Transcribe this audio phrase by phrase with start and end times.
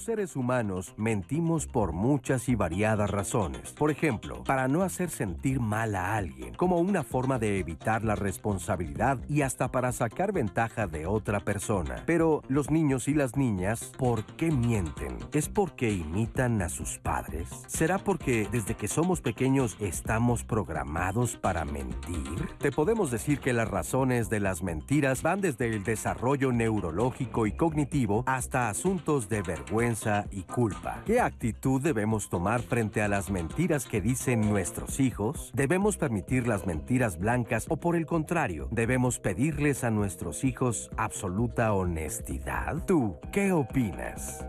[0.00, 3.72] Los seres humanos mentimos por muchas y variadas razones.
[3.72, 8.14] Por ejemplo, para no hacer sentir mal a alguien, como una forma de evitar la
[8.14, 12.02] responsabilidad y hasta para sacar ventaja de otra persona.
[12.06, 15.18] Pero los niños y las niñas, ¿por qué mienten?
[15.34, 17.50] ¿Es porque imitan a sus padres?
[17.66, 22.48] ¿Será porque desde que somos pequeños estamos programados para mentir?
[22.56, 27.52] Te podemos decir que las razones de las mentiras van desde el desarrollo neurológico y
[27.52, 29.89] cognitivo hasta asuntos de vergüenza
[30.30, 31.02] y culpa.
[31.04, 35.50] ¿Qué actitud debemos tomar frente a las mentiras que dicen nuestros hijos?
[35.52, 41.72] ¿Debemos permitir las mentiras blancas o por el contrario, debemos pedirles a nuestros hijos absoluta
[41.72, 42.84] honestidad?
[42.86, 44.46] ¿Tú qué opinas?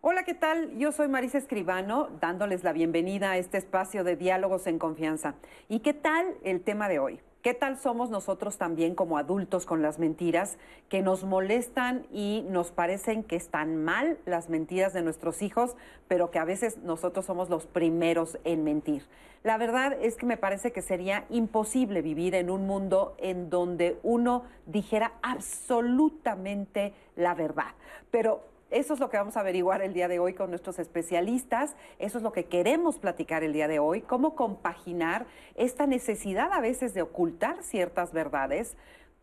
[0.00, 0.76] Hola, ¿qué tal?
[0.76, 5.36] Yo soy Marisa Escribano, dándoles la bienvenida a este espacio de diálogos en confianza.
[5.68, 7.20] ¿Y qué tal el tema de hoy?
[7.44, 10.56] ¿Qué tal somos nosotros también como adultos con las mentiras
[10.88, 15.76] que nos molestan y nos parecen que están mal las mentiras de nuestros hijos,
[16.08, 19.02] pero que a veces nosotros somos los primeros en mentir?
[19.42, 24.00] La verdad es que me parece que sería imposible vivir en un mundo en donde
[24.02, 27.74] uno dijera absolutamente la verdad.
[28.10, 31.76] Pero eso es lo que vamos a averiguar el día de hoy con nuestros especialistas.
[32.00, 34.00] Eso es lo que queremos platicar el día de hoy.
[34.00, 38.76] Cómo compaginar esta necesidad a veces de ocultar ciertas verdades,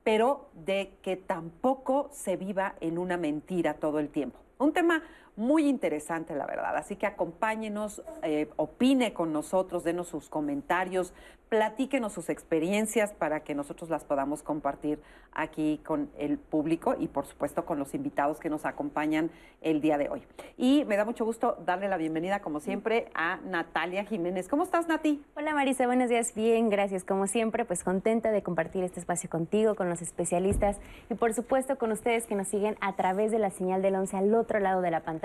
[0.04, 4.40] pero de que tampoco se viva en una mentira todo el tiempo.
[4.58, 5.04] Un tema
[5.36, 6.76] muy interesante, la verdad.
[6.76, 11.14] Así que acompáñenos, eh, opine con nosotros, denos sus comentarios,
[11.50, 15.02] platíquenos sus experiencias para que nosotros las podamos compartir
[15.34, 19.98] aquí con el público y por supuesto con los invitados que nos acompañan el día
[19.98, 20.24] de hoy.
[20.58, 24.48] Y me da mucho gusto darle la bienvenida, como siempre, a Natalia Jiménez.
[24.48, 25.22] ¿Cómo estás, Nati?
[25.36, 26.34] Hola, Marisa, buenos días.
[26.36, 27.04] Bien, gracias.
[27.04, 30.78] Como siempre, pues contenta de compartir este espacio contigo, con los especialistas
[31.10, 34.18] y por supuesto con ustedes que nos siguen a través de la señal del 11
[34.18, 35.21] al otro lado de la pantalla.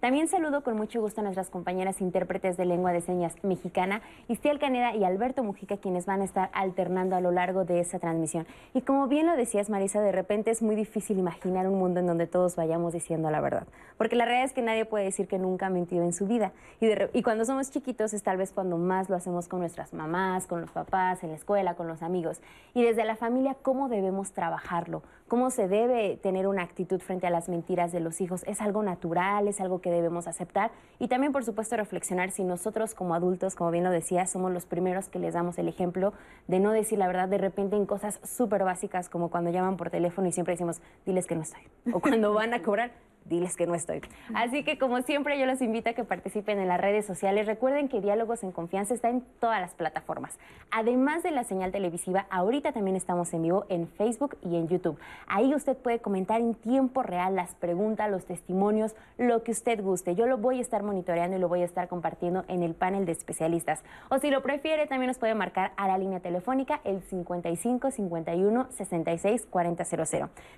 [0.00, 4.58] También saludo con mucho gusto a nuestras compañeras intérpretes de lengua de señas mexicana, Istiel
[4.58, 8.46] Caneda y Alberto Mujica quienes van a estar alternando a lo largo de esa transmisión.
[8.74, 12.06] Y como bien lo decías, Marisa, de repente es muy difícil imaginar un mundo en
[12.06, 13.66] donde todos vayamos diciendo la verdad.
[13.98, 16.52] Porque la realidad es que nadie puede decir que nunca ha mentido en su vida.
[16.80, 20.46] Y, y cuando somos chiquitos es tal vez cuando más lo hacemos con nuestras mamás,
[20.46, 22.40] con los papás, en la escuela, con los amigos.
[22.74, 25.02] Y desde la familia, ¿cómo debemos trabajarlo?
[25.32, 28.42] ¿Cómo se debe tener una actitud frente a las mentiras de los hijos?
[28.46, 29.48] ¿Es algo natural?
[29.48, 30.72] ¿Es algo que debemos aceptar?
[30.98, 34.66] Y también, por supuesto, reflexionar si nosotros como adultos, como bien lo decía, somos los
[34.66, 36.12] primeros que les damos el ejemplo
[36.48, 39.88] de no decir la verdad de repente en cosas súper básicas como cuando llaman por
[39.88, 41.62] teléfono y siempre decimos, diles que no estoy.
[41.94, 42.90] O cuando van a cobrar,
[43.24, 44.00] diles que no estoy.
[44.34, 47.46] Así que como siempre yo los invito a que participen en las redes sociales.
[47.46, 50.38] Recuerden que Diálogos en Confianza está en todas las plataformas.
[50.70, 54.98] Además de la señal televisiva, ahorita también estamos en vivo en Facebook y en YouTube.
[55.26, 60.14] Ahí usted puede comentar en tiempo real las preguntas, los testimonios, lo que usted guste.
[60.14, 63.06] Yo lo voy a estar monitoreando y lo voy a estar compartiendo en el panel
[63.06, 63.82] de especialistas.
[64.08, 68.66] O si lo prefiere, también nos puede marcar a la línea telefónica el 55 51
[68.70, 69.82] 66 4000.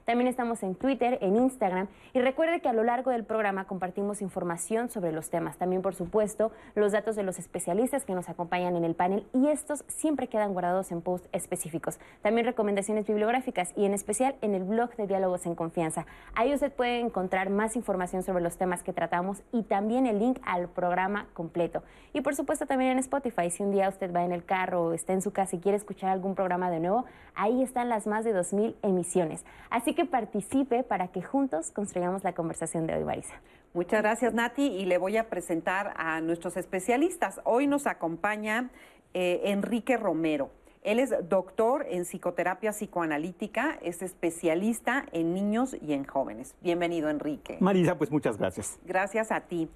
[0.05, 4.23] También estamos en Twitter, en Instagram y recuerden que a lo largo del programa compartimos
[4.23, 5.57] información sobre los temas.
[5.57, 9.49] También, por supuesto, los datos de los especialistas que nos acompañan en el panel y
[9.49, 11.99] estos siempre quedan guardados en posts específicos.
[12.23, 16.07] También recomendaciones bibliográficas y en especial en el blog de Diálogos en Confianza.
[16.35, 20.39] Ahí usted puede encontrar más información sobre los temas que tratamos y también el link
[20.45, 21.83] al programa completo.
[22.13, 24.93] Y por supuesto también en Spotify, si un día usted va en el carro o
[24.93, 27.05] está en su casa y quiere escuchar algún programa de nuevo,
[27.35, 29.45] ahí están las más de 2.000 emisiones.
[29.71, 33.41] Así que participe para que juntos construyamos la conversación de hoy, Marisa.
[33.72, 37.41] Muchas gracias, Nati, y le voy a presentar a nuestros especialistas.
[37.44, 38.70] Hoy nos acompaña
[39.14, 40.50] eh, Enrique Romero.
[40.82, 46.55] Él es doctor en psicoterapia psicoanalítica, es especialista en niños y en jóvenes.
[46.61, 47.56] Bienvenido, Enrique.
[47.61, 48.79] Marisa, pues muchas gracias.
[48.85, 49.70] Gracias a ti.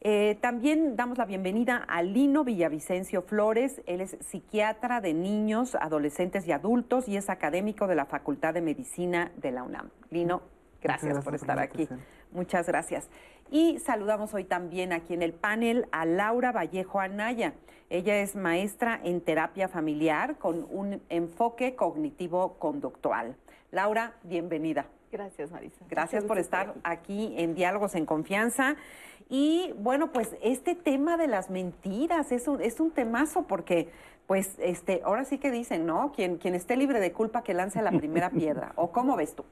[0.00, 3.82] Eh, también damos la bienvenida a Lino Villavicencio Flores.
[3.86, 8.60] Él es psiquiatra de niños, adolescentes y adultos y es académico de la Facultad de
[8.60, 9.90] Medicina de la UNAM.
[10.10, 10.42] Lino,
[10.84, 11.88] Gracias, por estar aquí.
[12.30, 13.08] Muchas gracias.
[13.50, 17.54] Y saludamos hoy también aquí en el panel a Laura Vallejo Anaya.
[17.88, 23.36] Ella es maestra en terapia familiar con un enfoque cognitivo-conductual.
[23.70, 24.86] Laura, bienvenida.
[25.10, 25.84] Gracias, Marisa.
[25.88, 28.76] Gracias por estar aquí en Diálogos en Confianza.
[29.30, 33.88] Y bueno, pues este tema de las mentiras es un, es un temazo porque,
[34.26, 36.12] pues, este, ahora sí que dicen, ¿no?
[36.12, 38.72] Quien, quien esté libre de culpa que lance la primera piedra.
[38.76, 39.44] ¿O cómo ves tú?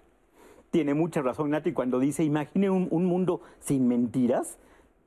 [0.72, 4.58] Tiene mucha razón Nati cuando dice, imagine un, mundo sin mentiras,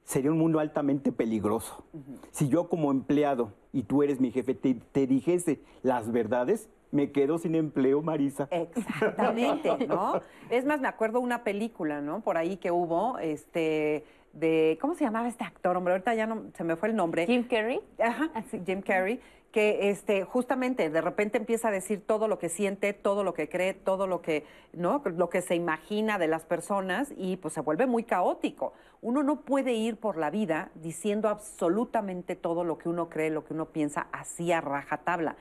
[0.04, 1.84] sería un mundo altamente peligroso.
[2.32, 7.40] Si yo como empleado y tú eres mi jefe te, dijese las verdades, me quedo
[7.40, 8.48] sin empleo, Marisa.
[8.52, 10.22] Exactamente, ¿no?
[10.52, 12.22] Es más, me acuerdo una película, ¿no?
[12.22, 15.76] Por ahí que hubo, este, de, ¿cómo se llamaba este actor?
[15.76, 17.26] Hombre, ahorita ya no, se me fue el nombre.
[17.26, 17.82] Jim Carrey.
[17.98, 18.30] Ajá,
[18.66, 19.20] Jim Carrey,
[19.52, 23.50] que este, justamente de repente empieza a decir todo lo que siente, todo lo que
[23.50, 25.02] cree, todo lo que, ¿no?
[25.04, 28.74] Lo que se imagina de las personas y pues se vuelve muy caótico.
[29.02, 33.46] Uno no puede ir por la vida diciendo absolutamente todo lo que uno cree, lo
[33.46, 35.36] que uno piensa, así a rajatabla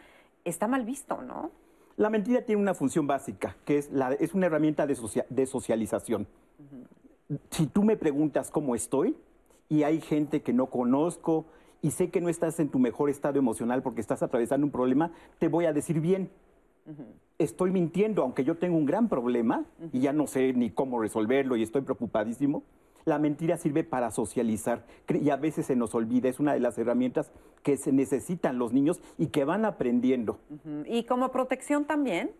[0.44, 1.50] está mal visto, ¿no?
[1.96, 4.96] La mentira tiene una función básica, que es, la, es una herramienta de,
[5.28, 6.26] de socialización.
[7.50, 9.16] Si tú me preguntas cómo estoy
[9.68, 11.46] y hay gente que no conozco
[11.82, 15.12] y sé que no estás en tu mejor estado emocional porque estás atravesando un problema,
[15.38, 16.30] te voy a decir bien.
[17.38, 21.56] Estoy mintiendo, aunque yo tengo un gran problema y ya no sé ni cómo resolverlo
[21.56, 22.62] y estoy preocupadísimo
[23.04, 26.78] la mentira sirve para socializar y a veces se nos olvida, es una de las
[26.78, 27.30] herramientas
[27.62, 30.38] que se necesitan los niños y que van aprendiendo.
[30.86, 32.32] Y como protección también.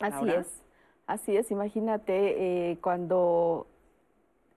[0.00, 0.62] Así es,
[1.06, 3.66] así es, imagínate eh, cuando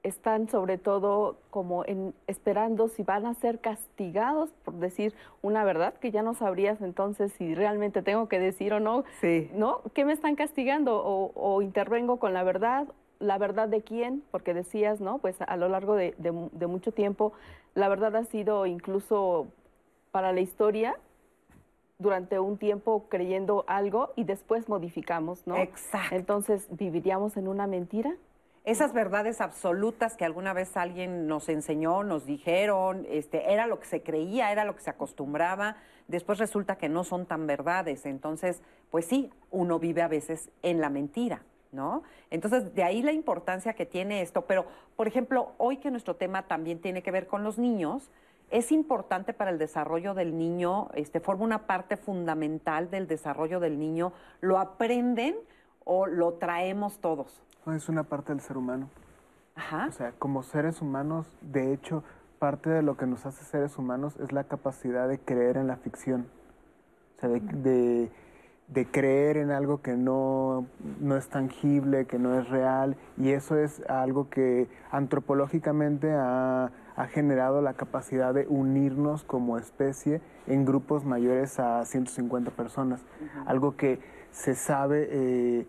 [0.07, 5.93] están sobre todo como en, esperando si van a ser castigados por decir una verdad
[5.95, 9.03] que ya no sabrías entonces si realmente tengo que decir o no.
[9.21, 9.49] Sí.
[9.53, 9.81] ¿No?
[9.93, 11.03] ¿Qué me están castigando?
[11.03, 12.87] O, o intervengo con la verdad
[13.19, 15.19] la verdad de quién, porque decías, ¿no?
[15.19, 16.13] Pues a lo largo de,
[16.67, 17.33] mucho tiempo,
[17.75, 19.47] la verdad ha sido incluso
[20.11, 20.97] para la historia
[21.99, 25.57] durante un tiempo creyendo algo y después modificamos, ¿no?
[25.57, 26.15] Exacto.
[26.15, 28.15] Entonces, ¿viviríamos en una mentira?
[28.67, 33.85] Esas verdades absolutas que alguna vez alguien nos enseñó, nos dijeron, este, era lo que
[33.85, 35.77] se creía, era lo que se acostumbraba,
[36.09, 38.05] después resulta que no son tan verdades.
[38.05, 38.61] Entonces,
[38.91, 41.43] pues sí, uno vive a veces en la mentira.
[41.71, 42.03] ¿no?
[42.29, 44.41] Entonces, de ahí la importancia que tiene esto.
[44.41, 44.65] Pero,
[44.97, 48.11] por ejemplo, hoy que nuestro tema también tiene que ver con los niños,
[48.51, 53.79] es importante para el desarrollo del niño, este, forma una parte fundamental del desarrollo del
[53.79, 54.11] niño.
[54.41, 55.37] ¿Lo aprenden
[55.85, 57.46] o lo traemos todos?
[57.75, 58.89] Es una parte del ser humano.
[59.55, 59.87] Ajá.
[59.87, 62.03] O sea, como seres humanos, de hecho,
[62.39, 65.77] parte de lo que nos hace seres humanos es la capacidad de creer en la
[65.77, 66.27] ficción.
[67.17, 68.11] O sea, de
[68.67, 70.67] de creer en algo que no,
[71.17, 76.71] es tangible, que no es real, y eso es algo que antropológicamente ha,
[77.11, 83.01] generado la capacidad de unirnos como especie en grupos mayores a 150 personas,
[83.45, 83.99] algo que
[84.31, 85.67] se sabe eh,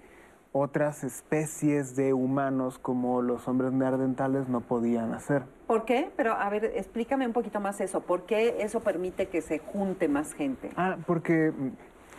[0.52, 5.42] otras especies de humanos como los hombres neandertales no podían hacer.
[5.66, 6.10] ¿Por qué?
[6.16, 8.00] Pero a ver, explícame un poquito más eso.
[8.00, 10.70] ¿Por qué eso permite que se junte más gente?
[10.76, 11.52] Ah, porque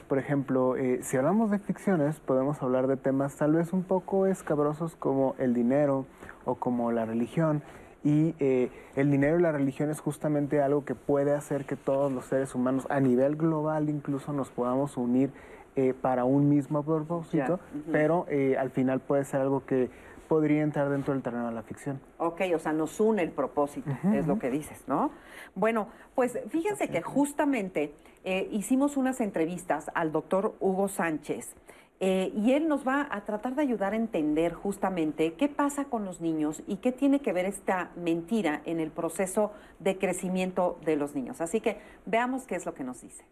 [0.09, 4.25] por ejemplo, eh, si hablamos de ficciones, podemos hablar de temas tal vez un poco
[4.25, 6.07] escabrosos como el dinero
[6.45, 7.61] o como la religión.
[8.03, 12.11] Y eh, el dinero y la religión es justamente algo que puede hacer que todos
[12.11, 15.31] los seres humanos, a nivel global incluso, nos podamos unir
[15.79, 17.59] eh, para un mismo propósito,
[17.91, 18.25] pero
[18.57, 19.89] al final puede ser algo que
[20.29, 21.99] podría entrar dentro del terreno de la ficción.
[22.19, 25.11] Ok, o sea, nos une el propósito, es lo que dices, ¿no?
[25.55, 31.55] Bueno, pues fíjense que justamente eh, hicimos unas entrevistas al doctor Hugo Sánchez.
[32.01, 36.05] Eh, y él nos va a tratar de ayudar a entender justamente qué pasa con
[36.05, 40.95] los niños y qué tiene que ver esta mentira en el proceso de crecimiento de
[40.95, 41.41] los niños.
[41.41, 43.25] Así que veamos qué es lo que nos dice.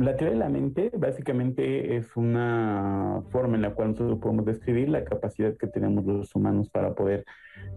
[0.00, 4.88] La teoría de la mente básicamente es una forma en la cual nosotros podemos describir
[4.88, 7.26] la capacidad que tenemos los humanos para poder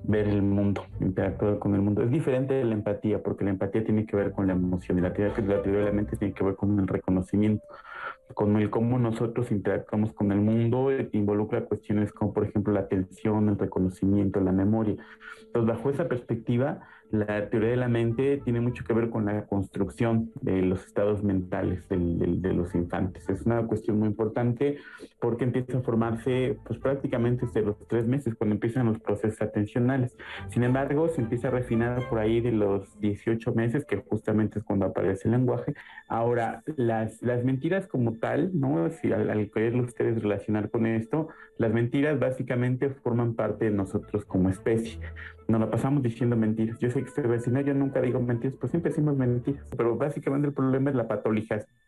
[0.04, 2.02] ver el mundo, interactuar con el mundo.
[2.02, 5.02] Es diferente de la empatía, porque la empatía tiene que ver con la emoción y
[5.02, 7.66] la teoría, la teoría de la mente tiene que ver con el reconocimiento,
[8.34, 13.50] con el cómo nosotros interactuamos con el mundo, involucra cuestiones como por ejemplo la atención,
[13.50, 14.96] el reconocimiento, la memoria.
[15.48, 19.46] Entonces, bajo esa perspectiva, la teoría de la mente tiene mucho que ver con la
[19.46, 23.30] construcción de los estados mentales de los infantes.
[23.30, 24.80] Es una cuestión muy importante
[25.20, 30.18] porque empieza a formarse pues, prácticamente desde los tres meses, cuando empiezan los procesos atencionales.
[30.50, 34.66] Sin embargo, se empieza a refinar por ahí de los 18 meses, que justamente es
[34.66, 35.76] cuando aparece el lenguaje.
[36.08, 38.90] Ahora, las, las mentiras como tal, ¿no?
[38.90, 41.28] Si al, al querer ustedes relacionar con esto,
[41.60, 45.00] las mentiras básicamente forman parte de nosotros como especie
[45.48, 46.78] nos la pasamos diciendo mentiras.
[46.80, 49.68] Yo sé que va a yo nunca digo mentiras, pues siempre decimos mentiras.
[49.76, 51.08] Pero básicamente el problema es la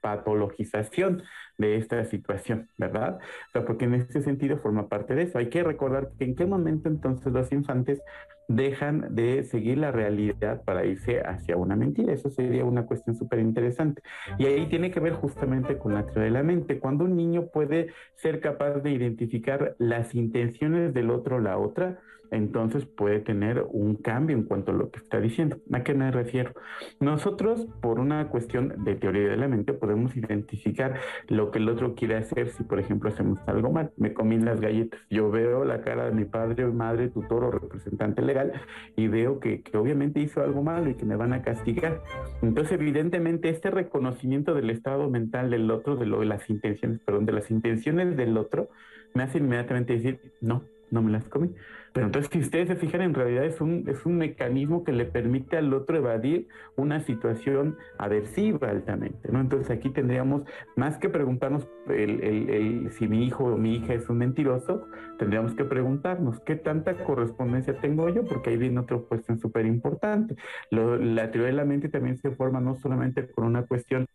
[0.02, 1.24] patologización
[1.58, 3.20] de esta situación, ¿verdad?
[3.50, 5.38] O sea, porque en este sentido forma parte de eso.
[5.38, 8.02] Hay que recordar que en qué momento entonces los infantes
[8.48, 12.14] dejan de seguir la realidad para irse hacia una mentira.
[12.14, 14.02] Eso sería una cuestión súper interesante.
[14.38, 16.80] Y ahí tiene que ver justamente con la teoría de la mente.
[16.80, 22.00] Cuando un niño puede ser capaz de identificar las intenciones del otro la otra,
[22.32, 25.58] entonces puede tener un cambio en cuanto a lo que está diciendo.
[25.72, 26.54] ¿A qué me refiero?
[27.00, 31.96] Nosotros, por una cuestión de teoría de la mente, podemos identificar lo que el otro
[31.96, 33.92] quiere hacer si, por ejemplo, hacemos algo mal.
[33.98, 35.00] Me comí las galletas.
[35.10, 38.54] Yo veo la cara de mi padre, madre, tutor o representante legal
[38.96, 42.02] y veo que, que obviamente hizo algo malo y que me van a castigar.
[42.42, 47.26] Entonces, evidentemente, este reconocimiento del estado mental del otro, de lo de las intenciones, perdón,
[47.26, 48.70] de las intenciones del otro,
[49.14, 51.52] me hace inmediatamente decir, no, no me las comí.
[51.96, 55.06] Pero entonces, si ustedes se fijan, en realidad es un, es un mecanismo que le
[55.06, 59.40] permite al otro evadir una situación aversiva altamente, ¿no?
[59.40, 60.42] Entonces aquí tendríamos,
[60.76, 64.86] más que preguntarnos el, el, si mi hijo o mi hija es un mentiroso,
[65.18, 70.36] tendríamos que preguntarnos qué tanta correspondencia tengo yo, porque ahí viene otra cuestión súper importante.
[70.72, 74.06] La teoría de la mente también se forma no solamente con una cuestión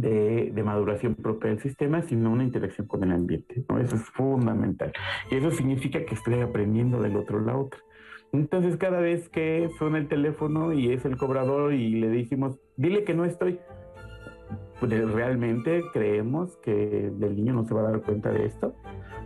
[0.00, 3.64] de, maduración propia del sistema, sino una interacción con el ambiente.
[3.68, 3.78] ¿no?
[3.78, 4.92] Eso es fundamental.
[5.30, 7.80] Y eso significa que estoy aprendiendo del otro la otra.
[8.32, 13.04] Entonces, cada vez que suena el teléfono y es el cobrador y le dijimos, dile
[13.04, 13.60] que no estoy,
[14.80, 18.74] pues realmente creemos que el niño no se va a dar cuenta de esto.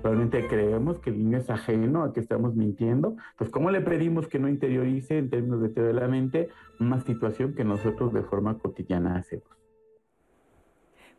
[0.02, 3.16] Realmente creemos que el niño es ajeno a que estamos mintiendo.
[3.36, 6.48] Pues, ¿cómo le pedimos que no interiorice en términos de teoría de la mente
[6.78, 9.59] una situación que nosotros de forma cotidiana hacemos?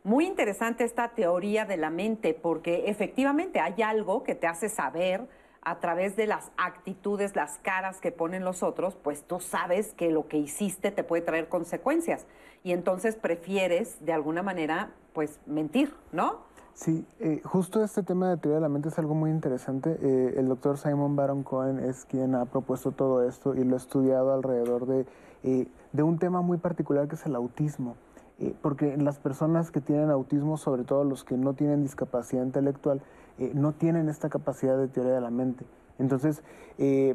[0.04, 5.28] Muy interesante esta teoría de la mente porque efectivamente hay algo que te hace saber
[5.62, 10.10] a través de las actitudes, las caras que ponen los otros, pues tú sabes que
[10.10, 12.26] lo que hiciste te puede traer consecuencias
[12.64, 16.50] y entonces prefieres de alguna manera pues mentir, ¿no?
[16.74, 19.98] Sí, eh, justo este tema de teoría de la mente es algo muy interesante.
[20.02, 23.78] Eh, el doctor Simon Baron Cohen es quien ha propuesto todo esto y lo ha
[23.78, 25.06] estudiado alrededor de,
[25.44, 27.94] eh, de un tema muy particular que es el autismo.
[28.42, 33.00] Eh, porque las personas que tienen autismo, sobre todo los que no tienen discapacidad intelectual,
[33.38, 35.64] eh, no tienen esta capacidad de teoría de la mente.
[36.00, 36.42] Entonces,
[36.78, 37.14] eh,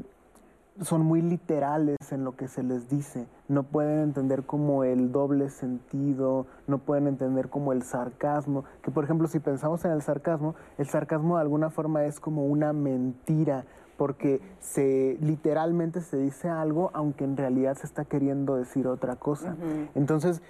[0.81, 5.50] son muy literales en lo que se les dice, no pueden entender como el doble
[5.50, 10.55] sentido, no pueden entender como el sarcasmo, que por ejemplo si pensamos en el sarcasmo,
[10.77, 13.65] el sarcasmo de alguna forma es como una mentira,
[13.98, 19.55] porque se literalmente se dice algo aunque en realidad se está queriendo decir otra cosa.
[19.96, 20.43] Entonces,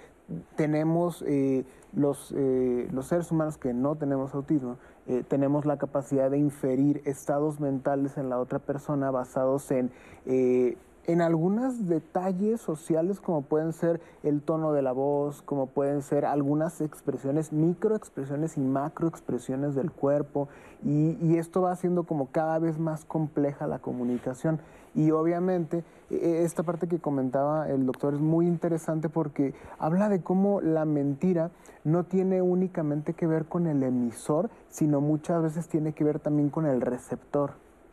[0.56, 6.30] tenemos eh, los, eh, los, seres humanos que no tenemos autismo, eh, tenemos la capacidad
[6.30, 9.90] de inferir estados mentales en la otra persona basados en,
[10.26, 16.26] en algunos detalles sociales como pueden ser el tono de la voz, como pueden ser
[16.26, 20.48] algunas expresiones, microexpresiones y macroexpresiones del cuerpo,
[20.84, 24.60] y, y esto va haciendo como cada vez más compleja la comunicación.
[24.94, 30.08] Y obviamente e, e, esta parte que comentaba el doctor es muy interesante porque habla
[30.08, 31.50] de cómo la mentira
[31.84, 36.50] no tiene únicamente que ver con el emisor, sino muchas veces tiene que ver también
[36.50, 37.52] con el receptor.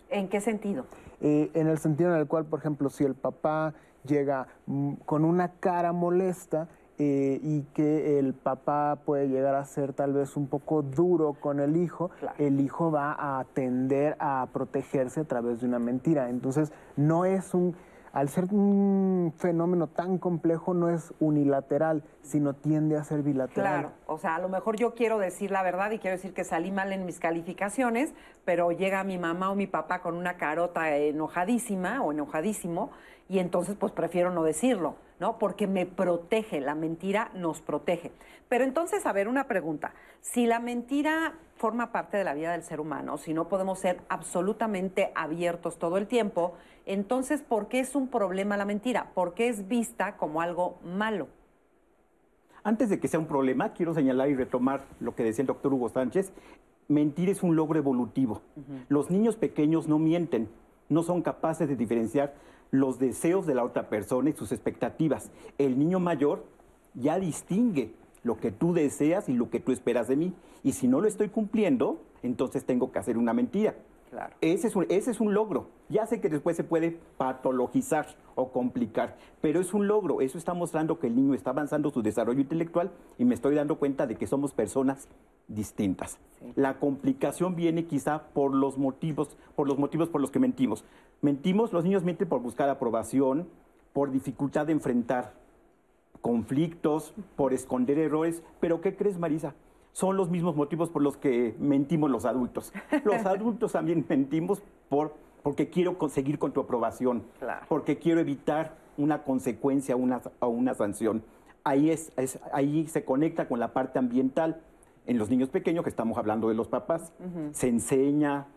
[0.09, 0.85] ¿En qué sentido?
[1.21, 3.73] Eh, en el sentido en el cual, por ejemplo, si el papá
[4.05, 9.91] llega mm, con una cara molesta, eh, y que el papá puede llegar a ser
[9.91, 15.19] tal vez un poco duro con el hijo, el hijo va a tender a protegerse
[15.19, 16.29] a través de una mentira.
[16.29, 17.75] Entonces, no es un,
[18.13, 23.81] al ser un fenómeno tan complejo, no es unilateral, sino tiende a ser bilateral.
[23.81, 26.45] Claro, o sea, a lo mejor yo quiero decir la verdad y quiero decir que
[26.45, 28.13] salí mal en mis calificaciones,
[28.45, 32.91] pero llega mi mamá o mi papá con una carota enojadísima o enojadísimo
[33.27, 35.38] y entonces pues prefiero no decirlo, ¿no?
[35.39, 38.12] Porque me protege, la mentira nos protege.
[38.50, 39.93] Pero entonces, a ver, una pregunta.
[40.22, 44.01] Si la mentira forma parte de la vida del ser humano, si no podemos ser
[44.10, 46.53] absolutamente abiertos todo el tiempo,
[46.86, 49.12] entonces, ¿por qué es un problema la mentira?
[49.13, 51.27] ¿Por qué es vista como algo malo?
[52.63, 55.74] Antes de que sea un problema, quiero señalar y retomar lo que decía el doctor
[55.74, 56.31] Hugo Sánchez.
[56.88, 58.41] Mentir es un logro evolutivo.
[58.89, 60.50] Los niños pequeños no mienten,
[60.89, 62.34] no son capaces de diferenciar
[62.79, 65.32] los deseos de la otra persona y sus expectativas.
[65.58, 66.46] El niño mayor
[66.94, 70.34] ya distingue lo que tú deseas y lo que tú esperas de mí.
[70.63, 73.75] Y si no lo estoy cumpliendo, entonces tengo que hacer una mentira.
[74.41, 75.67] Ese, es un, ese es un logro.
[75.89, 80.21] Ya sé que después se puede patologizar o complicar, pero es un logro.
[80.21, 83.77] Eso está mostrando que el niño está avanzando su desarrollo intelectual y me estoy dando
[83.77, 85.07] cuenta de que somos personas
[85.47, 86.17] distintas.
[86.55, 90.85] La complicación viene quizá por los motivos, por los motivos por los que mentimos.
[91.21, 93.47] Mentimos, los niños mienten por buscar aprobación,
[93.93, 95.33] por dificultad de enfrentar
[96.21, 98.41] conflictos, por esconder errores.
[98.59, 99.53] Pero ¿qué crees, Marisa?
[99.95, 102.73] Son los mismos motivos por los que mentimos los adultos.
[103.05, 107.23] Los adultos también mentimos por, porque quiero conseguir con tu aprobación,
[107.69, 111.23] porque quiero evitar una consecuencia una, o una sanción.
[111.63, 112.11] Ahí, es,
[112.51, 114.61] ahí se conecta con la parte ambiental.
[115.05, 117.13] En los niños pequeños, que estamos hablando de los papás,
[117.53, 118.47] se enseña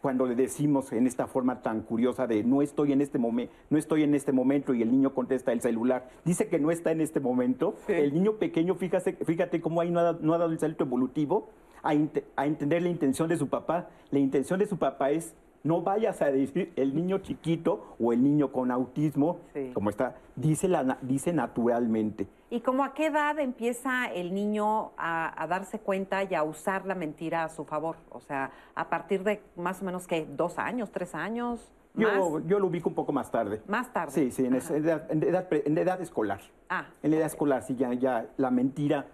[0.00, 3.78] cuando le decimos en esta forma tan curiosa de no estoy en este momento, no
[3.78, 7.00] estoy en este momento y el niño contesta el celular, dice que no está en
[7.00, 10.58] este momento, el niño pequeño, fíjate, fíjate cómo ahí no ha, no ha dado el
[10.58, 11.50] salto evolutivo
[11.82, 11.94] a,
[12.36, 13.88] a entender la intención de su papá.
[14.10, 15.34] La intención de su papá es
[15.64, 19.70] no vayas a decir el niño chiquito o el niño con autismo, Sí.
[19.74, 22.26] como está, dice, la, dice naturalmente.
[22.50, 26.86] ¿Y como a qué edad empieza el niño a, a darse cuenta y a usar
[26.86, 27.96] la mentira a su favor?
[28.10, 30.26] O sea, a partir de más o menos, ¿qué?
[30.26, 31.70] ¿Dos años, tres años?
[31.94, 32.14] ¿Más?
[32.14, 33.60] Yo, yo lo ubico un poco más tarde.
[33.66, 34.12] Más tarde.
[34.12, 36.40] Sí, sí, en, esa edad, en edad en edad escolar.
[36.70, 39.06] Ah, En edad escolar, sí, ya, ya la mentira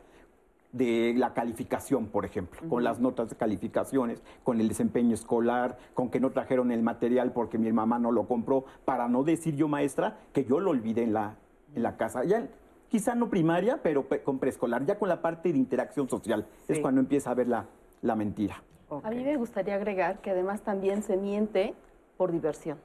[0.75, 6.11] de la calificación, por ejemplo, con las notas de calificaciones, con el desempeño escolar, con
[6.11, 9.69] que no trajeron el material porque mi mamá no lo compró, para no decir yo,
[9.69, 11.37] maestra, que yo lo olvidé en la,
[11.77, 12.25] en la casa.
[12.25, 12.49] Ya,
[12.89, 16.77] quizá no primaria, pero pe- con preescolar, ya con la parte de interacción social, es
[16.79, 16.83] Sí.
[16.83, 17.67] cuando empieza a ver la,
[18.03, 18.61] la mentira.
[18.89, 19.05] ok.
[19.07, 21.75] A mí me gustaría agregar que además también se miente
[22.17, 22.79] por diversión.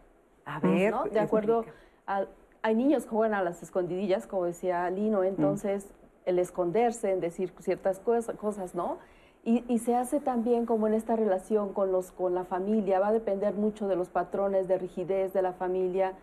[0.46, 0.92] A ver.
[0.92, 1.06] ¿no?
[1.06, 1.66] De acuerdo,
[2.06, 2.26] a-
[2.62, 5.88] hay niños que juegan a las escondidillas, como decía Lino, entonces
[6.30, 8.98] el esconderse, en decir ciertas cosas, ¿no?
[9.44, 13.08] Y, y se hace también como en esta relación con, los, con la familia, va
[13.08, 16.14] a depender mucho de los patrones de rigidez de la familia,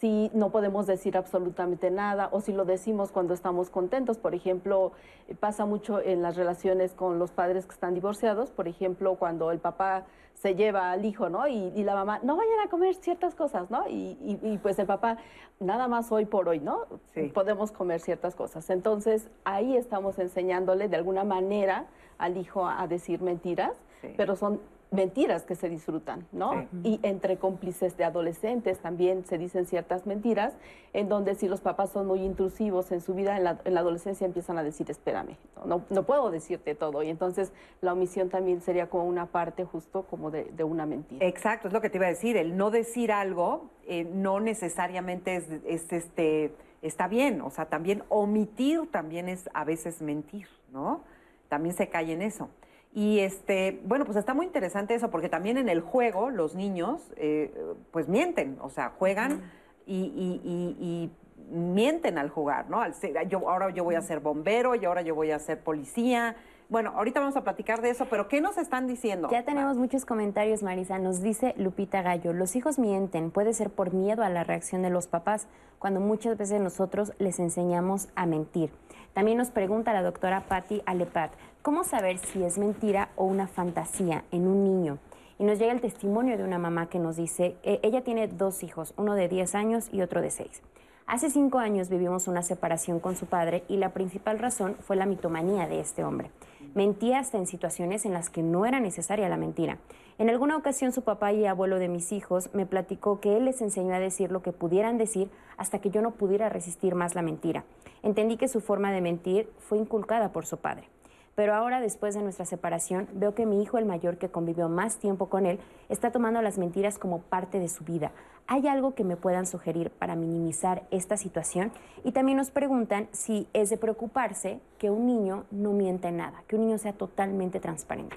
[0.00, 4.18] si no podemos decir absolutamente nada o si lo decimos cuando estamos contentos.
[4.18, 4.92] Por ejemplo,
[5.28, 9.50] eh, pasa mucho en las relaciones con los padres que están divorciados, por ejemplo, cuando
[9.50, 11.48] el papá se lleva al hijo, ¿no?
[11.48, 13.88] Y, y la mamá, no vayan a comer ciertas cosas, ¿no?
[13.88, 15.16] Y, y- y, pues el papá,
[15.60, 16.80] nada más hoy por hoy, ¿no?
[17.14, 17.28] Sí.
[17.28, 18.68] Podemos comer ciertas cosas.
[18.68, 21.86] Entonces, ahí estamos enseñándole de alguna manera
[22.18, 23.72] al hijo a, a decir mentiras,
[24.02, 24.12] Sí.
[24.14, 26.52] pero son mentiras que se disfrutan, ¿no?
[26.52, 26.68] Sí.
[26.84, 30.54] Y entre cómplices de adolescentes también se dicen ciertas mentiras,
[30.92, 33.80] en donde si los papás son muy intrusivos en su vida, en la, en la
[33.80, 37.02] adolescencia empiezan a decir, espérame, no, no puedo decirte todo.
[37.02, 41.26] Y entonces la omisión también sería como una parte justo como de, de una mentira.
[41.26, 42.36] Exacto, es lo que te iba a decir.
[42.36, 47.40] El no decir algo eh, no necesariamente es, es, este, está bien.
[47.40, 51.02] O sea, también omitir también es a veces mentir, ¿no?
[51.48, 52.48] También se cae en eso.
[52.96, 57.12] Y este, bueno, pues está muy interesante eso, porque también en el juego los niños,
[57.16, 57.52] eh,
[57.90, 59.42] pues mienten, o sea, juegan
[59.84, 61.10] y, y- y- y
[61.54, 62.80] mienten al jugar, ¿no?
[62.80, 65.60] Al ser- yo, ahora yo voy a ser bombero y ahora yo voy a ser
[65.60, 66.36] policía.
[66.70, 69.28] Bueno, ahorita vamos a platicar de eso, pero ¿qué nos están diciendo?
[69.30, 70.98] Ya tenemos muchos comentarios, Marisa.
[70.98, 74.88] Nos dice Lupita Gallo, los hijos mienten, puede ser por miedo a la reacción de
[74.88, 78.70] los papás, cuando muchas veces nosotros les enseñamos a mentir.
[79.12, 81.30] También nos pregunta la doctora Patti Alepat,
[81.66, 84.98] ¿cómo saber si es mentira o una fantasía en un niño?
[85.36, 88.62] Y nos llega el testimonio de una mamá que nos dice, eh, ella tiene dos
[88.62, 90.62] hijos, uno de 10 años y otro de 6.
[91.08, 95.06] Hace cinco años vivimos una separación con su padre y la principal razón fue la
[95.06, 96.30] mitomanía de este hombre.
[96.76, 99.78] Mentía hasta en situaciones en las que no era necesaria la mentira.
[100.18, 103.60] En alguna ocasión su papá y abuelo de mis hijos me platicó que él les
[103.60, 107.22] enseñó a decir lo que pudieran decir hasta que yo no pudiera resistir más la
[107.22, 107.64] mentira.
[108.04, 110.88] Entendí que su forma de mentir fue inculcada por su padre.
[111.36, 114.96] Pero ahora, después de nuestra separación, veo que mi hijo, el mayor, que convivió más
[114.96, 118.10] tiempo con él, está tomando las mentiras como parte de su vida.
[118.46, 121.72] ¿Hay algo que me puedan sugerir para minimizar esta situación?
[122.04, 126.42] Y también nos preguntan si es de preocuparse que un niño no mienta en nada,
[126.48, 128.16] que un niño sea totalmente transparente.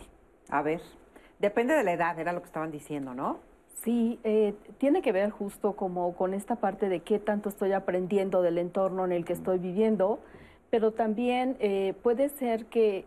[0.49, 0.81] A ver,
[1.39, 3.39] depende de la edad, era lo que estaban diciendo, ¿no?
[3.83, 8.41] Sí, eh, tiene que ver justo como con esta parte de qué tanto estoy aprendiendo
[8.41, 10.19] del entorno en el que estoy viviendo,
[10.69, 13.05] pero también eh, puede ser que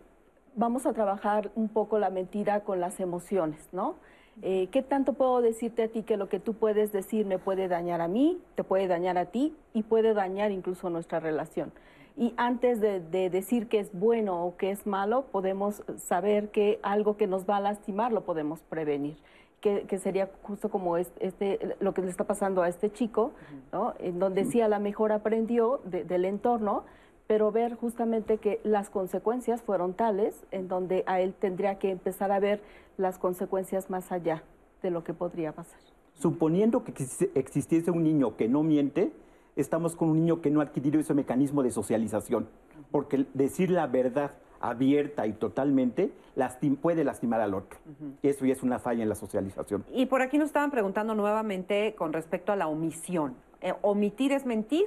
[0.55, 3.95] vamos a trabajar un poco la mentira con las emociones, ¿no?
[4.41, 7.67] Eh, ¿Qué tanto puedo decirte a ti que lo que tú puedes decir me puede
[7.67, 11.71] dañar a mí, te puede dañar a ti y puede dañar incluso nuestra relación?
[12.17, 16.79] Y antes de, de decir que es bueno o que es malo, podemos saber que
[16.83, 19.17] algo que nos va a lastimar lo podemos prevenir.
[19.61, 23.31] Que, que sería justo como es- este, lo que le está pasando a este chico,
[23.71, 23.93] ¿no?
[23.99, 26.83] en donde sí a lo mejor aprendió de- del entorno,
[27.27, 32.31] pero ver justamente que las consecuencias fueron tales en donde a él tendría que empezar
[32.31, 32.61] a ver
[32.97, 34.43] las consecuencias más allá
[34.81, 35.79] de lo que podría pasar.
[36.15, 36.93] Suponiendo que
[37.35, 39.11] existiese un niño que no miente,
[39.55, 42.47] estamos con un niño que no ha adquirido ese mecanismo de socialización.
[42.91, 47.79] Porque decir la verdad abierta y totalmente lastim- puede lastimar al otro.
[48.21, 49.83] Eso ya es una falla en la socialización.
[49.91, 53.35] Y por aquí nos estaban preguntando nuevamente con respecto a la omisión.
[53.61, 54.85] Eh, ¿Omitir es mentir?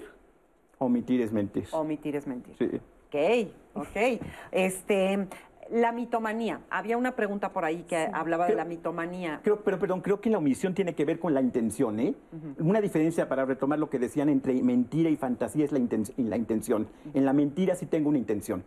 [0.79, 1.67] Omitir es mentir.
[1.73, 2.55] Omitir es mentir.
[2.59, 2.81] Sí.
[3.09, 4.21] Ok, ok.
[4.53, 5.27] Este,
[5.71, 6.61] la mitomanía.
[6.71, 9.41] Había una pregunta por ahí que hablaba de la mitomanía.
[9.43, 12.15] Creo, pero perdón, creo que la omisión tiene que ver con la intención, ¿eh?
[12.59, 16.37] Una diferencia para retomar lo que decían entre mentira y fantasía es la, inten- la
[16.37, 16.87] intención.
[17.15, 18.63] En la mentira sí tengo una intención.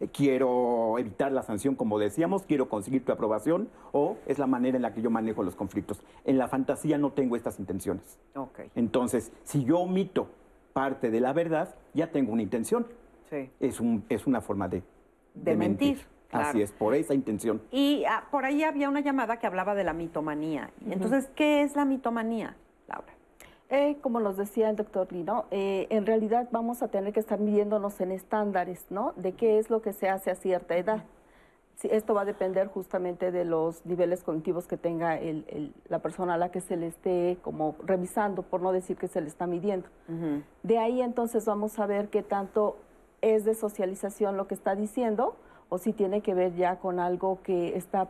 [0.00, 4.76] eh, quiero evitar la sanción, como decíamos, quiero conseguir tu aprobación, o es la manera
[4.76, 6.00] en la que yo manejo los conflictos.
[6.24, 8.18] En la fantasía no tengo estas intenciones.
[8.34, 8.60] Ok.
[8.76, 10.28] Entonces, si yo omito
[10.78, 12.86] parte de la verdad, ya tengo una intención.
[13.28, 13.50] Sí.
[13.58, 14.84] Es, un, es una forma de,
[15.34, 16.50] De mentir, claro.
[16.50, 17.60] Así es, por esa intención.
[17.72, 20.70] Y ah, por ahí había una llamada que hablaba de la mitomanía.
[20.88, 22.54] Entonces, ¿qué es la mitomanía,
[22.86, 23.12] Laura?
[23.70, 27.40] Eh, como nos decía el doctor Lino, eh, en realidad vamos a tener que estar
[27.40, 29.14] midiéndonos en estándares, ¿no?
[29.16, 31.02] De qué es lo que se hace a cierta edad.
[31.78, 36.00] Sí, esto va a depender justamente de los niveles cognitivos que tenga el- el- la
[36.00, 39.28] persona a la que se le esté como revisando, por no decir que se le
[39.28, 39.86] está midiendo.
[40.64, 42.76] De ahí entonces vamos a ver qué tanto
[43.22, 45.36] es de socialización lo que está diciendo
[45.68, 48.08] o si tiene que ver ya con algo que está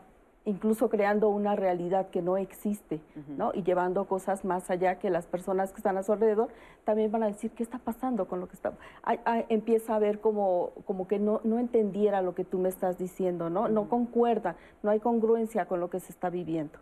[0.48, 3.00] incluso creando una realidad que no existe,
[3.36, 3.52] ¿no?
[3.52, 6.48] Y llevando cosas más allá que las personas que están a su alrededor
[6.84, 8.72] también van a decir, ¿qué está pasando con lo que está?
[9.02, 12.70] Ay, ay, empieza a ver como, como que no, no entendiera lo que tú me
[12.70, 13.68] estás diciendo, ¿no?
[13.68, 16.78] No concuerda, no hay congruencia con lo que se está viviendo.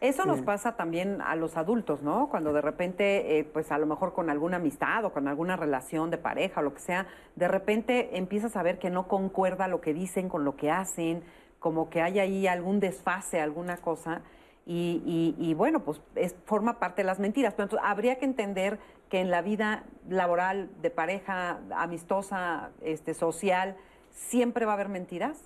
[0.00, 2.28] Eso nos pasa también a los adultos, ¿no?
[2.28, 6.10] Cuando de repente, eh, pues a lo mejor con alguna amistad o con alguna relación
[6.10, 9.80] de pareja o lo que sea, de repente empiezas a ver que no concuerda lo
[9.80, 11.22] que dicen con lo que hacen,
[11.60, 14.22] como que hay ahí algún desfase, alguna cosa.
[14.66, 17.54] Y, y- y bueno, pues es, forma parte de las mentiras.
[17.54, 23.76] Pero entonces habría que entender que en la vida laboral, de pareja, amistosa, este, social,
[24.10, 25.38] siempre va a haber mentiras.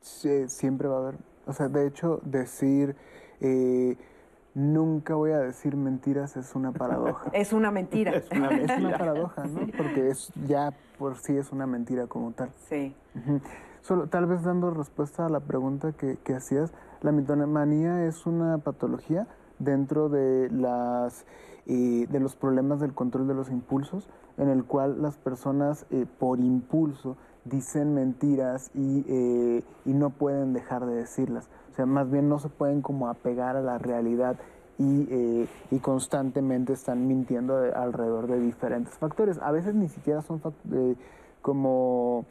[0.00, 1.14] Sí, siempre va a haber.
[1.46, 2.96] O sea, de hecho, decir
[3.40, 3.96] eh,
[4.54, 7.30] nunca voy a decir mentiras es una paradoja.
[7.32, 8.12] Es una mentira.
[8.16, 8.98] Es una es una mentira.
[8.98, 9.66] paradoja, ¿no?
[9.76, 12.50] Porque es ya por sí es una mentira como tal.
[12.68, 12.94] Sí.
[13.86, 16.72] Solo, tal vez dando respuesta a la pregunta que, que hacías,
[17.02, 19.28] la mitomanía es una patología
[19.60, 21.24] dentro de las
[21.66, 26.04] eh, de los problemas del control de los impulsos, en el cual las personas eh,
[26.18, 31.48] por impulso dicen mentiras y, eh, y no pueden dejar de decirlas.
[31.70, 34.34] O sea, más bien no se pueden como apegar a la realidad
[34.78, 39.38] y, y constantemente están mintiendo de- alrededor de diferentes factores.
[39.40, 40.42] A veces ni siquiera son
[41.40, 42.26] como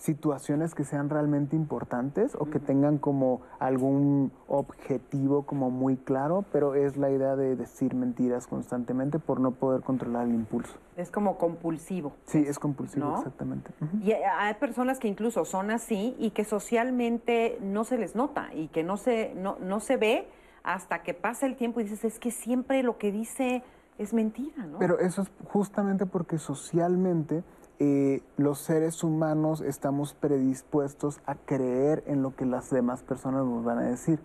[0.00, 6.74] situaciones que sean realmente importantes o que tengan como algún objetivo como muy claro, pero
[6.74, 10.72] es la idea de decir mentiras constantemente por no poder controlar el impulso.
[10.96, 12.14] Es como compulsivo.
[12.24, 13.18] Sí, es compulsivo, ¿No?
[13.18, 13.72] exactamente.
[14.02, 18.54] Y hay- hay personas que incluso son así y que socialmente no se les nota
[18.54, 20.26] y que no se, no, no se ve
[20.62, 23.62] hasta que pasa el tiempo y dices, es que siempre lo que dice
[23.98, 24.78] es mentira, ¿no?
[24.78, 27.44] Pero eso es justamente porque socialmente
[27.80, 33.64] eh, los seres humanos estamos predispuestos a creer en lo que las demás personas nos
[33.64, 34.20] van a decir.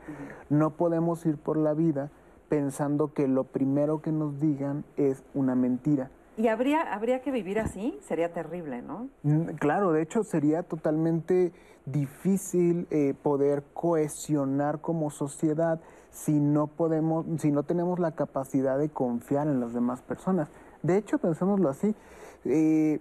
[0.49, 2.11] No podemos ir por la vida
[2.49, 6.11] pensando que lo primero que nos digan es una mentira.
[6.37, 9.07] y habría, habría que vivir así, sería terrible, ¿no?
[9.23, 11.53] Mm, Claro, de hecho sería totalmente
[11.85, 15.79] difícil eh, poder cohesionar como sociedad
[16.11, 20.49] si no podemos, si no tenemos la capacidad de confiar en las demás personas.
[20.83, 21.95] De hecho, pensémoslo así,
[22.43, 22.99] eh,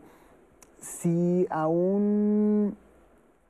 [0.85, 2.77] si a un,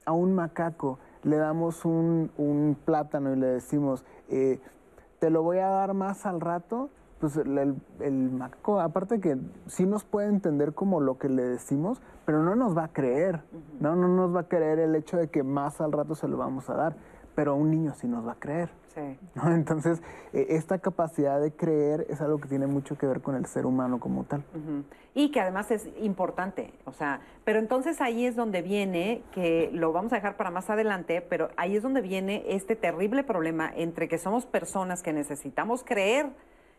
[0.07, 4.61] a un macaco le damos un, un plátano y le decimos, eh,
[5.19, 9.39] te lo voy a dar más al rato, pues el, el- el macaco, aparte que
[9.67, 13.43] sí nos puede entender como lo que le decimos, pero no nos va a creer,
[13.81, 13.97] ¿no?
[13.97, 16.69] No nos va a creer el hecho de que más al rato se lo vamos
[16.71, 16.97] a dar,
[17.35, 18.71] pero a un niño sí nos va a creer.
[18.95, 19.19] Sí.
[19.35, 19.55] ¿no?
[19.55, 20.01] Entonces,
[20.33, 23.67] eh, esta capacidad de creer es algo que tiene mucho que ver con el ser
[23.67, 24.45] humano como tal.
[25.15, 29.93] Y que además es importante, o sea, pero entonces ahí es donde viene, que lo
[29.93, 34.09] vamos a dejar para más adelante, pero ahí es donde viene este terrible problema entre
[34.09, 36.31] que somos personas que necesitamos creer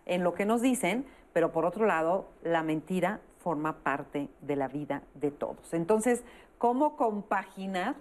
[0.06, 4.68] en lo que nos dicen, pero por otro lado, la mentira forma parte de la
[4.68, 5.74] vida de todos.
[5.74, 6.24] Entonces,
[6.58, 7.96] ¿cómo compaginar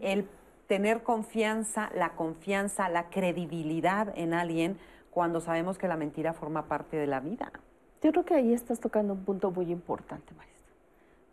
[0.00, 0.28] el
[0.66, 4.78] tener confianza, la confianza, la credibilidad en alguien
[5.10, 7.50] cuando sabemos que la mentira forma parte de la vida?
[8.02, 10.56] Yo creo que ahí estás tocando un punto muy importante, Marisa.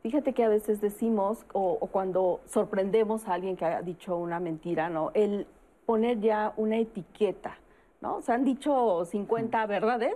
[0.02, 4.40] Fíjate que a veces decimos, o, o cuando sorprendemos a alguien que ha dicho una
[4.40, 5.12] mentira, ¿no?
[5.14, 5.48] El
[5.86, 7.58] poner ya una etiqueta,
[8.02, 8.22] ¿no?
[8.22, 10.16] Se han dicho 50 verdades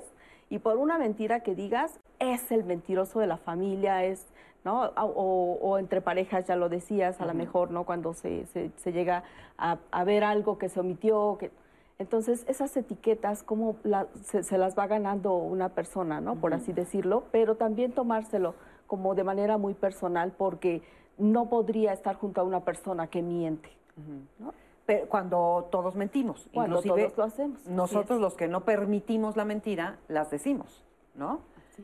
[0.50, 4.26] y por una mentira que digas, es el mentiroso de la familia, es,
[4.64, 4.84] ¿no?
[4.98, 7.84] O, o entre parejas, ya lo decías, a lo mejor, ¿no?
[7.86, 9.24] Cuando se, se- se llega
[9.58, 11.52] a, a ver algo que se omitió, que...
[12.00, 13.76] Entonces, esas etiquetas, como
[14.24, 16.36] se, se las va ganando una persona, ¿no?
[16.36, 18.54] Por así decirlo, pero también tomárselo
[18.86, 20.84] como de manera muy personal, porque
[21.18, 23.70] no podría estar junto a una persona que miente.
[24.40, 24.54] ¿no?
[24.88, 29.46] Pero cuando todos mentimos, Cuando inclusive todos lo hacemos, nosotros los que no permitimos la
[29.46, 31.42] mentira, las decimos, ¿no?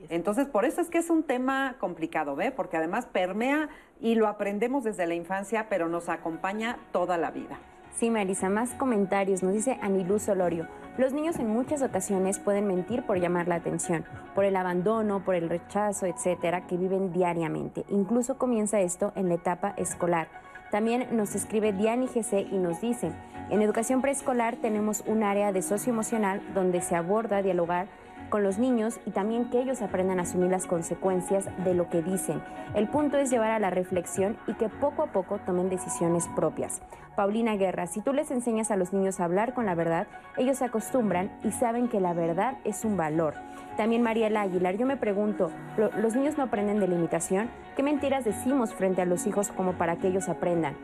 [0.10, 2.52] Entonces, por eso es que es un tema complicado, ¿ve?
[2.52, 3.70] Porque además permea
[4.02, 7.60] y lo aprendemos desde la infancia, pero nos acompaña toda la vida.
[7.92, 9.44] Sí, Marisa, más comentarios.
[9.44, 10.68] Nos dice Aniluz Solorio.
[10.98, 15.36] Los niños en muchas ocasiones pueden mentir por llamar la atención, por el abandono, por
[15.36, 17.86] el rechazo, etcétera, que viven diariamente.
[17.90, 20.28] Incluso comienza esto en la etapa escolar.
[20.74, 23.12] También nos escribe Diani GC y nos dice,
[23.52, 27.86] en educación preescolar tenemos un área de socioemocional donde se aborda dialogar
[28.30, 32.02] con los niños y también que ellos aprendan a asumir las consecuencias de lo que
[32.02, 32.42] dicen.
[32.76, 36.82] El punto es llevar a la reflexión y que poco a poco tomen decisiones propias.
[37.16, 40.08] Paulina Guerra, si tú les enseñas a los niños a hablar con la verdad,
[40.38, 43.36] ellos se acostumbran y saben que la verdad es un valor.
[43.78, 47.50] También Mariela Aguilar, yo me pregunto, ¿los niños no aprenden de limitación?
[47.76, 50.76] ¿Qué mentiras decimos frente a los hijos como para que ellos aprendan?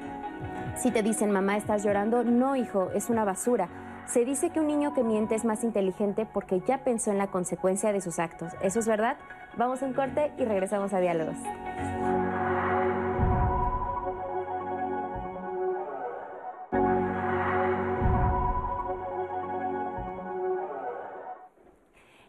[0.75, 3.67] Si te dicen, mamá, estás llorando, no, hijo, es una basura.
[4.09, 7.27] Se dice que un niño que miente es más inteligente porque ya pensó en la
[7.27, 8.53] consecuencia de sus actos.
[8.63, 9.17] ¿Eso es verdad?
[9.55, 11.37] Vamos a un corte y regresamos a Diálogos.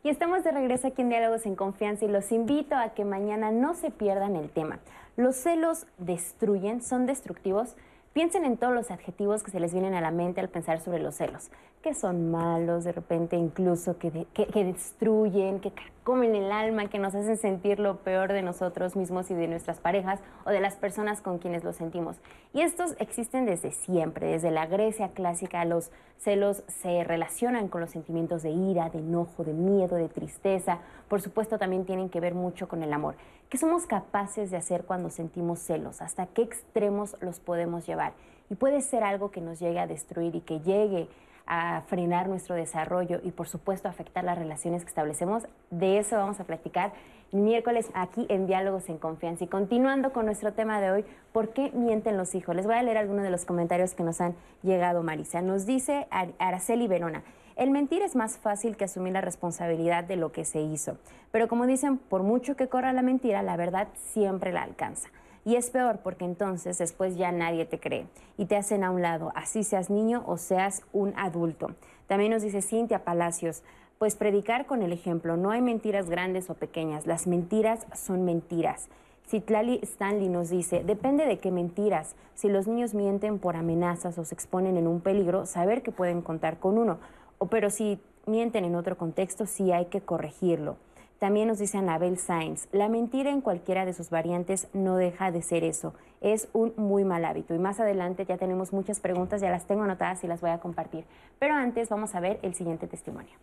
[0.02, 3.52] Y estamos de regreso aquí en Diálogos en Confianza y los invito a que mañana
[3.52, 4.80] no se pierdan el tema.
[5.16, 6.82] ¿Los celos destruyen?
[6.82, 7.74] ¿Son destructivos?
[8.12, 10.98] Piensen en todos los adjetivos que se les vienen a la mente al pensar sobre
[10.98, 11.50] los celos,
[11.82, 15.72] que son malos, de repente incluso que, que, destruyen, que
[16.04, 19.78] comen el alma, que nos hacen sentir lo peor de nosotros mismos y de nuestras
[19.78, 22.16] parejas o de las personas con quienes los sentimos.
[22.52, 27.90] Y estos existen desde siempre, desde la Grecia clásica los celos se relacionan con los
[27.90, 30.80] sentimientos de ira, de enojo, de miedo, de tristeza.
[31.08, 33.14] Por supuesto también tienen que ver mucho con el amor.
[33.48, 36.02] ¿Qué somos capaces de hacer cuando sentimos celos?
[36.02, 38.12] ¿Hasta qué extremos los podemos llevar?
[38.50, 41.08] Y puede ser algo que nos llegue a destruir y que llegue
[41.52, 45.48] a frenar nuestro desarrollo y por supuesto afectar las relaciones que establecemos.
[45.70, 46.92] De eso vamos a platicar
[47.32, 49.42] miércoles aquí en Diálogos en Confianza.
[49.42, 52.54] Y continuando con nuestro tema de hoy, ¿por qué mienten los hijos?
[52.54, 55.42] Les voy a leer algunos de los comentarios que nos han llegado, Marisa.
[55.42, 56.06] Nos dice
[56.38, 57.24] Araceli Verona.
[57.56, 60.98] El mentir es más fácil que asumir la responsabilidad de lo que se hizo.
[61.32, 65.08] Pero como dicen, por mucho que corra la mentira, la verdad siempre la alcanza.
[65.50, 68.06] Y es peor porque entonces después ya nadie te cree
[68.38, 71.72] y te hacen a un lado, así seas niño o seas un adulto.
[72.06, 73.64] También nos dice Cintia Palacios,
[73.98, 78.90] pues predicar con el ejemplo, no hay mentiras grandes o pequeñas, las mentiras son mentiras.
[79.28, 82.14] Citlali Stanley nos dice, depende de qué mentiras.
[82.34, 86.22] Si los niños mienten por amenazas o se exponen en un peligro, saber que pueden
[86.22, 87.00] contar con uno
[87.48, 90.76] pero si mienten en otro contexto, sí hay que corregirlo.
[91.20, 95.42] También nos dice Anabel Sainz, la mentira en cualquiera de sus variantes no deja de
[95.42, 97.54] ser eso, es un muy mal hábito.
[97.54, 100.60] Y más adelante ya tenemos muchas preguntas, ya las tengo anotadas y las voy a
[100.60, 101.04] compartir.
[101.38, 103.34] Pero antes vamos a ver el siguiente testimonio.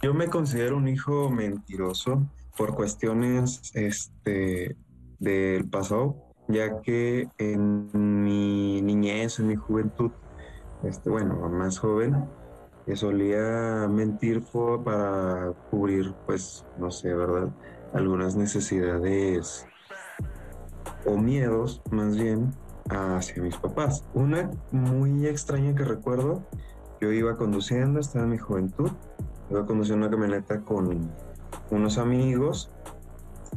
[0.00, 2.22] Yo me considero un hijo mentiroso
[2.56, 4.76] por cuestiones este,
[5.18, 6.16] del pasado,
[6.48, 7.90] ya que en
[8.24, 10.10] mi niñez, en mi juventud,
[10.84, 12.24] este, bueno, más joven,
[12.86, 14.44] que solía mentir
[14.84, 17.48] para cubrir, pues, no sé, ¿verdad?
[17.92, 19.66] Algunas necesidades
[21.04, 22.52] o miedos, más bien,
[22.88, 24.04] hacia mis papás.
[24.14, 26.46] Una muy extraña que recuerdo,
[27.00, 28.92] yo iba conduciendo, estaba en mi juventud,
[29.50, 31.10] iba conduciendo una camioneta con
[31.70, 32.70] unos amigos,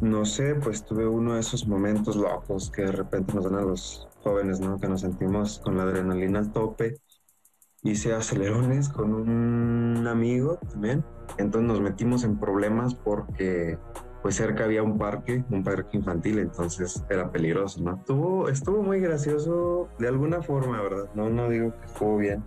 [0.01, 3.61] no sé, pues tuve uno de esos momentos locos que de repente nos dan a
[3.61, 4.79] los jóvenes, ¿no?
[4.79, 6.99] Que nos sentimos con la adrenalina al tope
[7.83, 11.03] hice acelerones con un amigo también.
[11.37, 13.77] Entonces nos metimos en problemas porque
[14.21, 17.95] pues cerca había un parque, un parque infantil, entonces era peligroso, ¿no?
[17.95, 21.09] Estuvo, estuvo muy gracioso de alguna forma, ¿verdad?
[21.15, 22.43] No, no digo que estuvo bien,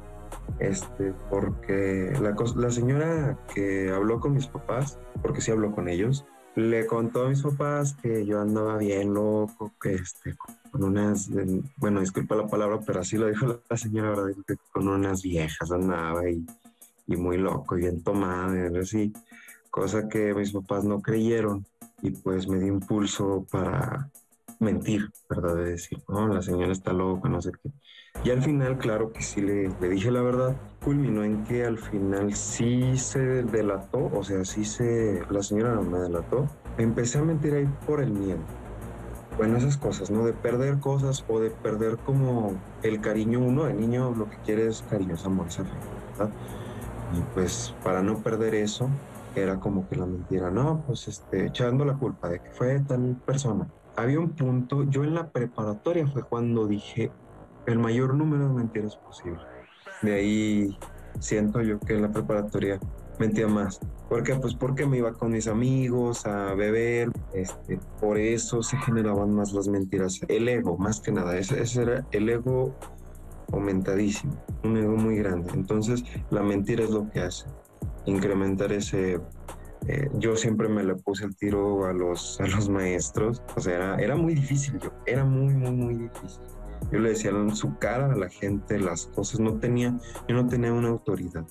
[0.58, 6.26] este, porque la, la señora que habló con mis papás, porque sí habló con ellos,
[6.54, 10.34] le contó a mis papás que yo andaba bien loco, que este,
[10.72, 11.28] con unas,
[11.76, 14.34] bueno, disculpa la palabra, pero así lo dijo la señora, ¿verdad?
[14.72, 16.44] Con unas viejas andaba y,
[17.06, 19.12] y muy loco, y bien tomado, y así,
[19.70, 21.66] cosa que mis papás no creyeron
[22.00, 24.10] y pues me dio impulso para
[24.60, 25.56] mentir, ¿verdad?
[25.56, 27.70] De decir, no, la señora está loca, no sé qué.
[28.24, 31.78] Y al final, claro que sí le, le dije la verdad, culminó en que al
[31.78, 36.48] final sí se delató, o sea, sí se, la señora me delató.
[36.78, 38.40] Empecé a mentir ahí por el miedo.
[39.36, 40.24] Bueno, esas cosas, ¿no?
[40.24, 44.66] De perder cosas o de perder como el cariño uno, de niño lo que quiere
[44.66, 46.32] es cariño, es amor, es ¿verdad?
[47.16, 48.88] Y pues para no perder eso,
[49.34, 53.16] era como que la mentira, no, pues este, echando la culpa de que fue tal
[53.24, 53.66] persona.
[53.96, 57.10] Había un punto, yo en la preparatoria fue cuando dije
[57.66, 59.40] el mayor número de mentiras posible.
[60.02, 60.78] De ahí
[61.20, 62.78] siento yo que en la preparatoria
[63.22, 63.80] mentía más.
[64.08, 64.34] ¿Por qué?
[64.34, 69.52] Pues porque me iba con mis amigos a beber, este, por eso se generaban más
[69.52, 70.20] las mentiras.
[70.26, 72.74] El ego, más que nada, ese, era el ego
[73.52, 75.52] aumentadísimo, un ego muy grande.
[75.54, 77.46] Entonces, la mentira es lo que hace,
[78.06, 79.20] incrementar ese
[79.88, 83.74] eh, yo siempre me le puse el tiro a los, a los maestros, o sea,
[83.74, 86.42] era, era muy difícil, yo, era muy, muy, muy difícil.
[86.92, 89.96] Yo le decía en su cara a la gente las cosas, no tenía,
[90.28, 91.44] yo no tenía una autoridad.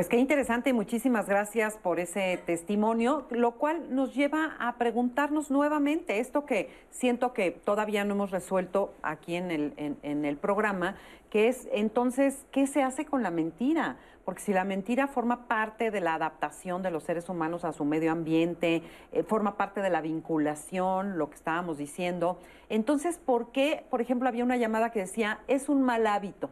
[0.00, 6.20] Pues qué interesante muchísimas gracias por ese testimonio, lo cual nos lleva a preguntarnos nuevamente
[6.20, 10.96] esto que siento que todavía no hemos resuelto aquí en el, en, el programa,
[11.28, 13.98] que es entonces, ¿qué se hace con la mentira?
[14.24, 17.84] Porque si la mentira forma parte de la adaptación de los seres humanos a su
[17.84, 23.84] medio ambiente, eh, forma parte de la vinculación, lo que estábamos diciendo, entonces, ¿por qué,
[23.90, 26.50] por ejemplo, había una llamada que decía, es un mal hábito?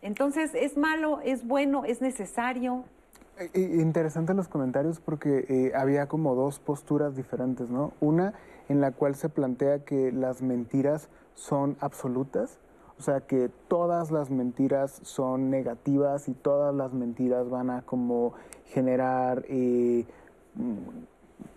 [0.00, 2.84] Entonces, ¿es malo, es bueno, es necesario?
[3.38, 7.92] Eh, eh, interesante los comentarios porque había como dos posturas diferentes, ¿no?
[8.00, 8.34] Una
[8.68, 12.58] en la cual se plantea que las mentiras son absolutas,
[13.02, 18.32] o sea, que todas las mentiras son negativas y todas las mentiras van a como
[18.66, 19.44] generar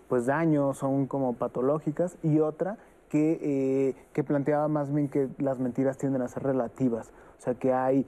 [0.08, 2.78] pues daños, son como patológicas, y otra
[3.08, 7.72] que, que planteaba más bien que las mentiras tienden a ser relativas, o sea, que
[7.72, 8.04] hay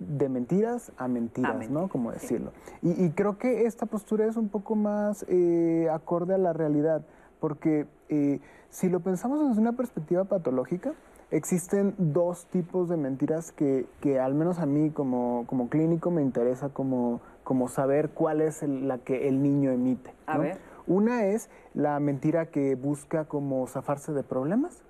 [0.00, 1.86] de mentiras a mentiras, ¿no?
[1.88, 2.50] Como decirlo.
[2.82, 7.02] Y, creo que esta postura es un poco más eh, acorde a la realidad,
[7.38, 10.92] porque eh, si lo pensamos desde una perspectiva patológica,
[11.30, 13.86] existen dos tipos de mentiras que,
[14.20, 18.98] al menos a mí como, como clínico me interesa como, como saber cuál es la
[18.98, 20.12] que el niño emite.
[20.26, 20.58] A ver.
[20.86, 24.82] Una es la mentira que busca como zafarse de problemas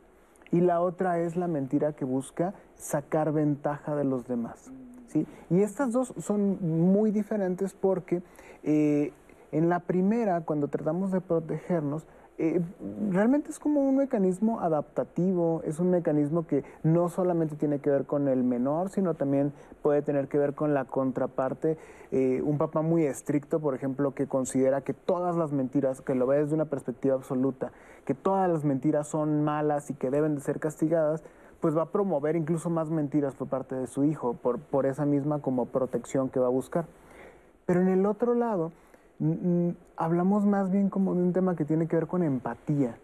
[0.50, 4.70] y la otra es la mentira que busca sacar ventaja de los demás.
[5.08, 5.26] ¿sí?
[5.50, 8.22] Y estas dos son muy diferentes porque
[8.62, 9.12] eh,
[9.52, 12.06] en la primera, cuando tratamos de protegernos,
[12.42, 12.62] eh,
[13.10, 18.06] realmente es como un mecanismo adaptativo, es un mecanismo que no solamente tiene que ver
[18.06, 21.76] con el menor, sino también puede tener que ver con la contraparte.
[22.12, 26.26] Eh, un papá muy estricto, por ejemplo, que considera que todas las mentiras, que lo
[26.26, 27.72] ve desde una perspectiva absoluta,
[28.06, 31.22] que todas las mentiras son malas y que deben de ser castigadas,
[31.60, 35.04] pues va a promover incluso más mentiras por parte de su hijo, por, por esa
[35.04, 36.86] misma como protección que va a buscar.
[37.66, 38.72] Pero en el otro lado,
[39.96, 42.96] hablamos más bien como de un tema que tiene que ver con empatía,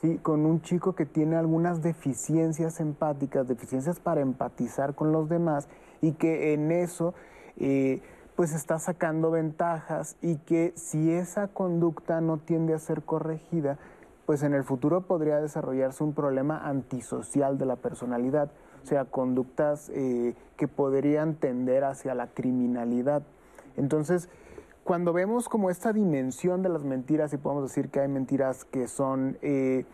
[0.00, 0.18] ¿sí?
[0.18, 5.68] con un chico que tiene algunas deficiencias empáticas, deficiencias para empatizar con los demás
[6.00, 7.14] y que en eso
[7.56, 8.00] eh,
[8.36, 13.78] pues está sacando ventajas y que si esa conducta no tiende a ser corregida,
[14.26, 18.50] pues en el futuro podría desarrollarse un problema antisocial de la personalidad,
[18.84, 23.22] o sea, conductas eh, que podrían tender hacia la criminalidad.
[23.76, 24.28] Entonces,
[24.88, 28.88] cuando vemos como esta dimensión de las mentiras, y podemos decir que hay mentiras que
[28.88, 29.84] son eh,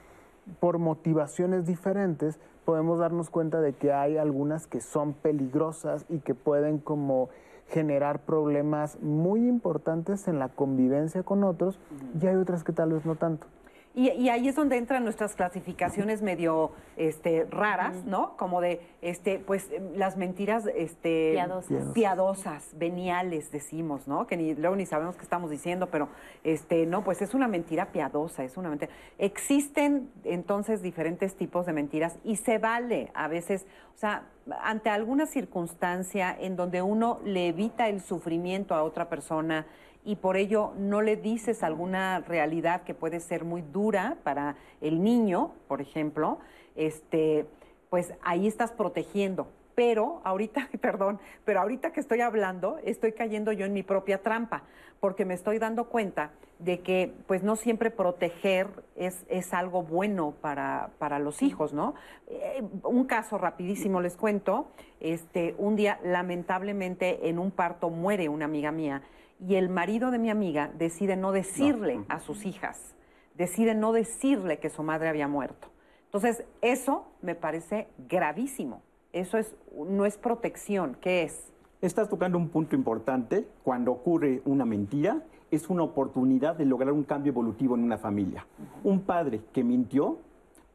[0.61, 6.37] por motivaciones diferentes, podemos darnos cuenta de que hay algunas que son peligrosas y que
[6.37, 7.29] pueden como
[7.71, 11.81] generar problemas muy importantes en la convivencia con otros,
[12.23, 13.49] y hay otras que tal vez no tanto.
[13.97, 18.37] Y, ahí es donde entran nuestras clasificaciones medio este, raras, ¿no?
[18.37, 21.93] Como de, este, pues, las mentiras este, piadosas.
[21.95, 24.27] piadosas, veniales, decimos, ¿no?
[24.27, 26.09] Que ni, luego ni sabemos qué estamos diciendo, pero,
[26.43, 28.91] este, no, pues es una mentira piadosa, es una mentira.
[29.19, 34.25] Existen entonces diferentes tipos de mentiras y se vale a veces, o sea,
[34.63, 39.67] ante alguna circunstancia en donde uno le evita el sufrimiento a otra persona,
[40.05, 45.03] y por ello no le dices alguna realidad que puede ser muy dura para el
[45.03, 46.39] niño, por ejemplo,
[46.77, 47.47] este,
[47.89, 49.49] pues ahí estás protegiendo.
[49.75, 54.63] Pero ahorita, perdón, pero ahorita que estoy hablando, estoy cayendo yo en mi propia trampa,
[55.01, 60.35] porque me estoy dando cuenta de que pues no siempre proteger es, es algo bueno
[60.41, 61.95] para, para los hijos, ¿no?
[62.29, 64.69] Eh, un caso rapidísimo les cuento,
[65.01, 69.03] este, un día lamentablemente en un parto muere una amiga mía
[69.47, 72.95] y el marido de mi amiga decide no decirle a sus hijas,
[73.35, 75.69] decide no decirle que su madre había muerto.
[76.07, 78.83] Entonces, eso me parece gravísimo.
[79.13, 80.97] Eso es, no es protección.
[81.01, 81.53] ¿Qué es?
[81.83, 83.47] Estás tocando un punto importante.
[83.63, 88.47] Cuando ocurre una mentira, es una oportunidad de lograr un cambio evolutivo en una familia.
[88.83, 90.19] Un padre que mintió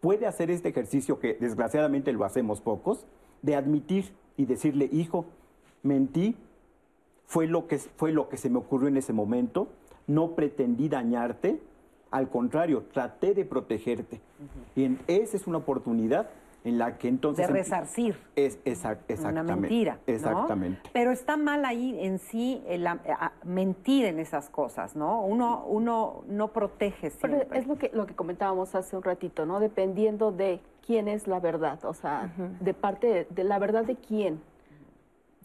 [0.02, 3.06] puede hacer este ejercicio que desgraciadamente lo hacemos pocos,
[3.42, 5.26] de admitir y decirle, hijo,
[5.84, 6.36] mentí,
[7.30, 9.68] fue lo, que, fue lo que se me ocurrió en ese momento,
[10.08, 11.62] no pretendí dañarte,
[12.10, 14.20] al contrario, traté de protegerte.
[14.76, 16.32] Bien, esa es una oportunidad
[16.64, 17.46] en la que entonces...
[17.46, 18.18] De resarcir.
[18.36, 19.42] Es, exactamente.
[19.42, 20.00] Una mentira.
[20.08, 20.12] ¿no?
[20.12, 20.90] Exactamente.
[20.92, 25.22] Pero está mal ahí en sí el, a, a, mentir en esas cosas, ¿no?
[25.22, 27.46] Uno, uno no protege siempre.
[27.48, 29.60] Pero es lo que, lo que comentábamos hace un ratito, ¿no?
[29.60, 32.58] Dependiendo de quién es la verdad, o sea, uh -huh.
[32.58, 34.42] de parte de, de la verdad de quién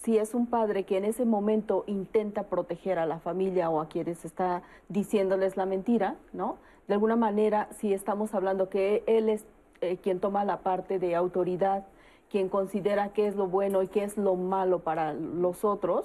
[0.04, 3.88] si es un padre que en ese momento intenta proteger a la familia o a
[3.88, 6.58] quienes está diciéndoles la mentira, ¿no?
[6.86, 9.46] De alguna manera, si estamos hablando que él es
[9.80, 11.86] eh, quien toma la parte de autoridad,
[12.30, 16.04] quien considera qué es lo bueno y qué es lo malo para los otros,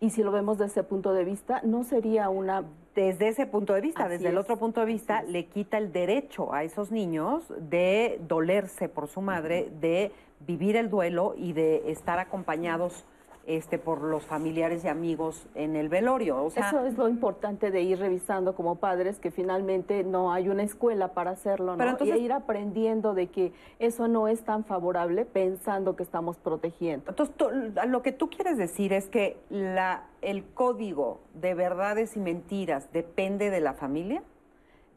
[0.00, 2.64] y si lo vemos desde ese punto de vista, no sería una...
[2.96, 4.32] Desde ese punto de vista, Así desde es.
[4.32, 9.06] el otro punto de vista, le quita el derecho a esos niños de dolerse por
[9.06, 13.04] su madre, de vivir el duelo y de estar acompañados
[13.46, 16.44] este, por los familiares y amigos en el velorio.
[16.44, 20.48] O sea, Eso es lo importante de ir revisando como padres, que finalmente no hay
[20.48, 21.78] una escuela para hacerlo, ¿no?
[21.78, 26.36] Pero entonces, y ir aprendiendo de que eso no es tan favorable pensando que estamos
[26.38, 27.10] protegiendo.
[27.10, 27.46] Entonces, tú,
[27.86, 33.50] lo que tú quieres decir es que la, el código de verdades y mentiras depende
[33.50, 34.22] de la familia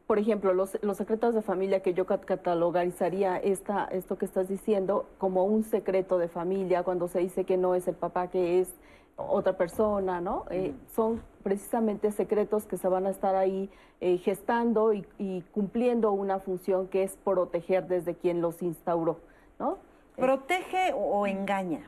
[0.10, 5.06] por ejemplo, los, los, secretos de familia que yo catalogarizaría esta, esto que estás diciendo
[5.20, 8.74] como un secreto de familia, cuando se dice que no es el papá, que es
[9.18, 10.46] otra persona, ¿no?
[10.50, 13.70] Eh, son precisamente secretos que se van a estar ahí
[14.02, 19.20] eh, gestando y, y, cumpliendo una función que es proteger desde quien los instauró,
[19.60, 19.78] ¿no?
[20.16, 21.88] ¿Protege o, o engaña?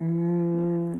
[0.00, 0.94] Mm.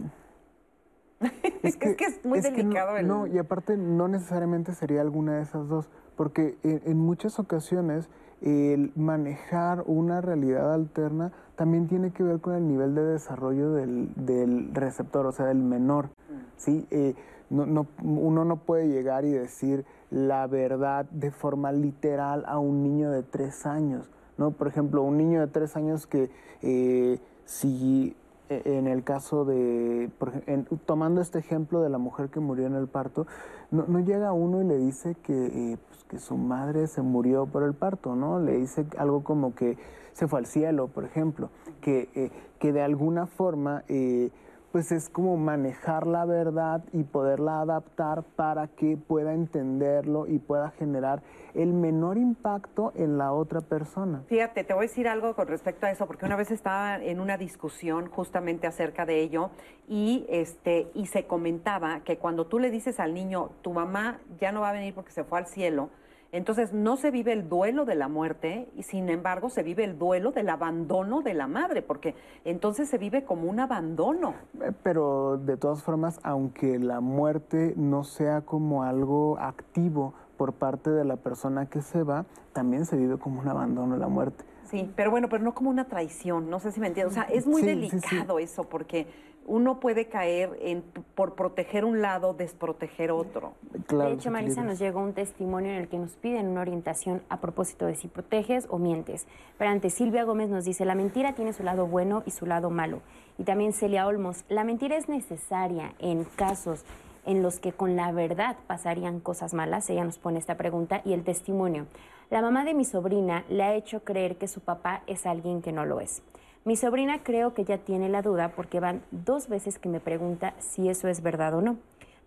[1.64, 2.92] es, que, es, que, es muy es delicado.
[2.92, 3.08] no, el...
[3.08, 8.08] no, y aparte no necesariamente sería alguna de esas dos, porque en, en muchas ocasiones
[8.42, 14.10] el manejar una realidad alterna también tiene que ver con el nivel de desarrollo del,
[14.14, 16.10] del receptor, o sea, del menor.
[16.56, 16.86] ¿sí?
[16.90, 17.14] Eh,
[17.48, 22.82] no, no, uno no puede llegar y decir la verdad de forma literal a un
[22.82, 24.10] niño de tres años.
[24.36, 24.50] ¿no?
[24.50, 28.14] Por ejemplo, un niño de tres años que eh, si
[28.48, 30.10] en el caso de,
[30.46, 33.26] en, tomando este ejemplo de la mujer que murió en el parto,
[33.70, 37.46] no, no llega uno y le dice que, eh, pues, que, su madre se murió
[37.46, 38.38] por el parto, ¿no?
[38.40, 39.76] Le dice algo como que
[40.12, 44.30] se fue al cielo, por ejemplo, que, eh, que de alguna forma, eh,
[44.76, 50.68] pues es como manejar la verdad y poderla adaptar para que pueda entenderlo y pueda
[50.72, 51.22] generar
[51.54, 54.22] el menor impacto en la otra persona.
[54.26, 57.20] Fíjate, te voy a decir algo con respecto a eso, porque una vez estaba en
[57.20, 59.48] una discusión justamente acerca de ello
[59.88, 64.52] y, este, y se comentaba que cuando tú le dices al niño, tu mamá ya
[64.52, 65.88] no va a venir porque se fue al cielo,
[66.36, 69.98] entonces no se vive el duelo de la muerte y sin embargo se vive el
[69.98, 72.14] duelo del abandono de la madre, porque
[72.44, 74.34] entonces se vive como un abandono.
[74.82, 81.04] Pero de todas formas, aunque la muerte no sea como algo activo, por parte de
[81.04, 84.44] la persona que se va, también se vive como un abandono la muerte.
[84.64, 87.16] Sí, pero bueno, pero no como una traición, no sé si me entiendes.
[87.16, 88.52] O sea, es muy sí, delicado sí, sí.
[88.52, 89.06] eso, porque
[89.46, 90.82] uno puede caer en,
[91.14, 93.54] por proteger un lado, desproteger otro.
[93.86, 97.22] Claro, de hecho, Marisa, nos llegó un testimonio en el que nos piden una orientación
[97.28, 99.26] a propósito de si proteges o mientes.
[99.56, 102.70] Pero antes, Silvia Gómez nos dice, la mentira tiene su lado bueno y su lado
[102.70, 103.00] malo.
[103.38, 106.84] Y también Celia Olmos, la mentira es necesaria en casos
[107.26, 109.90] en los que con la verdad pasarían cosas malas?
[109.90, 111.86] Ella nos pone esta pregunta y el testimonio.
[112.30, 115.72] La mamá de mi sobrina le ha hecho creer que su papá es alguien que
[115.72, 116.22] no lo es.
[116.66, 120.52] Mi sobrina creo que ya tiene la duda porque van dos veces que me pregunta
[120.58, 121.76] si eso es verdad o no.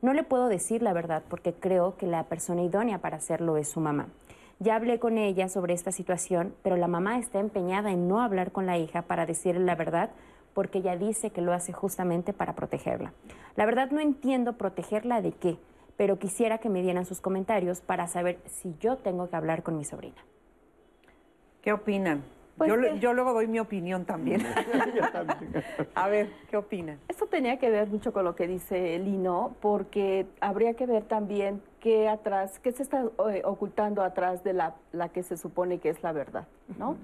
[0.01, 3.67] No le puedo decir la verdad porque creo que la persona idónea para hacerlo es
[3.67, 4.07] su mamá.
[4.59, 8.53] Ya hablé con ella sobre esta situación, pero la mamá está empeñada en no hablar
[8.53, 10.09] con la hija para decirle la verdad
[10.53, 13.11] porque ella dice que lo hace justamente para protegerla.
[13.57, 15.57] La verdad no entiendo protegerla de qué,
[15.97, 19.75] pero quisiera que me dieran sus comentarios para saber si yo tengo que hablar con
[19.75, 20.23] mi sobrina.
[21.61, 22.23] ¿Qué opinan?
[22.59, 22.99] Pues yo, que...
[22.99, 24.45] yo, luego doy mi opinión también.
[25.95, 26.99] A ver, ¿qué opinan?
[27.07, 31.61] Esto tenía que ver mucho con lo que dice Lino, porque habría que ver también
[31.79, 35.89] qué atrás, qué se está eh, ocultando atrás de la, la, que se supone que
[35.89, 36.47] es la verdad,
[36.77, 36.91] ¿no?
[36.91, 36.97] Uh -huh.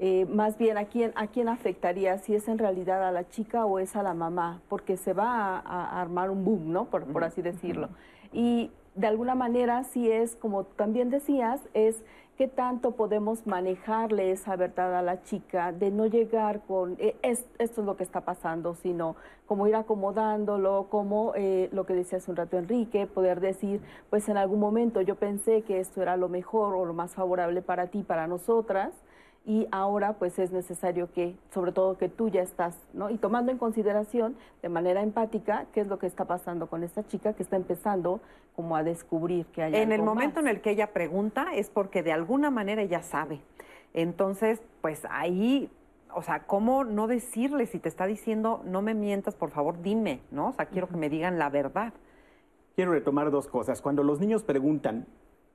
[0.00, 3.64] Eh, más bien a quién, a quién afectaría, si es en realidad a la chica
[3.66, 6.84] o es a la mamá, porque se va a, a armar un boom, ¿no?
[6.86, 7.88] Por, por así decirlo.
[8.32, 12.02] Y de alguna manera, si es, como también decías, es
[12.38, 17.44] qué tanto podemos manejarle esa verdad a la chica, de no llegar con, eh, es,
[17.58, 22.18] esto es lo que está pasando, sino como ir acomodándolo, como eh, lo que decía
[22.18, 26.16] hace un rato Enrique, poder decir, pues en algún momento yo pensé que esto era
[26.16, 28.92] lo mejor o lo más favorable para ti, para nosotras,
[29.48, 33.08] y ahora pues es necesario que, sobre todo que tú ya estás, ¿no?
[33.08, 37.02] Y tomando en consideración de manera empática qué es lo que está pasando con esta
[37.06, 38.20] chica que está empezando
[38.54, 40.50] como a descubrir que hay En algo el momento más.
[40.50, 43.40] en el que ella pregunta es porque de alguna manera ella sabe.
[43.94, 45.70] Entonces, pues ahí
[46.14, 50.20] o sea, ¿cómo no decirle si te está diciendo no me mientas, por favor, dime,
[50.30, 50.48] ¿no?
[50.48, 51.94] O sea, quiero que me digan la verdad.
[52.76, 53.80] Quiero retomar dos cosas.
[53.80, 55.06] Cuando los niños preguntan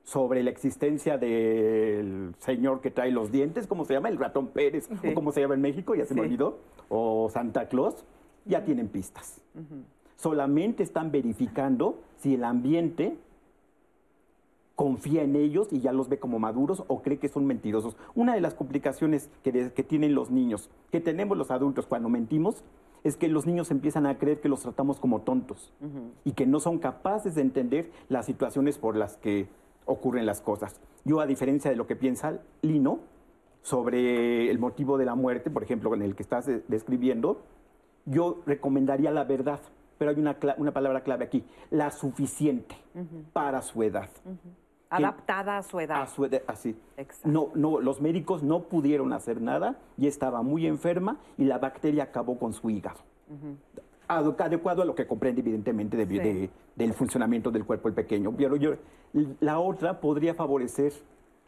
[0.04, 4.08] sobre la existencia del señor que trae los dientes, ¿cómo se llama?
[4.10, 5.08] El ratón Pérez, Sí.
[5.08, 6.26] o cómo se llama en México, ya se me Sí.
[6.26, 8.04] olvidó, o Santa Claus,
[8.44, 9.40] ya tienen pistas.
[10.16, 13.16] Solamente están verificando si el ambiente
[14.76, 17.96] confía en ellos y ya los ve como maduros o cree que son mentirosos.
[18.14, 22.08] Una de las complicaciones que, de- que tienen los niños, que tenemos los adultos cuando
[22.08, 22.64] mentimos,
[23.04, 25.72] es que los niños empiezan a creer que los tratamos como tontos
[26.24, 29.46] y que no son capaces de entender las situaciones por las que
[29.86, 30.80] ocurren las cosas.
[31.04, 33.00] Yo, a diferencia de lo que piensa Lino
[33.62, 37.40] sobre el motivo de la muerte, por ejemplo, en el que estás de- describiendo,
[38.06, 39.60] yo recomendaría la verdad,
[39.98, 42.74] pero hay una, una palabra clave aquí, la suficiente
[43.32, 44.08] para su edad.
[44.90, 46.02] Adaptada a su edad.
[46.02, 46.76] A su edad, así.
[46.96, 47.28] Exacto.
[47.28, 52.04] No, no, los médicos no pudieron hacer nada y estaba muy enferma y la bacteria
[52.04, 53.00] acabó con su hígado.
[54.08, 56.18] Adu- Adecuado a lo que comprende, evidentemente, de- Sí.
[56.18, 58.32] de- del funcionamiento del cuerpo del pequeño.
[58.36, 58.74] Pero yo,
[59.40, 60.92] la otra podría favorecer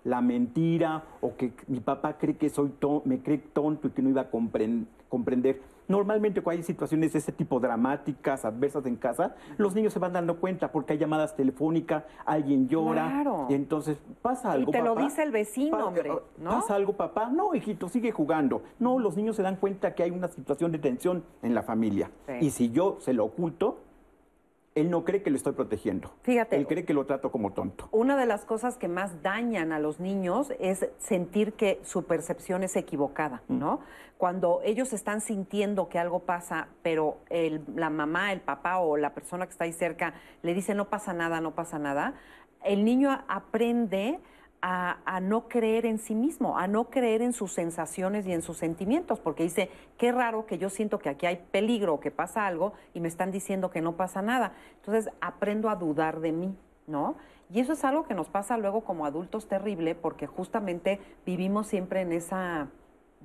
[0.04, 4.02] la mentira o que mi papá cree que soy ton- me cree tonto y que
[4.02, 5.60] no iba a compren- comprender.
[5.88, 10.12] Normalmente cuando hay situaciones de ese tipo dramáticas, adversas en casa, los niños se van
[10.12, 13.46] dando cuenta porque hay llamadas telefónicas, alguien llora Claro.
[13.48, 14.72] y entonces pasa Y algo.
[14.72, 16.50] te lo dice el vecino, Pa- hombre, ¿no?
[16.50, 17.28] ¿Pasa algo, papá?
[17.30, 18.62] No, hijito, sigue jugando.
[18.80, 22.10] No, los niños se dan cuenta que hay una situación de tensión en la familia.
[22.26, 22.32] Sí.
[22.46, 23.78] Y si yo se lo oculto,
[24.76, 26.12] él no cree que lo estoy protegiendo.
[26.22, 26.54] Fíjate.
[26.54, 27.88] Él cree que lo trato como tonto.
[27.92, 32.62] Una de las cosas que más dañan a los niños es sentir que su percepción
[32.62, 33.80] es equivocada, ¿no?
[34.18, 39.14] Cuando ellos están sintiendo que algo pasa, pero el- la mamá, el papá o la
[39.14, 40.12] persona que está ahí cerca
[40.42, 42.12] le dice no pasa nada, no pasa nada,
[42.62, 44.20] el niño aprende
[44.68, 48.42] a, a no creer en sí mismo, a no creer en sus sensaciones y en
[48.42, 52.48] sus sentimientos, porque dice, qué raro que yo siento que aquí hay peligro, que pasa
[52.48, 54.54] algo y me están diciendo que no pasa nada.
[54.78, 56.58] Entonces aprendo a dudar de mí,
[56.88, 57.14] ¿no?
[57.48, 62.00] Y eso es algo que nos pasa luego como adultos terrible, porque justamente vivimos siempre
[62.00, 62.66] en esa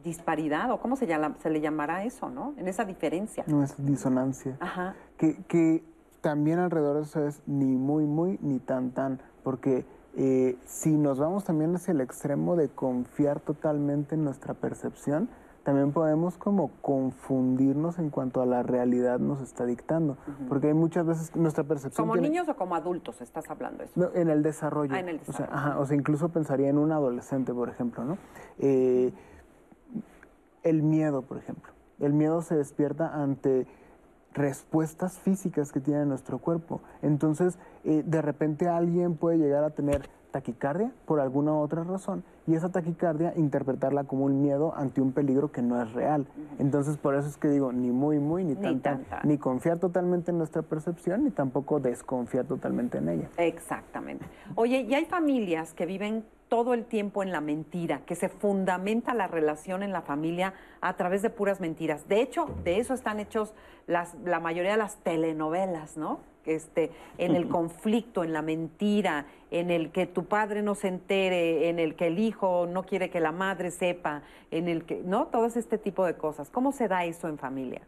[0.04, 2.54] disparidad, o cómo se, llama, se le llamará eso, ¿no?
[2.58, 3.46] En esa diferencia.
[3.48, 4.58] No es disonancia.
[4.60, 4.96] Ajá.
[5.18, 5.84] Que, que
[6.22, 9.20] también alrededor de eso es ni muy, muy, ni tan, tan.
[9.42, 9.86] Porque
[10.16, 15.30] eh, si nos vamos también hacia el extremo de confiar totalmente en nuestra percepción,
[15.64, 20.18] también podemos como confundirnos en cuanto a la realidad nos está dictando.
[20.50, 22.04] Porque hay muchas veces nuestra percepción...
[22.08, 23.94] ¿Como tiene- niños o como adultos estás hablando eso?
[23.96, 24.96] no, en el desarrollo.
[24.96, 25.56] Ah, en el O sea, desarrollo.
[25.56, 28.18] ajá, o sea, incluso pensaría en un adolescente, por ejemplo, ¿no?
[28.58, 29.14] Eh,
[30.64, 31.72] el miedo, por ejemplo.
[32.00, 33.68] El miedo se despierta ante
[34.34, 36.82] respuestas físicas que tiene nuestro cuerpo.
[37.02, 42.56] Entonces, eh, de repente alguien puede llegar a tener taquicardia por alguna otra razón y
[42.56, 46.26] esa taquicardia interpretarla como un miedo ante un peligro que no es real.
[46.58, 49.20] Entonces, por eso es que digo, ni muy, muy, ni, Ni tan, tan.
[49.26, 53.30] ni confiar totalmente en nuestra percepción, ni tampoco desconfiar totalmente en ella.
[53.38, 54.26] Exactamente.
[54.56, 59.14] Oye, y hay familias que viven todo el tiempo en la mentira, que se fundamenta
[59.14, 62.10] la relación en la familia a través de puras mentiras.
[62.10, 63.54] De hecho, de eso están hechos
[63.88, 66.20] las, la mayoría de las telenovelas, ¿no?
[66.44, 70.90] Que Este, en el conflicto, en la mentira, en el que tu padre no se
[70.90, 75.02] entere, en el que el hijo no quiere que la madre sepa, en el que,
[75.06, 75.28] ¿no?
[75.28, 76.50] Todo este tipo de cosas.
[76.50, 77.82] ¿Cómo se da eso en familia?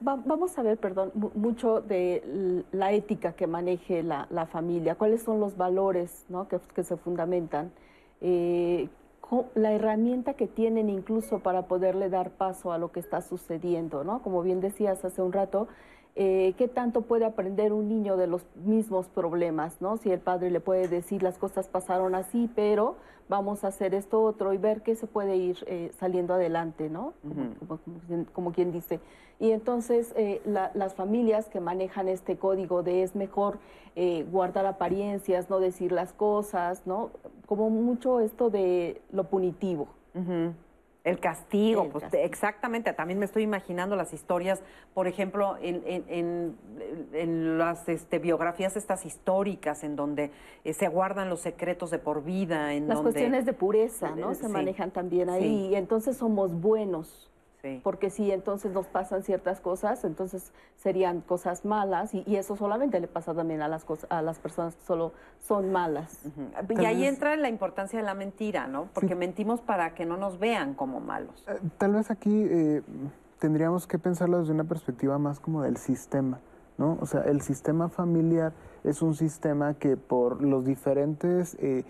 [0.00, 4.94] Va- vamos a ver, perdón, mu- mucho de la ética que maneje la, la familia,
[4.94, 6.48] cuáles son los valores ¿no?
[6.48, 7.70] que, que se fundamentan,
[8.20, 8.88] eh,
[9.54, 14.22] la herramienta que tienen incluso para poderle dar paso a lo que está sucediendo, ¿no?
[14.22, 15.66] Como bien decías hace un rato,
[16.16, 19.98] eh, ¿qué tanto puede aprender un niño de los mismos problemas, ¿no?
[19.98, 22.96] Si el padre le puede decir las cosas pasaron así, pero
[23.28, 27.12] vamos a hacer esto otro y ver qué se puede ir eh, saliendo adelante, ¿no?
[27.22, 29.00] Como- como- como quien- como quien dice.
[29.38, 33.58] Y entonces eh, la- las familias que manejan este código de es mejor
[33.98, 37.10] eh, guardar apariencias, no decir las cosas, ¿no?
[37.46, 39.88] Como mucho esto de lo punitivo.
[41.06, 42.24] El castigo, El pues castigo.
[42.24, 42.92] exactamente.
[42.92, 44.60] También me estoy imaginando las historias,
[44.92, 46.56] por ejemplo, en, en- en-
[47.12, 50.32] en las este, biografías estas históricas, en donde
[50.64, 54.32] eh, se guardan los secretos de por vida, en Las donde cuestiones de pureza, ¿no?
[54.32, 54.52] Eh, Se sí.
[54.52, 55.42] manejan también ahí.
[55.42, 55.66] Sí.
[55.70, 57.30] Y entonces somos buenos.
[57.66, 57.80] Sí.
[57.82, 63.00] Porque si entonces nos pasan ciertas cosas, entonces serían cosas malas y, y eso solamente
[63.00, 66.20] le pasa también a las, cosas, a las personas que solo son malas.
[66.68, 68.88] Y ahí entra la importancia de la mentira, ¿no?
[68.94, 71.44] Porque mentimos para que no nos vean como malos.
[71.48, 72.82] Eh, Tal vez aquí eh,
[73.38, 76.40] tendríamos que pensarlo desde una perspectiva más como del sistema,
[76.78, 76.98] ¿no?
[77.00, 78.52] O sea, el sistema familiar
[78.84, 81.84] es un sistema que por los diferentes eh,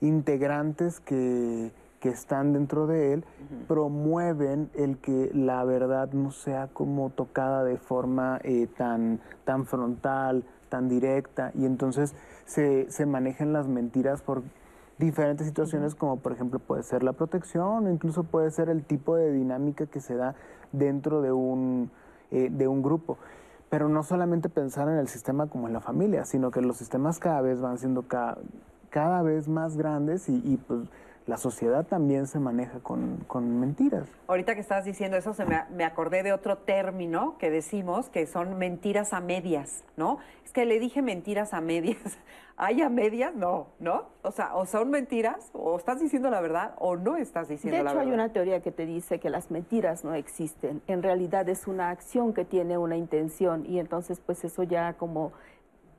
[0.00, 3.24] integrantes que, que están dentro de él
[3.68, 10.44] promueven el que la verdad no sea como tocada de forma eh, tan, tan frontal,
[10.70, 12.14] tan directa, y entonces
[12.46, 14.42] se, se manejan las mentiras por
[14.98, 19.16] diferentes situaciones, como por ejemplo puede ser la protección, o incluso puede ser el tipo
[19.16, 20.34] de dinámica que se da
[20.72, 21.90] dentro de un,
[22.30, 23.18] eh, de un grupo.
[23.68, 27.18] Pero no solamente pensar en el sistema como en la familia, sino que los sistemas
[27.18, 28.38] cada vez van siendo cada,
[28.90, 30.80] cada vez más grandes y, y pues
[31.30, 34.08] la sociedad también se maneja con, con mentiras.
[34.26, 38.26] Ahorita que estás diciendo eso, se me, me, acordé de otro término que decimos, que
[38.26, 40.18] son mentiras a medias, ¿no?
[40.44, 41.98] Es que le dije mentiras a medias.
[42.56, 43.32] ¿Hay a medias?
[43.32, 44.06] No, ¿no?
[44.22, 47.84] O sea, o son mentiras, o estás diciendo la verdad, o no estás diciendo la
[47.84, 47.94] verdad.
[47.94, 50.82] De hecho, hay una teoría que te dice que las mentiras no existen.
[50.88, 55.30] En realidad es una acción que tiene una intención, y entonces, pues eso ya como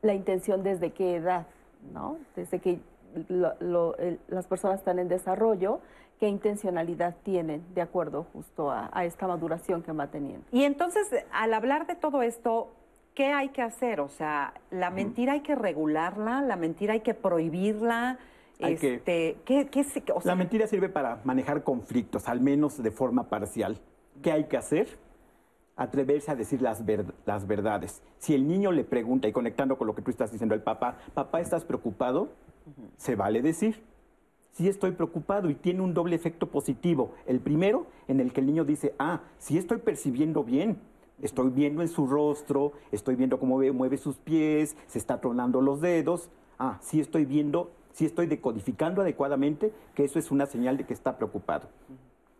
[0.01, 1.47] la intención desde qué edad,
[1.93, 2.17] ¿no?
[2.35, 2.81] Desde que
[3.29, 5.79] lo, lo, el, las personas están en desarrollo,
[6.19, 10.45] qué intencionalidad tienen de acuerdo justo a, a, esta maduración que va teniendo.
[10.51, 12.71] Y entonces, al hablar de todo esto,
[13.15, 13.99] ¿qué hay que hacer?
[13.99, 18.19] O sea, la mentira hay que regularla, la mentira hay que prohibirla.
[18.61, 22.41] Hay este, que, ¿qué, qué, qué, o sea, la mentira sirve para manejar conflictos, al
[22.41, 23.79] menos de forma parcial.
[24.21, 24.87] ¿Qué hay que hacer?
[25.75, 28.01] atreverse a decir las, ver, las, verdades.
[28.19, 30.97] Si el niño le pregunta, y conectando con lo que tú estás diciendo al papá,
[31.13, 32.29] papá, ¿estás preocupado?
[32.97, 33.83] Se vale decir.
[34.51, 37.13] Sí estoy preocupado y tiene un doble efecto positivo.
[37.25, 40.77] El primero, en el que el niño dice, ah, sí estoy percibiendo bien.
[41.21, 45.79] Estoy viendo en su rostro, estoy viendo cómo mueve sus pies, se está tronando los
[45.79, 46.29] dedos.
[46.59, 50.93] Ah, sí estoy viendo, sí estoy decodificando adecuadamente que eso es una señal de que
[50.93, 51.69] está preocupado.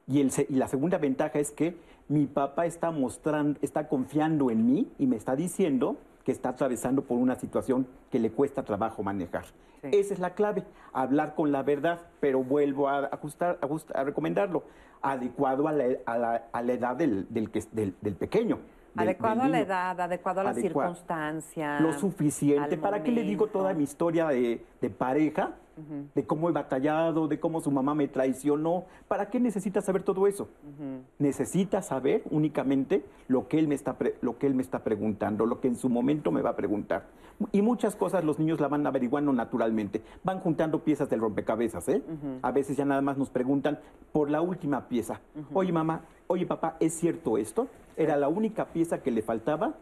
[0.07, 1.77] Y, el, y la segunda ventaja es que
[2.09, 7.03] mi papá está mostrando, está confiando en mí y me está diciendo que está atravesando
[7.03, 9.45] por una situación que le cuesta trabajo manejar.
[9.81, 9.89] Sí.
[9.91, 10.63] Esa es la clave,
[10.93, 14.63] hablar con la verdad, pero vuelvo a, ajustar, a, ajustar, a recomendarlo,
[15.01, 18.59] adecuado a la, a la, a la edad del, del, del, del pequeño.
[18.93, 21.81] Del, adecuado a la edad, adecuado a las circunstancias.
[21.81, 22.77] Lo suficiente.
[22.77, 23.05] ¿Para momento.
[23.05, 25.55] qué le digo toda mi historia de, de pareja?
[25.81, 26.05] Uh -huh.
[26.13, 28.85] De cómo he batallado, de cómo su mamá me traicionó.
[29.07, 30.43] ¿Para qué necesita saber todo eso?
[30.43, 31.01] Uh -huh.
[31.19, 35.59] Necesita saber únicamente lo que, él me está lo que él me está preguntando, lo
[35.59, 37.05] que en su momento me va a preguntar.
[37.51, 40.01] Y muchas cosas los niños la van averiguando naturalmente.
[40.23, 42.03] Van juntando piezas del rompecabezas, ¿eh?
[42.07, 42.39] Uh -huh.
[42.41, 43.79] A veces ya nada más nos preguntan
[44.11, 45.21] por la última pieza.
[45.53, 47.67] Oye, mamá, oye, papá, ¿es cierto esto?
[47.97, 49.73] Era la única pieza que le faltaba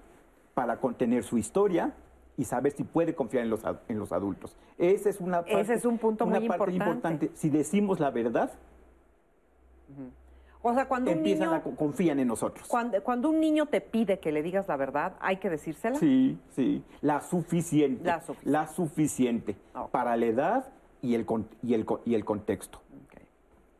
[0.53, 1.93] para contener su historia
[2.39, 4.55] y saber si puede confiar en los, en los adultos.
[4.77, 7.25] Ese es, una parte, Ese es un punto una muy parte importante.
[7.25, 7.29] importante.
[7.37, 8.53] Si decimos la verdad,
[9.89, 10.09] uh -huh.
[10.61, 12.65] o sea, cuando empiezan un niño, a confían en nosotros.
[12.69, 15.97] Cuando, cuando, un niño te pide que le digas la verdad, hay que decírsela.
[15.99, 18.05] Sí, sí, la suficiente.
[18.05, 18.51] La suficiente.
[18.51, 19.55] La suficiente
[19.91, 20.65] para la edad
[21.01, 21.25] y el,
[21.61, 22.79] y el, y el contexto.
[23.07, 23.25] Okay.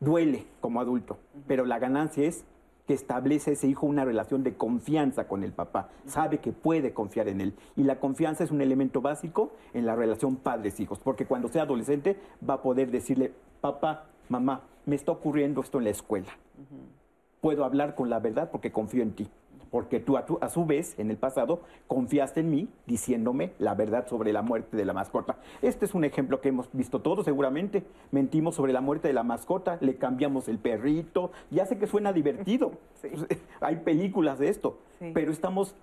[0.00, 1.42] Duele como adulto, uh -huh.
[1.46, 2.44] pero la ganancia es
[2.86, 7.28] que establece ese hijo una relación de confianza con el papá, sabe que puede confiar
[7.28, 7.54] en él.
[7.76, 12.16] Y la confianza es un elemento básico en la relación padres-hijos, porque cuando sea adolescente
[12.48, 16.28] va a poder decirle, papá, mamá, me está ocurriendo esto en la escuela.
[16.58, 17.40] Uh -huh.
[17.40, 19.28] Puedo hablar con la verdad porque confío en ti.
[19.70, 23.74] Porque tú a, tu, a, su vez, en el pasado, confiaste en mí diciéndome la
[23.74, 25.38] verdad sobre la muerte de la mascota.
[25.62, 27.84] Este es un ejemplo que hemos visto todos seguramente.
[28.10, 31.30] Mentimos sobre la muerte de la mascota, le cambiamos el perrito.
[31.50, 32.72] Ya sé que suena divertido.
[33.00, 33.08] Sí.
[33.62, 34.78] Hay películas de esto.
[34.98, 35.10] Sí.
[35.14, 35.74] Pero estamos...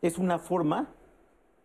[0.00, 0.88] Es una forma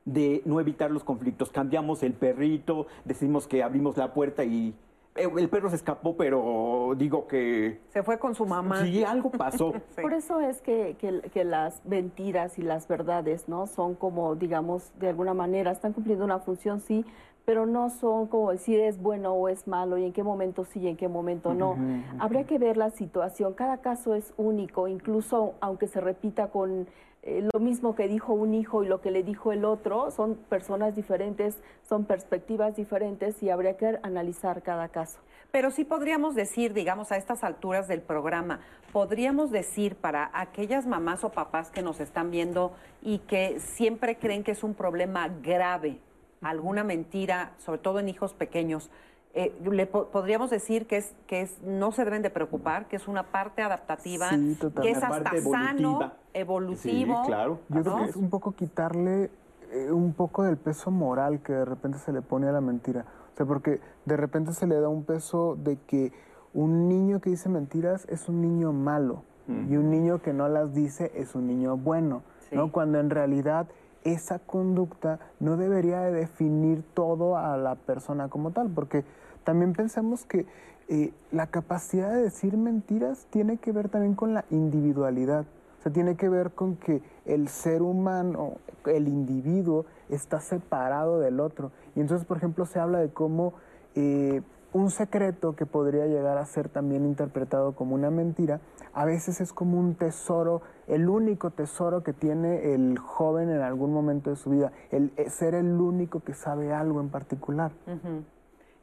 [0.05, 1.51] de no evitar los conflictos.
[1.51, 4.73] Cambiamos el perrito, decimos que abrimos la puerta y
[5.15, 7.81] el perro se escapó, pero digo que...
[7.89, 8.83] Se fue con su mamá.
[8.83, 9.73] Sí, algo pasó.
[9.95, 10.01] sí.
[10.01, 13.67] Por eso es que, que, que, las mentiras y las verdades, ¿no?
[13.67, 17.05] Son como, digamos, de alguna manera, están cumpliendo una función, sí,
[17.51, 20.79] pero no son como decir es bueno o es malo y en qué momento sí
[20.79, 21.71] y en qué momento no.
[21.71, 22.17] Uh -huh, uh -huh.
[22.19, 23.55] Habría que ver la situación.
[23.55, 26.87] Cada caso es único, incluso aunque se repita con
[27.23, 30.35] eh, lo mismo que dijo un hijo y lo que le dijo el otro, son
[30.47, 35.19] personas diferentes, son perspectivas diferentes y habría que analizar cada caso.
[35.51, 38.61] Pero sí podríamos decir, digamos, a estas alturas del programa,
[38.93, 42.71] podríamos decir para aquellas mamás o papás que nos están viendo
[43.01, 45.99] y que siempre creen que es un problema grave,
[46.41, 48.89] alguna mentira, sobre todo en hijos pequeños,
[49.33, 52.97] eh, le po podríamos decir que es que es no se deben de preocupar, que
[52.97, 57.21] es una parte adaptativa, sí, que es hasta sano, evolutivo.
[57.23, 57.59] Sí, claro.
[57.69, 59.29] Yo creo que es un poco quitarle
[59.71, 63.05] eh, un poco del peso moral que de repente se le pone a la mentira.
[63.33, 66.11] O sea, porque de repente se le da un peso de que
[66.53, 69.71] un niño que dice mentiras es un niño malo mm.
[69.71, 72.55] y un niño que no las dice es un niño bueno, sí.
[72.57, 72.73] ¿no?
[72.73, 73.67] Cuando en realidad
[74.03, 79.03] esa conducta no debería de definir todo a la persona como tal, porque
[79.43, 80.45] también pensamos que
[80.87, 85.45] eh, la capacidad de decir mentiras tiene que ver también con la individualidad.
[85.79, 91.39] O sea, tiene que ver con que el ser humano, el individuo, está separado del
[91.39, 91.71] otro.
[91.95, 93.53] Y entonces, por ejemplo, se habla de cómo
[93.95, 94.41] eh,
[94.73, 98.61] un secreto que podría llegar a ser también interpretado como una mentira,
[98.93, 103.93] a veces es como un tesoro, el único tesoro que tiene el joven en algún
[103.93, 107.71] momento de su vida, el eh, ser el único que sabe algo en particular.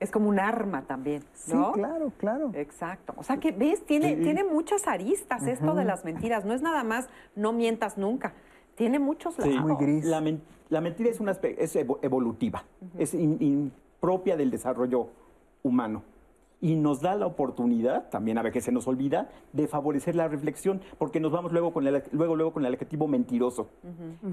[0.01, 1.67] Es como un arma también, ¿no?
[1.67, 2.51] Sí, claro, claro.
[2.55, 3.15] Exacto.
[3.17, 3.85] O sea que, ¿ves?
[3.85, 6.45] Tiene, tiene muchas aristas esto de las mentiras.
[6.45, 8.33] No es nada más no mientas nunca.
[8.77, 9.61] Tiene muchos lados.
[9.61, 10.05] Muy gris.
[10.05, 12.63] La, men- la mentira es, una es evo- evolutiva,
[12.97, 15.09] es in- in- propia del desarrollo
[15.63, 16.03] humano.
[16.61, 20.81] Y nos da la oportunidad, también a veces se nos olvida, de favorecer la reflexión,
[20.99, 23.69] porque nos vamos luego con el, luego, luego con el adjetivo mentiroso.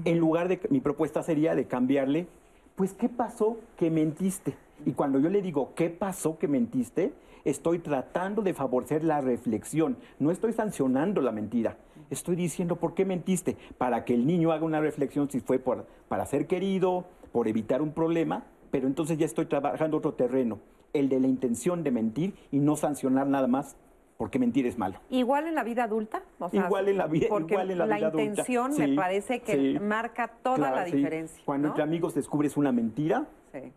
[0.04, 2.26] En lugar de, mi propuesta sería de cambiarle,
[2.74, 4.56] pues, ¿qué pasó que mentiste?
[4.84, 7.12] Y cuando yo le digo, ¿qué pasó que mentiste?
[7.44, 11.76] Estoy tratando de favorecer la reflexión, no estoy sancionando la mentira.
[12.10, 13.56] Estoy diciendo, ¿por qué mentiste?
[13.78, 17.82] Para que el niño haga una reflexión si fue por, para ser querido, por evitar
[17.82, 20.58] un problema, pero entonces ya estoy trabajando otro terreno,
[20.98, 23.76] el de la intención de mentir y no sancionar nada más
[24.16, 24.98] porque mentir es malo.
[25.10, 26.22] Igual en la vida adulta.
[26.38, 28.22] O sea, Igual en la vida- porque igual en la vida adulta.
[28.24, 29.78] intención me Sí, parece que sí.
[29.78, 30.96] marca toda Claro, la sí.
[30.96, 31.42] diferencia.
[31.44, 31.72] Cuando ¿no?
[31.74, 33.72] entre amigos descubres una mentira, Sí.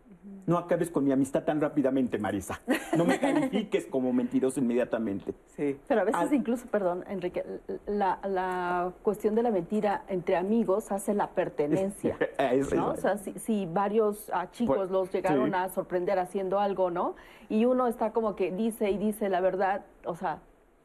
[0.46, 2.60] No acabes con mi amistad tan rápidamente, Marisa.
[2.96, 5.32] No me califiques como mentiroso inmediatamente.
[5.56, 5.78] Sí.
[5.86, 7.44] Pero a veces Al- incluso, perdón, Enrique,
[7.86, 12.16] la, la cuestión de la mentira entre amigos hace la pertenencia.
[12.38, 12.90] Es- ¿no?
[12.90, 15.54] O sea, si, si varios ah, chicos Pues, los llegaron sí.
[15.56, 17.14] a sorprender haciendo algo, ¿no?
[17.48, 20.40] Y uno está como que dice y dice la verdad, o sea,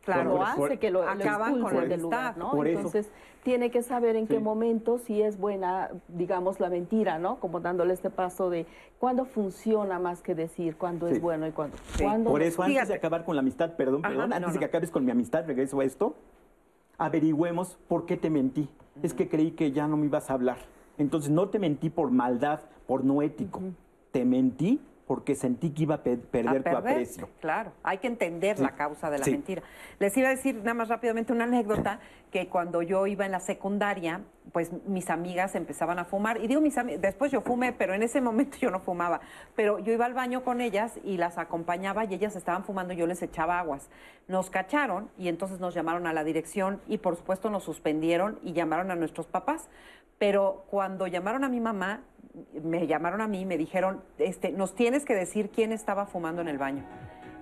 [0.06, 0.36] Claro.
[0.36, 2.36] lo hace por- que lo, lo Acaban con la del lugar, amistad.
[2.38, 2.52] ¿no?
[2.52, 2.78] Por eso.
[2.78, 3.12] Entonces,
[3.44, 7.36] tiene que saber en qué momento si es buena, digamos, la mentira, ¿no?
[7.40, 8.66] Como dándole este paso de
[9.00, 11.14] cuándo funciona más que decir, cuándo Sí.
[11.16, 12.04] es bueno y cuándo, Sí.
[12.04, 12.94] cuándo Por eso, antes Fíjate.
[12.94, 15.12] de acabar con la amistad, perdón, Ajá, perdón, no, antes de que acabes con mi
[15.12, 16.16] amistad, regreso a esto,
[16.98, 18.70] averigüemos por qué te mentí.
[19.04, 20.58] Es que creí que ya no me ibas a hablar.
[20.98, 23.60] Entonces, no te mentí por maldad, por no ético.
[24.12, 27.30] Te mentí porque sentí que iba a pe- A perder, tu aprecio.
[27.40, 28.64] Claro, hay que entender Sí.
[28.64, 29.32] la causa de la Sí.
[29.32, 29.62] mentira.
[30.00, 32.00] Les iba a decir nada más rápidamente una anécdota
[32.32, 36.60] que cuando yo iba en la secundaria, pues mis amigas empezaban a fumar y digo
[36.60, 39.22] mis después yo fumé, pero en ese momento yo no fumaba,
[39.56, 42.98] pero yo iba al baño con ellas y las acompañaba y ellas estaban fumando y
[42.98, 43.90] yo les echaba aguas.
[44.28, 48.54] Nos cacharon y entonces nos llamaron a la dirección y por supuesto nos suspendieron y
[48.54, 49.70] llamaron a nuestros papás.
[50.18, 52.02] Pero cuando llamaron a mi mamá,
[52.64, 56.42] me llamaron a mí y me dijeron, este, nos tienes que decir quién estaba fumando
[56.42, 56.84] en el baño.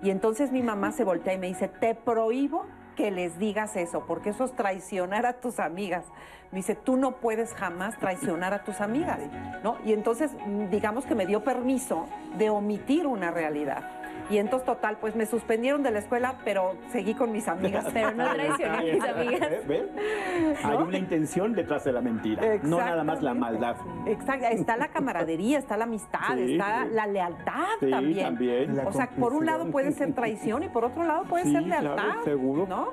[0.02, 4.04] Y entonces mi mamá se voltea y me dice, te prohíbo que les digas eso,
[4.06, 6.04] porque eso es traicionar a tus amigas.
[6.52, 9.18] Me dice, tú no puedes jamás traicionar a tus amigas,
[9.62, 9.78] ¿no?
[9.84, 12.06] Y entonces, mm, digamos que me dio permiso
[12.38, 14.03] de omitir una realidad.
[14.30, 17.86] Y entonces, total, pues me suspendieron de la escuela, pero seguí con mis amigas.
[17.92, 19.50] Pero no traicioné a mis amigas.
[19.68, 19.86] ¿Ven?
[20.62, 23.76] Hay una intención detrás de la mentira, no nada más la maldad.
[24.06, 26.90] Exacto, está la camaradería, está la amistad, Sí, está sí.
[26.94, 28.24] la lealtad Sí, también.
[28.24, 28.76] también.
[28.76, 31.52] La O sea, por un lado puede ser traición y por otro lado puede Sí,
[31.52, 32.22] ser claro, lealtad.
[32.24, 32.66] seguro.
[32.66, 32.88] ¿No?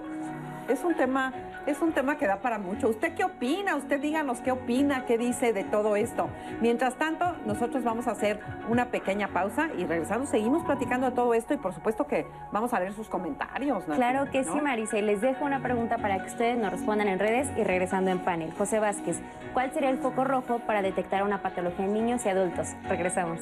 [0.71, 1.33] Es un tema,
[1.65, 2.87] es un tema que da para mucho.
[2.87, 3.75] ¿Usted qué opina?
[3.75, 6.29] Usted díganos qué opina, qué dice de todo esto.
[6.61, 11.33] Mientras tanto, nosotros vamos a hacer una pequeña pausa y regresando seguimos platicando de todo
[11.33, 13.85] esto y por supuesto que vamos a leer sus comentarios.
[13.85, 14.53] Nati, Claro que ¿no?
[14.53, 14.97] sí, Marisa.
[14.97, 18.19] Y les dejo una pregunta para que ustedes nos respondan en redes y regresando en
[18.19, 18.53] panel.
[18.57, 19.19] José Vázquez,
[19.53, 22.69] ¿cuál sería el foco rojo para detectar una patología en niños y adultos?
[22.87, 23.41] Regresamos.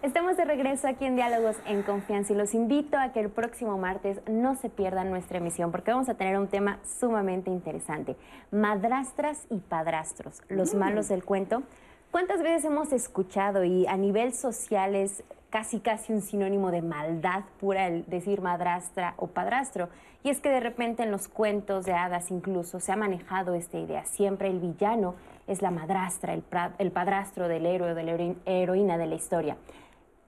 [0.00, 3.76] Estamos de regreso aquí en Diálogos en Confianza y los invito a que el próximo
[3.78, 8.14] martes no se pierdan nuestra emisión porque vamos a tener un tema sumamente interesante.
[8.52, 11.64] Madrastras y padrastros, los malos del cuento.
[12.12, 17.42] ¿Cuántas veces hemos escuchado y a nivel social es casi casi un sinónimo de maldad
[17.58, 19.88] pura el decir madrastra o padrastro?
[20.22, 23.78] Y es que de repente en los cuentos de hadas incluso se ha manejado esta
[23.78, 24.04] idea.
[24.04, 25.16] Siempre el villano
[25.48, 26.44] es la madrastra, el,
[26.78, 29.56] el padrastro del héroe o de la hero- heroína de la historia.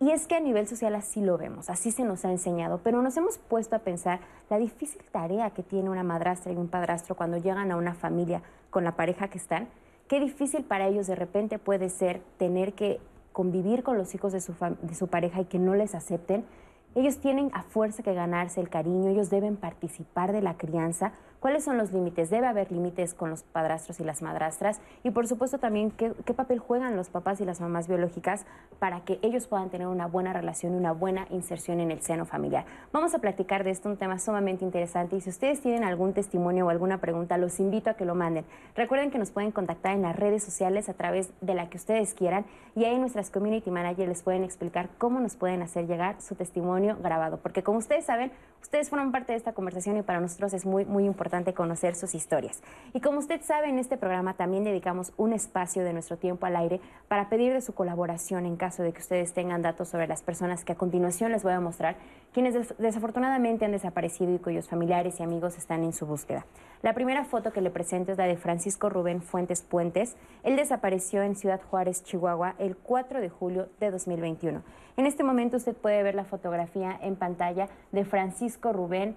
[0.02, 3.02] Y es que a nivel social así lo vemos, así se nos ha enseñado, pero
[3.02, 7.14] nos hemos puesto a pensar la difícil tarea que tiene una madrastra y un padrastro
[7.14, 8.40] cuando llegan a una familia
[8.70, 9.68] con la pareja que están.
[10.08, 12.98] Qué difícil para ellos de repente puede ser tener que
[13.32, 16.46] convivir con los hijos de su, de su pareja y que no les acepten.
[16.94, 21.64] Ellos tienen a fuerza que ganarse el cariño, ellos deben participar de la crianza cuáles
[21.64, 25.58] son los límites, debe haber límites con los padrastros y las madrastras y por supuesto
[25.58, 28.44] también qué, qué papel juegan los papás y las mamás biológicas
[28.78, 32.26] para que ellos puedan tener una buena relación y una buena inserción en el seno
[32.26, 32.64] familiar.
[32.92, 36.66] Vamos a platicar de esto, un tema sumamente interesante y si ustedes tienen algún testimonio
[36.66, 38.44] o alguna pregunta, los invito a que lo manden.
[38.76, 42.14] Recuerden que nos pueden contactar en las redes sociales a través de la que ustedes
[42.14, 42.44] quieran
[42.76, 46.96] y ahí nuestras community managers les pueden explicar cómo nos pueden hacer llegar su testimonio
[47.02, 48.30] grabado, porque como ustedes saben,
[48.62, 52.14] ustedes forman parte de esta conversación y para nosotros es muy muy importante conocer sus
[52.14, 52.62] historias.
[52.92, 56.56] Y como usted sabe, en este programa también dedicamos un espacio de nuestro tiempo al
[56.56, 60.22] aire para pedir de su colaboración en caso de que ustedes tengan datos sobre las
[60.22, 61.96] personas que a continuación les voy a mostrar,
[62.32, 66.46] quienes des desafortunadamente han desaparecido y cuyos familiares y amigos están en su búsqueda.
[66.82, 70.16] La primera foto que le presento es la de Francisco Rubén Fuentes Puentes.
[70.42, 74.62] Él desapareció en Ciudad Juárez, Chihuahua, el 4 de julio de 2021.
[74.96, 79.16] En este momento usted puede ver la fotografía en pantalla de Francisco Rubén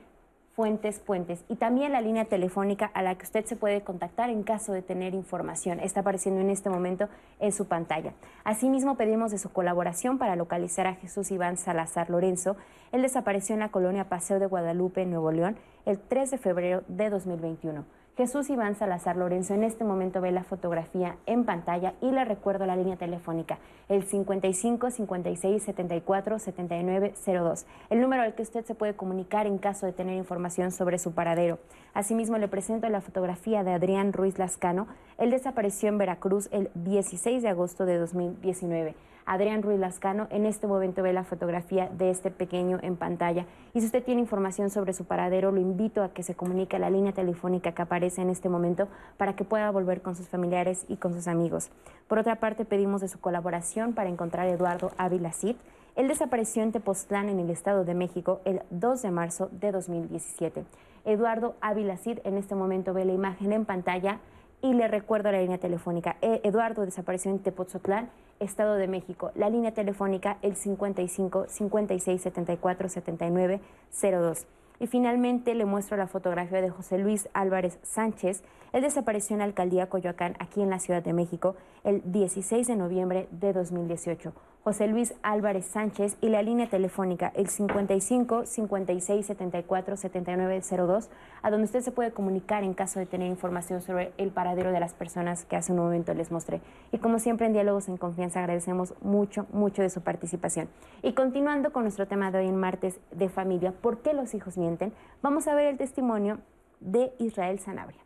[0.56, 4.44] Fuentes Puentes y también la línea telefónica a la que usted se puede contactar en
[4.44, 5.80] caso de tener información.
[5.80, 8.14] Está apareciendo en este momento en su pantalla.
[8.44, 12.56] Asimismo, pedimos de su colaboración para localizar a Jesús Iván Salazar Lorenzo.
[12.92, 17.10] Él desapareció en la colonia Paseo de Guadalupe, Nuevo León, el 3 de febrero de
[17.10, 18.03] 2021.
[18.16, 22.68] Jesús Iván Salazar Lorenzo en este momento ve la fotografía en pantalla y le recuerdo
[22.68, 23.58] la línea telefónica,
[23.90, 29.58] el 55 56 74 79 02, el número al que usted se puede comunicar en
[29.58, 31.58] caso de tener información sobre su paradero.
[31.96, 34.86] Asimismo, le presento la fotografía de Adrián Ruiz Lascano.
[35.18, 38.94] Él desapareció en Veracruz el 16 de agosto de 2019.
[39.26, 40.28] Adrián Ruiz Lascano.
[40.30, 43.46] En este momento ve la fotografía de este pequeño en pantalla.
[43.74, 46.80] Y si usted tiene información sobre su paradero, lo invito a que se comunique a
[46.80, 50.86] la línea telefónica que aparece en este momento para que pueda volver con sus familiares
[50.88, 51.70] y con sus amigos.
[52.08, 55.56] Por otra parte, pedimos de su colaboración para encontrar a Eduardo Ávila Cid.
[55.96, 60.66] Él desapareció en Tepoztlán, en el Estado de México, el 2 de marzo de 2017.
[61.06, 64.20] Eduardo Ávila Cid en este momento ve la imagen en pantalla
[64.64, 66.16] y le recuerdo la línea telefónica.
[66.22, 68.10] E- Eduardo desapareció en Tepoztlán,
[68.40, 69.32] Estado de México.
[69.36, 73.60] La línea telefónica el 55 56 74 79
[74.02, 74.48] 02.
[74.80, 78.42] Y finalmente le muestro la fotografía de José Luis Álvarez Sánchez.
[78.72, 82.76] Él desapareció en la alcaldía Coyoacán, aquí en la Ciudad de México, el 16 de
[82.76, 84.34] noviembre de 2018.
[84.64, 91.10] José Luis Álvarez Sánchez y la línea telefónica el 55 56 74 79 02,
[91.42, 94.80] a donde usted se puede comunicar en caso de tener información sobre el paradero de
[94.80, 96.62] las personas que hace un momento les mostré.
[96.94, 100.70] Y como siempre en Diálogos en Confianza agradecemos mucho, mucho de su participación.
[101.02, 104.58] Y continuando con nuestro tema de hoy en martes de familia, ¿por qué los hijos
[104.58, 104.94] mienten?
[105.22, 106.40] Vamos a ver el testimonio
[106.80, 108.00] de Israel Sanabria.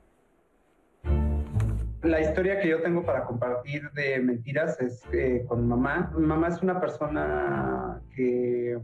[2.08, 6.12] La historia que yo tengo para compartir de mentiras es eh, con mamá.
[6.18, 8.80] Mamá es una persona que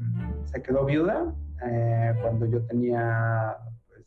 [0.46, 1.34] se quedó viuda
[1.66, 3.56] eh, cuando yo tenía
[3.88, 4.06] pues,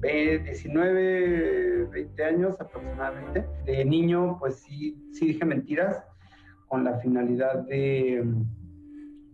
[0.00, 3.46] ve- 19, 20 años aproximadamente.
[3.64, 6.04] De niño, pues sí, sí dije mentiras
[6.66, 8.22] con la finalidad de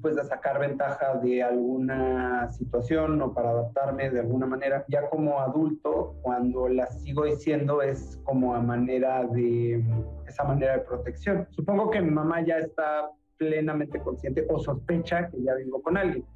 [0.04, 4.84] pues de sacar ventaja de alguna situación o para adaptarme de alguna manera.
[4.88, 9.82] Ya como adulto, cuando las sigo diciendo es como a manera de
[10.26, 11.48] esa manera de protección.
[11.52, 16.26] Supongo que mi mamá ya está plenamente consciente o sospecha que ya vivo con alguien,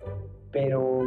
[0.50, 1.02] pero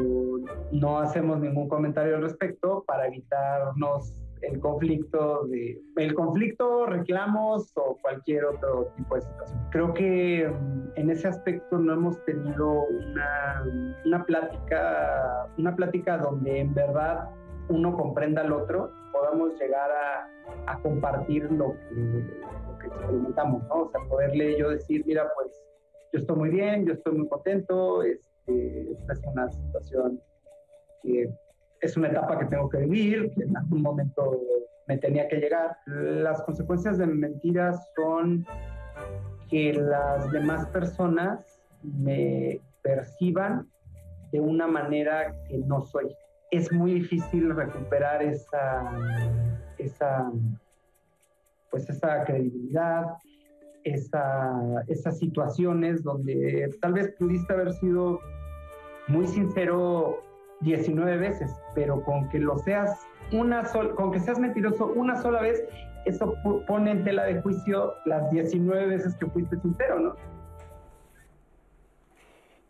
[0.72, 7.98] no hacemos ningún comentario al respecto para evitarnos el conflicto de el conflicto, reclamos o
[8.02, 9.60] cualquier otro tipo de situación.
[9.72, 13.64] Creo que mm, en ese aspecto no hemos tenido una,
[14.06, 17.30] una plática, una plática donde en verdad
[17.70, 23.84] uno comprenda al otro, podamos llegar a, a compartir lo que, lo que experimentamos, ¿no?
[23.84, 25.62] O sea, poderle yo decir, mira, pues
[26.12, 30.20] yo estoy muy bien, yo estoy muy contento, este, esta es una situación
[31.02, 31.30] que
[31.82, 34.40] es una etapa que tengo que vivir, que en algún momento
[34.88, 35.78] me tenía que llegar.
[35.86, 38.46] Las consecuencias de mentiras son
[39.50, 43.68] que las demás personas me perciban
[44.32, 46.16] de una manera que no soy.
[46.52, 48.92] Es muy difícil recuperar esa,
[49.78, 50.32] esa,
[51.70, 53.06] pues esa credibilidad,
[53.84, 58.20] esa, esas situaciones donde tal vez pudiste haber sido
[59.08, 60.22] muy sincero
[60.62, 63.00] 19 veces, pero con que lo seas
[63.32, 65.64] una sola, con que seas mentiroso una sola vez,
[66.06, 66.36] eso
[66.68, 70.16] pone en tela de juicio las 19 veces que fuiste sincero, ¿no?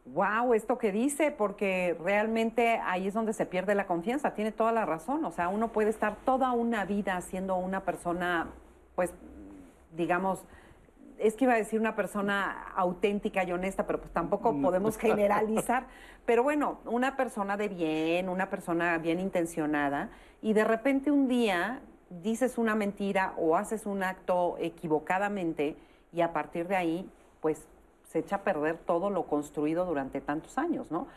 [0.06, 4.34] Wow, esto que dice, porque realmente ahí es donde se pierde la confianza.
[4.34, 5.24] Tiene toda la razón.
[5.24, 8.48] O sea, uno puede estar toda una vida siendo una persona,
[8.96, 9.14] pues,
[9.96, 10.44] digamos,
[11.22, 15.86] es que iba a decir una persona auténtica y honesta, pero pues tampoco podemos generalizar.
[16.26, 20.10] Pero bueno, una persona de bien, una persona bien intencionada,
[20.42, 25.78] y de repente un día dices una mentira o haces un acto equivocadamente
[26.12, 27.10] y a partir de ahí,
[27.40, 27.66] pues
[28.04, 31.08] se echa a perder todo lo construido durante tantos años, ¿no?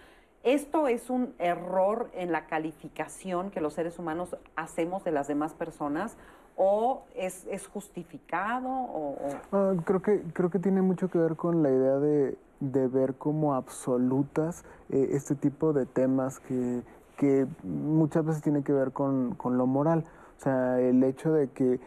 [0.45, 5.55] ¿Esto es un error en la calificación que los seres humanos hacemos de las demás
[5.55, 6.17] personas
[6.57, 8.69] o es, es justificado?
[8.69, 9.17] O,
[9.53, 13.15] ah, creo, que, creo que tiene mucho que ver con la idea de, de ver
[13.15, 16.83] como absolutas eh, este tipo de temas que,
[17.17, 20.05] que muchas veces tiene que ver con, con lo moral.
[20.39, 21.81] O sea, el hecho de que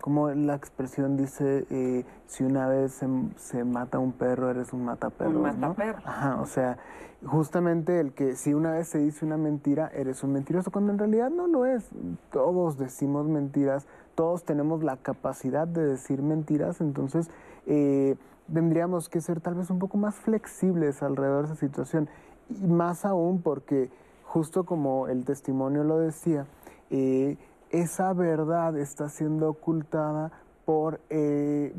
[0.00, 3.02] como la expresión dice, eh, si una vez
[3.36, 5.30] se, mata un perro, eres un mataperro.
[5.30, 5.98] Un mataperro.
[6.04, 6.78] Ajá, o sea,
[7.24, 10.98] justamente el que si una vez se dice una mentira, eres un mentiroso, cuando en
[10.98, 11.88] realidad no lo es.
[12.30, 17.30] Todos decimos mentiras, todos tenemos la capacidad de decir mentiras, entonces
[17.66, 18.16] eh,
[18.52, 22.08] tendríamos que ser tal vez un poco más flexibles alrededor de esa situación.
[22.50, 23.90] Y más aún porque,
[24.24, 26.46] justo como el testimonio lo decía,
[26.90, 27.36] eh,
[27.70, 30.32] esa verdad está siendo ocultada
[30.64, 31.74] por, eh,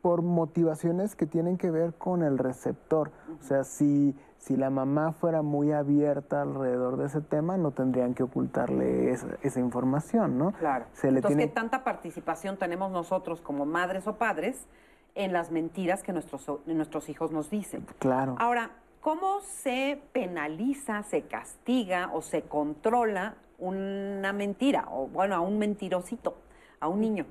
[0.00, 3.10] por motivaciones que tienen que ver con el receptor.
[3.40, 8.14] O sea, si, si la mamá fuera muy abierta alrededor de ese tema, no tendrían
[8.14, 10.52] que ocultarle esa, información, ¿no?
[10.52, 10.86] Claro.
[11.02, 14.66] Entonces, ¿qué tanta participación tenemos nosotros como madres o padres
[15.14, 17.86] en las mentiras que nuestros, nuestros hijos nos dicen?
[17.98, 18.36] Claro.
[18.38, 18.70] Ahora,
[19.00, 26.34] ¿cómo se penaliza, se castiga o se controla una mentira, o bueno, a un mentirosito,
[26.80, 27.26] a un niño.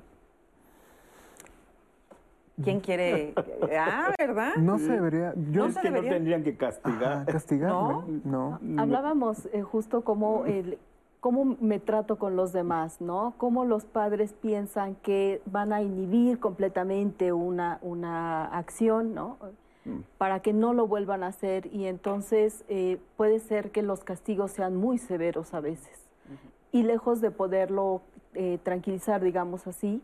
[2.62, 3.34] ¿Quién quiere?
[3.76, 4.56] Ah, ¿verdad?
[4.56, 5.34] No se debería.
[5.50, 7.26] Yo no que no tendrían que castigar.
[7.26, 7.70] ¿Castigar?
[7.70, 8.04] ¿No?
[8.24, 8.58] No.
[8.78, 10.78] Hablábamos eh, justo como el
[11.20, 13.34] cómo me trato con los demás, ¿no?
[13.38, 19.38] Cómo los padres piensan que van a inhibir completamente una, una acción, ¿no?
[19.84, 20.00] Mm.
[20.18, 24.52] Para que no lo vuelvan a hacer y entonces eh, puede ser que los castigos
[24.52, 26.11] sean muy severos a veces
[26.72, 28.02] y lejos de poderlo
[28.34, 30.02] eh, tranquilizar, digamos así,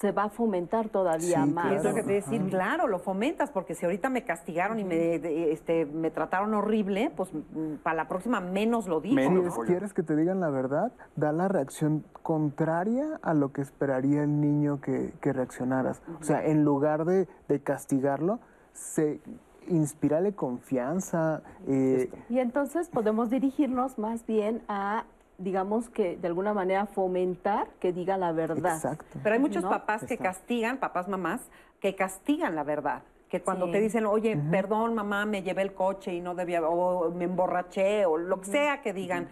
[0.00, 1.72] se va a fomentar todavía más.
[1.72, 5.16] Es lo que te decir, claro, lo fomentas, porque si ahorita me castigaron y me,
[5.52, 9.50] este, me trataron horrible, pues mm, para la próxima menos lo digo.
[9.50, 14.22] Si quieres que te digan la verdad, da la reacción contraria a lo que esperaría
[14.22, 16.00] el niño que, reaccionaras.
[16.18, 17.28] O sea, en lugar de,
[17.62, 18.40] castigarlo,
[18.72, 19.20] se
[19.68, 21.42] inspirale confianza.
[21.68, 25.04] Eh, y entonces podemos dirigirnos más bien a
[25.40, 28.74] digamos que de alguna manera fomentar que diga la verdad.
[28.74, 29.18] Exacto.
[29.22, 31.40] Pero hay muchos papás que castigan, papás, mamás,
[31.80, 33.02] que castigan la verdad.
[33.28, 37.10] Que cuando te dicen, oye, perdón, mamá, me llevé el coche y no debía, o
[37.12, 39.28] me emborraché, o lo que sea que digan,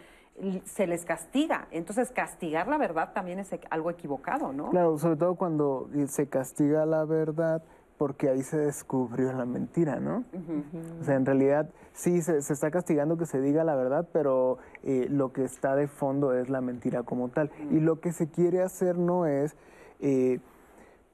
[0.64, 1.66] se les castiga.
[1.72, 4.70] Entonces, castigar la verdad también es algo equivocado, ¿no?
[4.70, 7.62] Claro, sobre todo cuando se castiga la verdad,
[7.98, 10.24] porque ahí se descubrió la mentira, ¿no?
[11.00, 15.08] O sea, en realidad sí se, está castigando que se diga la verdad, pero eh,
[15.10, 17.50] lo que está de fondo es la mentira como tal.
[17.72, 19.56] Y lo que se quiere hacer no es
[20.00, 20.38] eh,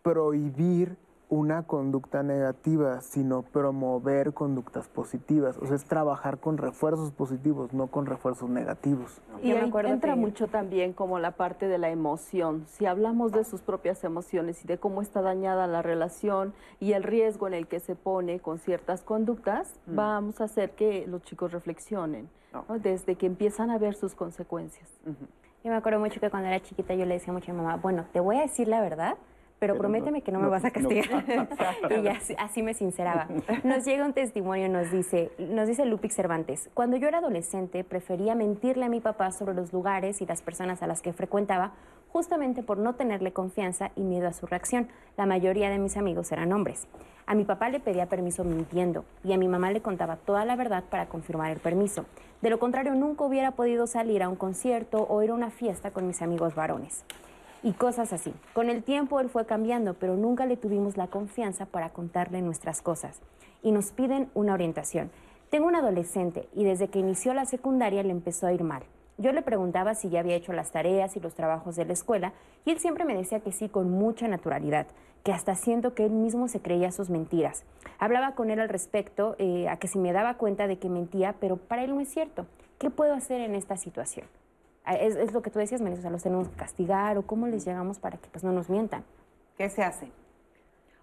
[0.02, 0.98] prohibir
[1.34, 5.58] una conducta negativa, sino promover conductas positivas.
[5.58, 9.20] O sea, es trabajar con refuerzos positivos, no con refuerzos negativos.
[9.42, 12.66] Y ahí entra mucho también como la parte de la emoción.
[12.68, 17.02] Si hablamos de sus propias emociones y de cómo está dañada la relación y el
[17.02, 19.96] riesgo en el que se pone con ciertas conductas, mm.
[19.96, 22.28] vamos a hacer que los chicos reflexionen
[22.80, 24.88] desde que empiezan a ver sus consecuencias.
[25.64, 27.76] Yo me acuerdo mucho que cuando era chiquita yo le decía mucho a mi mamá,
[27.76, 29.16] bueno, te voy a decir la verdad,
[29.58, 31.24] pero, prométeme que no, me vas a castigar.
[32.04, 33.28] y así, así, me sinceraba.
[33.62, 38.34] Nos llega un testimonio, nos dice, nos dice Lupix Cervantes, cuando yo era adolescente prefería
[38.34, 41.72] mentirle a mi papá sobre los lugares y las personas a las que frecuentaba,
[42.12, 44.88] justamente por no tenerle confianza y miedo a su reacción.
[45.16, 46.86] La mayoría de mis amigos eran hombres.
[47.26, 50.56] A mi papá le pedía permiso mintiendo y a mi mamá le contaba toda la
[50.56, 52.04] verdad para confirmar el permiso.
[52.42, 55.90] De lo contrario, nunca hubiera podido salir a un concierto o ir a una fiesta
[55.90, 57.04] con mis amigos varones
[57.64, 58.32] y cosas así.
[58.52, 62.82] Con el tiempo él fue cambiando, pero nunca le tuvimos la confianza para contarle nuestras
[62.82, 63.20] cosas.
[63.62, 65.10] Y nos piden una orientación.
[65.48, 68.82] Tengo un adolescente y desde que inició la secundaria le empezó a ir mal.
[69.16, 72.34] Yo le preguntaba si ya había hecho las tareas y los trabajos de la escuela
[72.66, 74.86] y él siempre me decía que sí con mucha naturalidad,
[75.22, 77.64] que hasta siento que él mismo se creía sus mentiras.
[77.98, 81.36] Hablaba con él al respecto, eh, a que si me daba cuenta de que mentía,
[81.40, 82.46] pero para él no es cierto.
[82.78, 84.26] ¿Qué puedo hacer en esta situación?
[84.86, 87.64] Es, lo que tú decías, Melissa, o sea, los tenemos que castigar o cómo les
[87.64, 89.04] llegamos para que pues no nos mientan.
[89.56, 90.10] ¿Qué se hace?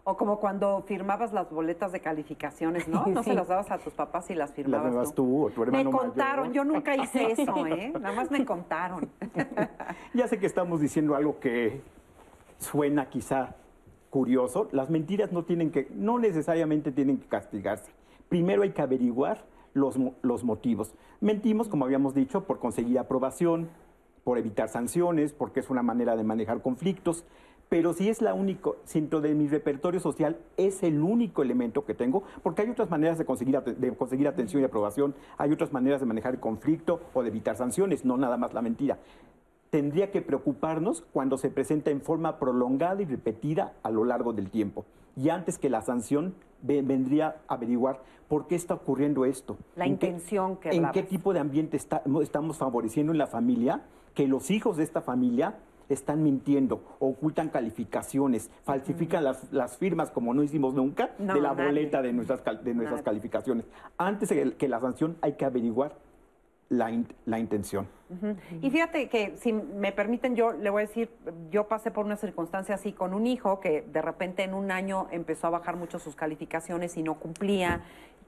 [0.03, 3.05] O como cuando firmabas las boletas de calificaciones, ¿no?
[3.07, 5.45] No se las dabas a tus papás y las firmabas las tú.
[5.45, 7.91] o tu hermano Me contaron, yo nunca hice eso, ¿eh?
[7.99, 9.09] Nada más me contaron.
[10.13, 11.81] ya sé que estamos diciendo algo que
[12.59, 13.55] suena quizá
[14.11, 17.91] curioso, las mentiras no tienen que, no necesariamente tienen que castigarse.
[18.29, 19.43] Primero hay que averiguar
[19.73, 20.93] los, los motivos.
[21.19, 23.69] Mentimos, como habíamos dicho, por conseguir aprobación,
[24.23, 27.25] por evitar sanciones, porque es una manera de manejar conflictos.
[27.69, 31.85] Pero si es la único, si dentro de mi repertorio social es el único elemento
[31.85, 35.71] que tengo, porque hay otras maneras de conseguir, de conseguir atención y aprobación, hay otras
[35.71, 38.99] maneras de manejar el conflicto o de evitar sanciones, no nada más la mentira.
[39.71, 44.49] Tendría que preocuparnos cuando se presenta en forma prolongada y repetida a lo largo del
[44.49, 44.83] tiempo.
[45.15, 49.55] Y antes que la sanción, ve- vendría a averiguar por qué está ocurriendo esto.
[49.77, 53.27] La ¿En qué- intención que ¿En qué tipo de ambiente está- estamos favoreciendo en la
[53.27, 55.55] familia que los hijos de esta familia
[55.87, 61.53] están mintiendo, ocultan calificaciones, falsifican las, las firmas como no hicimos nunca No, de la
[61.53, 61.65] nadie.
[61.67, 63.03] boleta de nuestras, de nuestras Nadie.
[63.05, 63.65] calificaciones.
[63.97, 65.95] Antes que la sanción hay que averiguar
[66.71, 66.89] la,
[67.25, 67.87] la intención.
[68.61, 71.09] Y fíjate que, si me permiten, yo le voy a decir,
[71.49, 75.07] yo pasé por una circunstancia así con un hijo que de repente en un año
[75.11, 77.81] empezó a bajar mucho sus calificaciones y no cumplía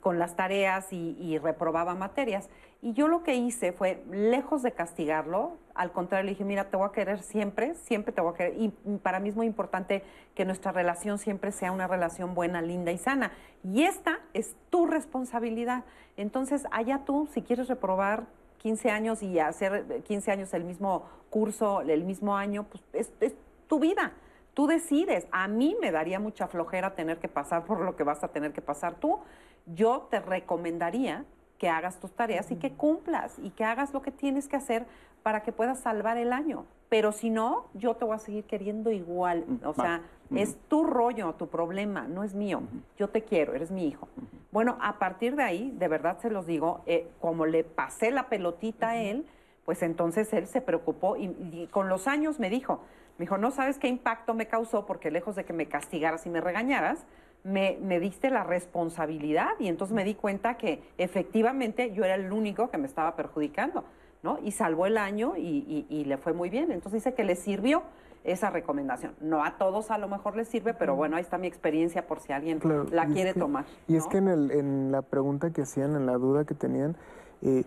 [0.04, 2.50] con las tareas y, y reprobaba materias.
[2.84, 6.76] Y yo lo que hice fue, lejos de castigarlo, al contrario, le dije, mira, te
[6.76, 8.56] voy a querer siempre, siempre te voy a querer.
[8.58, 8.70] Y
[9.02, 10.04] para mí es muy importante
[10.36, 13.32] que nuestra relación siempre sea una relación buena, linda y sana.
[13.64, 15.86] Y esta es tu responsabilidad.
[16.18, 18.26] Entonces, allá tú, si quieres reprobar
[18.58, 23.34] 15 años y hacer 15 años el mismo curso, el mismo año, pues es, es
[23.70, 24.12] tu vida.
[24.54, 25.26] Tú decides.
[25.32, 28.52] A mí me daría mucha flojera tener que pasar por lo que vas a tener
[28.52, 29.20] que pasar tú.
[29.66, 31.26] Yo te recomendaría
[31.58, 34.86] que hagas tus tareas y que cumplas y que hagas lo que tienes que hacer
[35.24, 36.66] para que puedas salvar el año.
[36.90, 39.46] Pero si no, yo te voy a seguir queriendo igual.
[39.64, 40.02] O sea,
[40.36, 42.62] es tu rollo, tu problema, no es mío.
[42.98, 44.08] Yo te quiero, eres mi hijo.
[44.52, 48.30] Bueno, a partir de ahí, de verdad se los digo, eh, como le pasé la
[48.30, 49.26] pelotita a él,
[49.66, 52.82] pues entonces él se preocupó y, y con los años me dijo,
[53.18, 56.30] me dijo, no sabes qué impacto me causó porque lejos de que me castigaras y
[56.30, 57.06] me regañaras,
[57.44, 62.32] me, me diste la responsabilidad y entonces me di cuenta que efectivamente yo era el
[62.32, 63.84] único que me estaba perjudicando,
[64.24, 64.40] ¿no?
[64.42, 66.72] Y salvó el año y, y- y le fue muy bien.
[66.72, 67.84] Entonces dice que le sirvió
[68.24, 69.14] esa recomendación.
[69.20, 72.22] No a todos a lo mejor les sirve, pero bueno, ahí está mi experiencia por
[72.22, 73.66] si alguien Claro, la es quiere que- tomar.
[73.90, 76.96] Y es que en, el- en la pregunta que hacían, en la duda que tenían,
[77.42, 77.66] eh,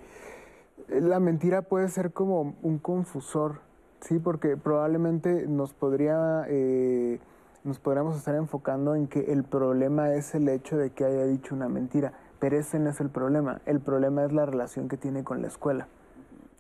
[0.88, 3.60] la mentira puede ser como un confusor,
[4.00, 4.18] ¿sí?
[4.18, 6.44] Porque probablemente nos podría...
[6.48, 7.18] eh,
[7.66, 11.54] nos podríamos estar enfocando en que el problema es el hecho de que haya dicho
[11.54, 13.60] una mentira, pero ese no es el problema.
[13.66, 15.88] El problema es la relación que tiene con la escuela.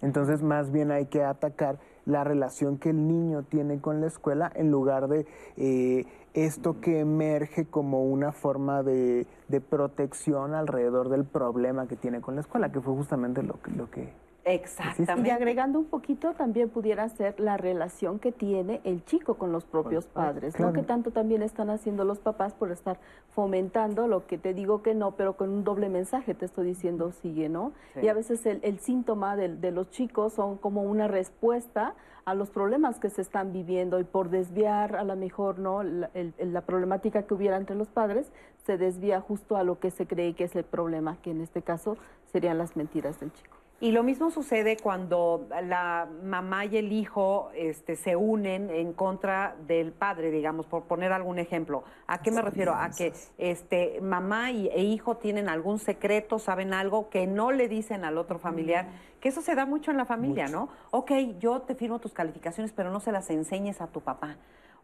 [0.02, 4.50] Entonces, más bien hay que atacar la relación que el niño tiene con la escuela
[4.54, 5.26] en lugar de
[5.56, 12.20] eh, esto que emerge como una forma de, de protección alrededor del problema que tiene
[12.20, 13.70] con la escuela, que fue justamente lo que...
[13.70, 15.28] Lo que Exactamente.
[15.28, 19.64] Y agregando un poquito, también pudiera ser la relación que tiene el chico con los
[19.64, 20.70] propios padres, claro.
[20.72, 20.80] ¿no?
[20.80, 22.98] Que tanto también están haciendo los papás por estar
[23.34, 27.10] fomentando lo que te digo que no, pero con un doble mensaje te estoy diciendo
[27.10, 27.72] sigue, ¿no?
[27.94, 28.00] Sí.
[28.04, 31.94] Y a veces el, el síntoma de, los chicos son como una respuesta
[32.24, 35.82] a los problemas que se están viviendo y por desviar a lo mejor, ¿no?
[35.82, 38.30] La, el- el- la problemática que hubiera entre los padres
[38.64, 41.62] se desvía justo a lo que se cree que es el problema, que en este
[41.62, 41.96] caso
[42.32, 43.55] serían las mentiras del chico.
[43.78, 49.54] Y lo mismo sucede cuando la mamá y el hijo este, se unen en contra
[49.66, 51.84] del padre, digamos, por poner algún ejemplo.
[52.06, 52.72] ¿A qué me refiero?
[52.74, 57.68] A que este, mamá y, e hijo tienen algún secreto, saben algo que no le
[57.68, 58.86] dicen al otro familiar,
[59.20, 60.70] que eso se da mucho en la familia, ¿no?
[60.90, 64.36] Ok, yo te firmo tus calificaciones, pero no se las enseñes a tu papá.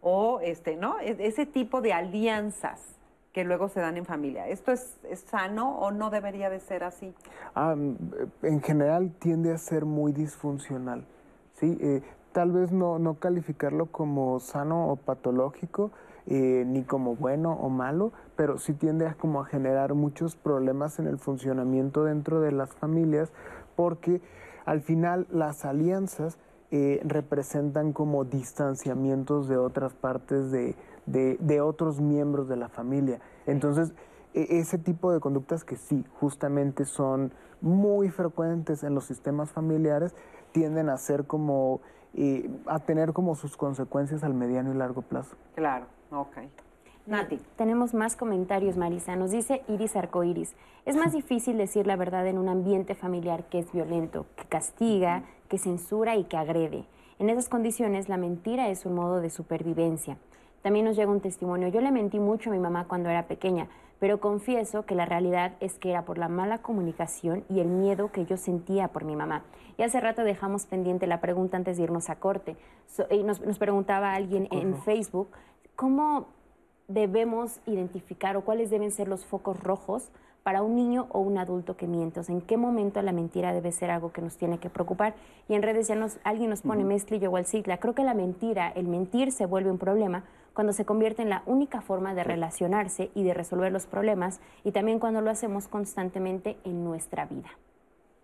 [0.03, 0.99] O, este, ¿no?
[1.01, 2.81] E- Ese tipo de alianzas
[3.33, 4.49] que luego se dan en familia.
[4.49, 7.15] ¿Esto es, es sano o no debería de ser así?
[7.55, 7.95] Mm,
[8.43, 11.05] en general tiende a ser muy disfuncional,
[11.55, 11.79] ¿sí?
[11.81, 12.03] Eh,
[12.33, 15.91] tal vez no, no calificarlo como sano o patológico,
[16.27, 20.99] eh, ni como bueno o malo, pero sí tiende a, como a generar muchos problemas
[20.99, 23.33] en el funcionamiento dentro de las familias,
[23.77, 24.21] porque
[24.65, 26.39] al final las alianzas
[26.71, 30.77] eh, representan como distanciamientos de otras partes de,
[31.07, 33.21] de- de otros miembros de la familia.
[33.47, 33.93] Entonces,
[34.35, 40.15] e- ese tipo de conductas que sí, justamente son muy frecuentes en los sistemas familiares,
[40.53, 41.81] tienden a ser como,
[42.15, 45.37] eh, a tener como sus consecuencias al mediano y largo plazo.
[45.55, 46.39] Claro, ok.
[47.07, 47.41] Nati.
[47.57, 49.17] Tenemos más comentarios, Marisa.
[49.17, 50.55] Nos dice Iris Arcoiris.
[50.87, 55.25] Es más difícil decir la verdad en un ambiente familiar que es violento, que castiga,
[55.49, 56.85] que censura y que agrede.
[57.19, 60.17] En esas condiciones, la mentira es un modo de supervivencia.
[60.63, 61.69] También nos llega un testimonio.
[61.69, 63.69] Yo le mentí mucho a mi mamá cuando era pequeña,
[63.99, 68.11] pero confieso que la realidad es que era por la mala comunicación y el miedo
[68.13, 69.43] que yo sentía por mi mamá.
[69.77, 72.57] Y hace rato dejamos pendiente la pregunta antes de irnos a corte.
[72.87, 75.29] So- y nos, nos preguntaba alguien en Facebook,
[75.77, 76.27] ¿cómo
[76.89, 80.11] debemos identificar o cuáles deben ser los focos rojos
[80.43, 82.21] para un niño o un adulto que miente?
[82.21, 85.15] O sea, ¿en qué momento la mentira debe ser algo que nos tiene que preocupar?
[85.49, 87.79] Y en redes ya nos, alguien nos pone mezclillo o cicla.
[87.79, 90.25] Creo que la mentira, el mentir se vuelve un problema
[90.55, 94.73] cuando se convierte en la única forma de relacionarse y de resolver los problemas y
[94.73, 97.51] también cuando lo hacemos constantemente en nuestra vida.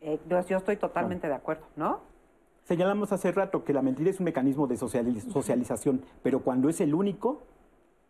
[0.01, 2.01] Eh, yo estoy totalmente de acuerdo, ¿no?
[2.65, 6.95] Señalamos hace rato que la mentira es un mecanismo de socialización, pero cuando es el
[6.95, 7.43] único,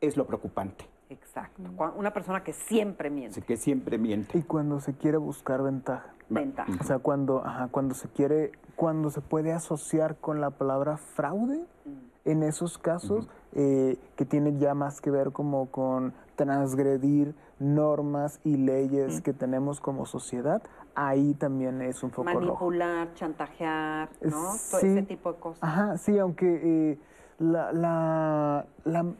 [0.00, 0.84] es lo preocupante.
[1.10, 1.62] Exacto.
[1.96, 3.40] Una persona que siempre miente.
[3.40, 4.36] que siempre miente.
[4.36, 6.12] Y cuando se quiere buscar ventaja.
[6.28, 6.70] Ventaja.
[6.78, 12.07] O sea, cuando, cuando se quiere, cuando se puede asociar con la palabra fraude, mm.
[12.30, 18.56] En esos casos, eh, que tiene ya más que ver como con transgredir normas y
[18.56, 20.62] leyes que tenemos como sociedad,
[20.94, 24.54] ahí también es un foco Manipular, chantajear, ¿no?
[24.54, 25.62] Ese tipo de cosas.
[25.62, 26.60] Ajá, sí, aunque
[26.92, 26.98] eh,
[27.38, 28.66] la,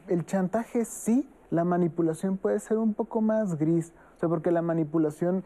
[0.07, 4.61] el chantaje sí, la manipulación puede ser un poco más gris, o sea, porque la
[4.61, 5.43] manipulación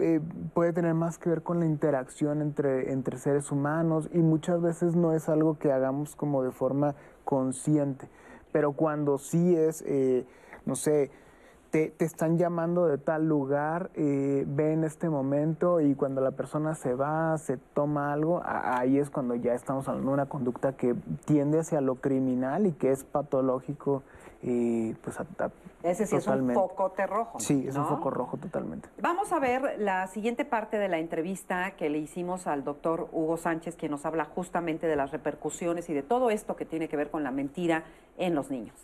[0.00, 0.20] eh,
[0.52, 4.96] puede tener más que ver con la interacción entre, entre seres humanos y muchas veces
[4.96, 6.94] no es algo que hagamos como de forma
[7.24, 8.08] consciente,
[8.52, 10.26] pero cuando sí es, eh,
[10.64, 11.10] no sé,
[11.70, 16.74] te, están llamando de tal lugar, eh, ve en este momento y cuando la persona
[16.74, 20.94] se va, se toma algo, ahí es cuando ya estamos hablando de una conducta que
[21.26, 24.02] tiende hacia lo criminal y que es patológico.
[24.42, 25.16] Eh, pues
[25.82, 27.40] Ese sí es un foco rojo.
[27.40, 28.88] Sí, es un foco rojo totalmente.
[29.00, 33.36] Vamos a ver la siguiente parte de la entrevista que le hicimos al doctor Hugo
[33.36, 36.96] Sánchez, quien nos habla justamente de las repercusiones y de todo esto que tiene que
[36.96, 37.84] ver con la mentira
[38.18, 38.74] en los niños.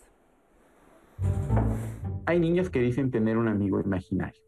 [2.24, 4.41] Hay niños que dicen tener un amigo imaginario.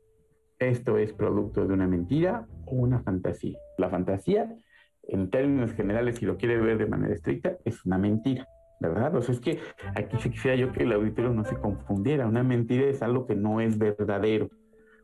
[0.59, 3.59] Esto es producto de una mentira o una fantasía.
[3.77, 4.57] La fantasía,
[5.03, 8.49] en términos generales, si lo quiere ver de manera estricta, es una mentira,
[8.89, 9.15] ¿verdad?
[9.17, 9.59] O sea, es que
[9.95, 12.27] aquí se quisiera yo que el auditorio no se confundiera.
[12.27, 14.49] Una mentira es algo que no es verdadero.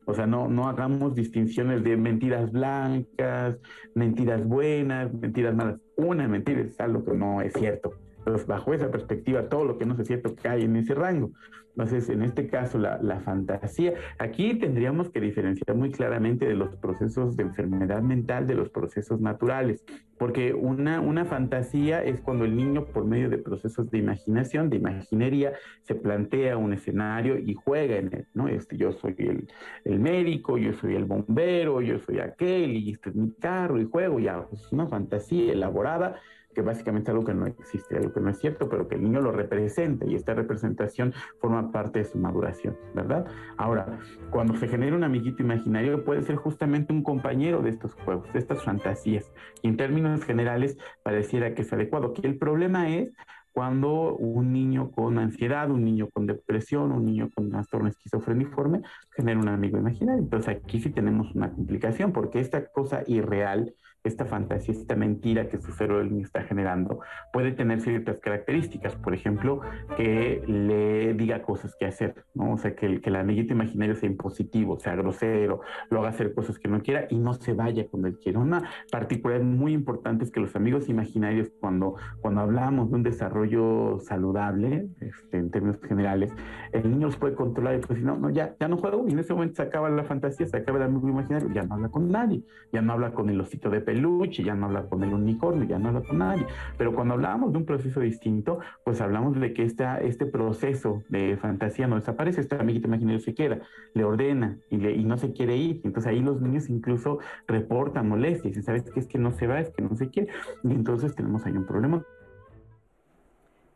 [0.07, 3.59] O sea, no, no hagamos distinciones de mentiras blancas,
[3.95, 5.81] mentiras buenas, mentiras malas.
[5.97, 7.93] Una mentira es algo que no es cierto.
[8.31, 11.33] Entonces, bajo esa perspectiva, todo lo que no es cierto cae en ese rango.
[11.71, 17.37] Entonces, en este caso, la, fantasía, aquí tendríamos que diferenciar muy claramente de los procesos
[17.37, 19.85] de enfermedad mental de los procesos naturales,
[20.17, 24.77] porque una, una fantasía es cuando el niño, por medio de procesos de imaginación, de
[24.77, 28.47] imaginería, se plantea un escenario y juega en él, ¿no?
[28.47, 29.49] Este, yo soy el,
[29.85, 33.87] el médico, yo soy el bombero, yo soy aquel, y este es mi carro, y
[33.87, 36.21] juego, ya, es una fantasía elaborada
[36.55, 39.03] que básicamente es algo que no existe, algo que no es cierto, pero que el
[39.03, 43.27] niño lo representa y esta representación forma parte de su maduración, ¿verdad?
[43.57, 43.99] Ahora,
[44.31, 48.39] cuando se genera un amiguito imaginario, puede ser justamente un compañero de estos juegos, de
[48.39, 49.31] estas fantasías,
[49.63, 52.09] y en términos generales pareciera que es adecuado.
[52.09, 53.13] Aquí el problema es
[53.53, 58.83] cuando un niño con ansiedad, un niño con depresión, un niño con trastorno esquizofreniforme
[59.15, 60.23] genera un amigo imaginario.
[60.23, 65.61] Entonces aquí sí tenemos una complicación porque esta cosa irreal esta fantasía, esta mentira que
[65.61, 67.01] su cerebro está generando,
[67.33, 69.61] puede tener ciertas características, por ejemplo,
[69.97, 72.55] que le diga cosas que hacer, ¿no?
[72.55, 75.61] O sea, que el, que el amiguito imaginario sea impositivo, sea grosero,
[75.91, 78.39] lo haga hacer cosas que no quiera y no se vaya cuando él quiera.
[78.39, 83.99] Una particularidad muy importante es que los amigos imaginarios, cuando, cuando hablamos de un desarrollo
[84.01, 86.33] saludable, este, en términos generales,
[86.73, 89.13] el niño los puede controlar y puede decir, no, no, ya, ya no juego, y
[89.13, 91.89] en ese momento se acaba la fantasía, se acaba el amigo imaginario, ya no habla
[91.91, 95.13] con nadie, ya no habla con el osito de peluche, ya no habla con el
[95.13, 96.47] unicornio, ya no habla con nadie.
[96.79, 101.37] Pero cuando hablábamos de un proceso distinto, pues hablamos de que esta, este proceso de
[101.37, 103.59] fantasía no desaparece, este amiguito imaginario se queda,
[103.95, 105.81] le ordena y, le, y no se quiere ir.
[105.83, 107.19] Entonces ahí los niños incluso
[107.49, 110.31] reportan molestias y sabes que es que no se va, es que no se quiere.
[110.63, 112.05] Y entonces tenemos ahí un problema.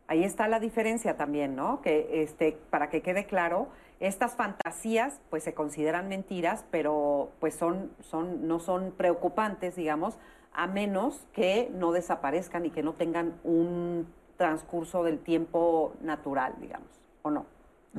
[0.06, 1.80] Ahí está la diferencia también, ¿no?
[1.80, 3.68] Que este, para que quede claro,
[4.00, 10.18] estas fantasías pues se consideran mentiras, pero pues son, son, no son preocupantes, digamos,
[10.52, 14.06] a menos que no desaparezcan y que no tengan un
[14.36, 16.88] transcurso del tiempo natural, digamos,
[17.22, 17.46] ¿o no?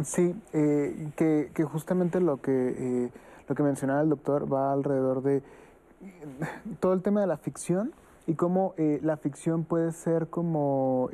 [0.03, 3.11] Sí, eh, que, que, justamente lo que, eh,
[3.47, 5.41] lo que mencionaba el doctor va alrededor de
[6.79, 7.93] todo el tema de la ficción
[8.27, 11.09] y cómo eh, la ficción puede ser como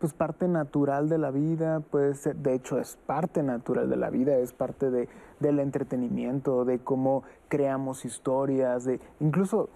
[0.00, 4.08] pues parte natural de la vida, puede ser, de hecho es parte natural de la
[4.08, 5.10] vida, es parte de,
[5.40, 9.68] del entretenimiento, de cómo creamos historias, de incluso,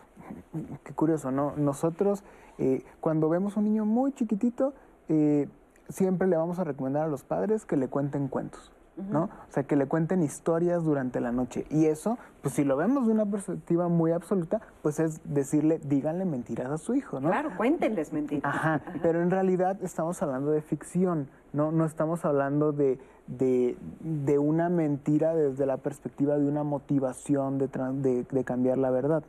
[0.83, 1.53] qué curioso, ¿no?
[1.57, 2.25] Nosotros
[2.59, 4.73] eh, cuando vemos un niño muy chiquitito,
[5.09, 5.47] eh,
[5.91, 8.73] siempre le vamos a recomendar a los padres que le cuenten cuentos.
[8.97, 9.25] ¿No?
[9.25, 11.66] O sea, que le cuenten historias durante la noche.
[11.71, 16.25] Y eso, pues si lo vemos de una perspectiva muy absoluta, pues es decirle, díganle
[16.25, 17.29] mentiras a su hijo, ¿no?
[17.29, 18.45] Claro, cuéntenles mentiras.
[18.55, 21.73] Ajá, pero en realidad estamos hablando de ficción, ¿no?
[21.73, 28.27] No estamos hablando de, de, de una mentira desde la perspectiva de una motivación de-
[28.31, 29.25] de cambiar la verdad.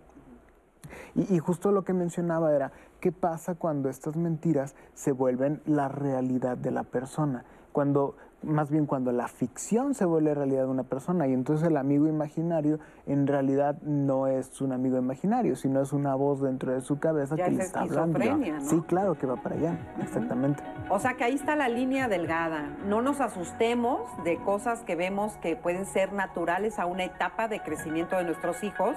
[1.16, 5.88] Y, y justo lo que mencionaba era, ¿qué pasa cuando estas mentiras se vuelven la
[5.88, 7.44] realidad de la persona?
[7.72, 8.16] Cuando,
[8.46, 12.08] más bien cuando la ficción se vuelve realidad de una persona y entonces el amigo
[12.08, 17.00] imaginario en realidad no es un amigo imaginario, sino es una voz dentro de su
[17.00, 18.20] cabeza Ya que le está hablando.
[18.62, 20.64] Sí, claro que va para allá, exactamente.
[20.90, 22.70] O sea que ahí está la línea delgada.
[22.88, 27.62] No nos asustemos de cosas que vemos que pueden ser naturales a una etapa de
[27.62, 28.96] crecimiento de nuestros hijos,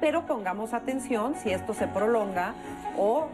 [0.00, 2.54] pero pongamos atención si esto se prolonga
[2.98, 3.28] o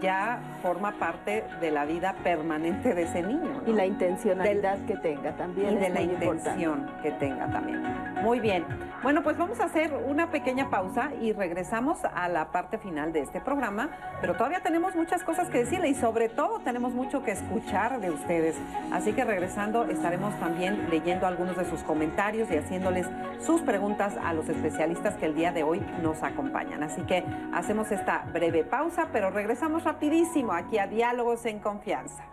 [0.00, 3.62] ya forma parte de la vida permanente de ese niño.
[3.64, 3.70] ¿no?
[3.70, 5.74] Y la intencionalidad que tenga también.
[5.74, 6.26] y de la importante.
[6.26, 7.82] intención que tenga también.
[8.22, 8.64] Muy bien.
[9.02, 13.20] Bueno, pues vamos a hacer una pequeña pausa y regresamos a la parte final de
[13.20, 13.88] este programa,
[14.20, 18.10] pero todavía tenemos muchas cosas que decirle y sobre todo tenemos mucho que escuchar de
[18.10, 18.56] ustedes.
[18.92, 23.06] Así que regresando estaremos también leyendo algunos de sus comentarios y haciéndoles
[23.38, 26.82] sus preguntas a los especialistas que el día de hoy nos acompañan.
[26.82, 32.24] Así que hacemos esta breve pausa, pero regresamos rapidísimo aquí a Diálogos en Confianza.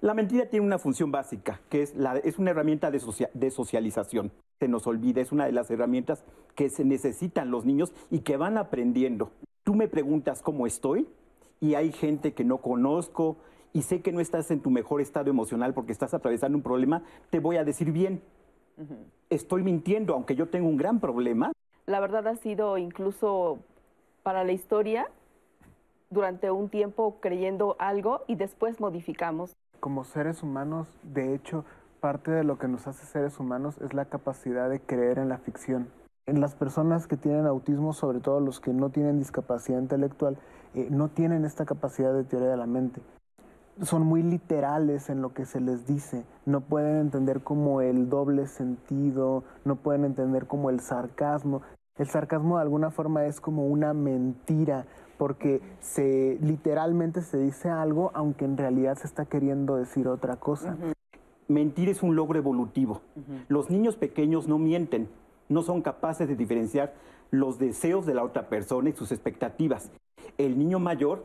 [0.00, 3.50] La mentira tiene una función básica, que es, la, es una herramienta de, socia- de
[3.50, 4.32] socialización.
[4.58, 6.24] Se nos olvida, es una de las herramientas
[6.54, 9.30] que se necesitan los niños y que van aprendiendo.
[9.62, 11.06] Tú me preguntas cómo estoy
[11.60, 13.36] y hay gente que no conozco
[13.74, 17.02] y sé que no estás en tu mejor estado emocional porque estás atravesando un problema,
[17.28, 18.22] te voy a decir bien.
[19.28, 21.52] Estoy mintiendo, aunque yo tengo un gran problema.
[21.86, 23.58] La verdad ha sido incluso
[24.22, 25.08] para la historia
[26.10, 29.54] durante un tiempo creyendo algo y después modificamos.
[29.78, 31.64] Como seres humanos, de hecho,
[32.00, 35.38] parte de lo que nos hace seres humanos es la capacidad de creer en la
[35.38, 35.88] ficción.
[36.26, 40.36] En las personas que tienen autismo, sobre todo los que no tienen discapacidad intelectual,
[40.74, 43.00] eh, no tienen esta capacidad de teoría de la mente.
[43.82, 48.46] Son muy literales en lo que se les dice, no pueden entender como el doble
[48.46, 51.62] sentido, no pueden entender como el sarcasmo.
[51.96, 54.84] El sarcasmo de alguna forma es como una mentira,
[55.20, 60.78] porque se literalmente se dice algo aunque en realidad se está queriendo decir otra cosa.
[61.46, 63.02] Mentir es un logro evolutivo.
[63.48, 65.10] Los niños pequeños no mienten,
[65.50, 66.94] no son capaces de diferenciar
[67.30, 69.90] los deseos de la otra persona y sus expectativas.
[70.38, 71.22] El niño mayor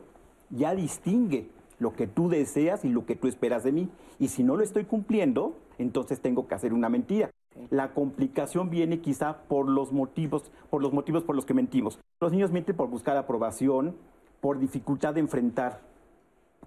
[0.50, 1.48] ya distingue
[1.78, 3.88] lo que tú deseas y lo que tú esperas de mí.
[4.18, 7.30] Y si no lo estoy cumpliendo, entonces tengo que hacer una mentira.
[7.70, 11.98] La complicación viene quizá por los motivos, por los motivos por los que mentimos.
[12.20, 13.96] Los niños mienten por buscar aprobación,
[14.40, 15.80] por dificultad de enfrentar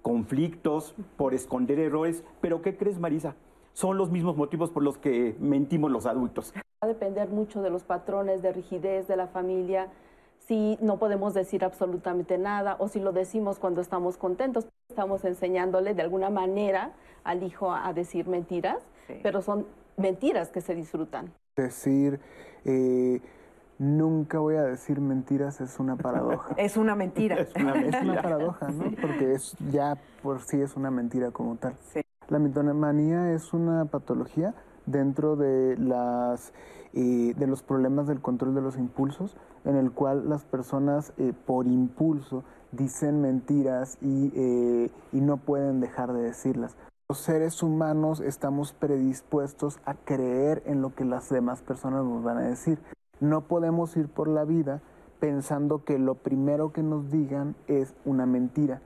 [0.01, 2.23] conflictos, por esconder errores.
[2.41, 3.35] Pero ¿qué crees, Marisa?
[3.73, 6.53] Son los mismos motivos por los que mentimos los adultos.
[6.55, 9.89] Va a depender mucho de los patrones de rigidez de la familia,
[10.39, 14.67] si no podemos decir absolutamente nada o si lo decimos cuando estamos contentos.
[14.89, 16.93] Estamos enseñándole de alguna manera
[17.23, 18.79] al hijo a decir mentiras,
[19.21, 19.67] pero son
[19.99, 21.31] mentiras que se disfrutan.
[21.55, 22.19] Decir,
[22.65, 23.21] eh,
[23.77, 26.53] nunca voy a decir mentiras es una paradoja.
[26.57, 27.35] Es una mentira.
[27.37, 28.21] Es una Es una mentira.
[28.21, 28.91] paradoja, ¿no?
[29.01, 31.75] Porque es, ya por sí es una mentira como tal.
[31.93, 32.01] Sí.
[32.27, 34.53] La mitomanía es una patología
[34.85, 36.53] dentro de, las,
[36.93, 39.35] eh, de los problemas del control de los impulsos,
[39.65, 45.79] en el cual las personas eh, por impulso dicen mentiras y, eh, y no pueden
[45.79, 46.75] dejar de decirlas.
[47.11, 52.37] Los seres humanos estamos predispuestos a creer en lo que las demás personas nos van
[52.37, 52.77] a decir.
[53.19, 54.83] No podemos ir por la vida
[55.19, 58.83] pensando que lo primero que nos digan es una mentira.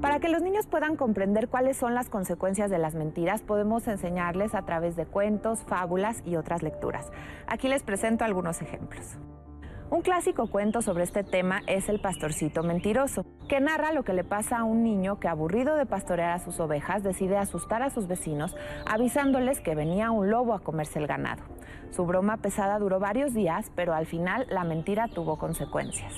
[0.00, 4.54] Para que los niños puedan comprender cuáles son las consecuencias de las mentiras, podemos enseñarles
[4.54, 7.12] a través de cuentos, fábulas y otras lecturas.
[7.46, 9.18] Aquí les presento algunos ejemplos.
[9.92, 14.24] Un clásico cuento sobre este tema es El pastorcito mentiroso, que narra lo que le
[14.24, 18.08] pasa a un niño que aburrido de pastorear a sus ovejas decide asustar a sus
[18.08, 18.56] vecinos
[18.86, 21.42] avisándoles que venía un lobo a comerse el ganado.
[21.90, 26.14] Su broma pesada duró varios días, pero al final la mentira tuvo consecuencias.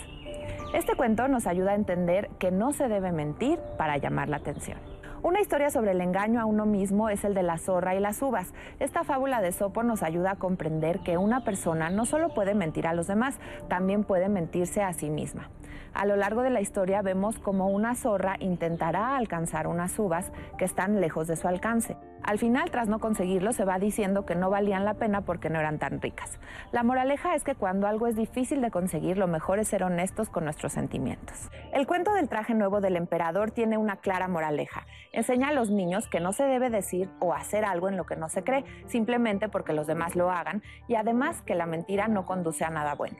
[0.72, 4.93] Este cuento nos ayuda a entender que no se debe mentir para llamar la atención.
[5.24, 8.20] Una historia sobre el engaño a uno mismo es el de la zorra y las
[8.20, 8.52] uvas.
[8.78, 12.86] Esta fábula de Sopo nos ayuda a comprender que una persona no solo puede mentir
[12.86, 15.48] a los demás, también puede mentirse a sí misma.
[15.94, 20.64] A lo largo de la historia vemos como una zorra intentará alcanzar unas uvas que
[20.64, 21.96] están lejos de su alcance.
[22.24, 25.60] Al final, tras no conseguirlo, se va diciendo que no valían la pena porque no
[25.60, 26.40] eran tan ricas.
[26.72, 30.30] La moraleja es que cuando algo es difícil de conseguir, lo mejor es ser honestos
[30.30, 31.48] con nuestros sentimientos.
[31.72, 34.86] El cuento del traje nuevo del emperador tiene una clara moraleja.
[35.12, 38.16] Enseña a los niños que no se debe decir o hacer algo en lo que
[38.16, 42.24] no se cree, simplemente porque los demás lo hagan, y además que la mentira no
[42.24, 43.18] conduce a nada bueno.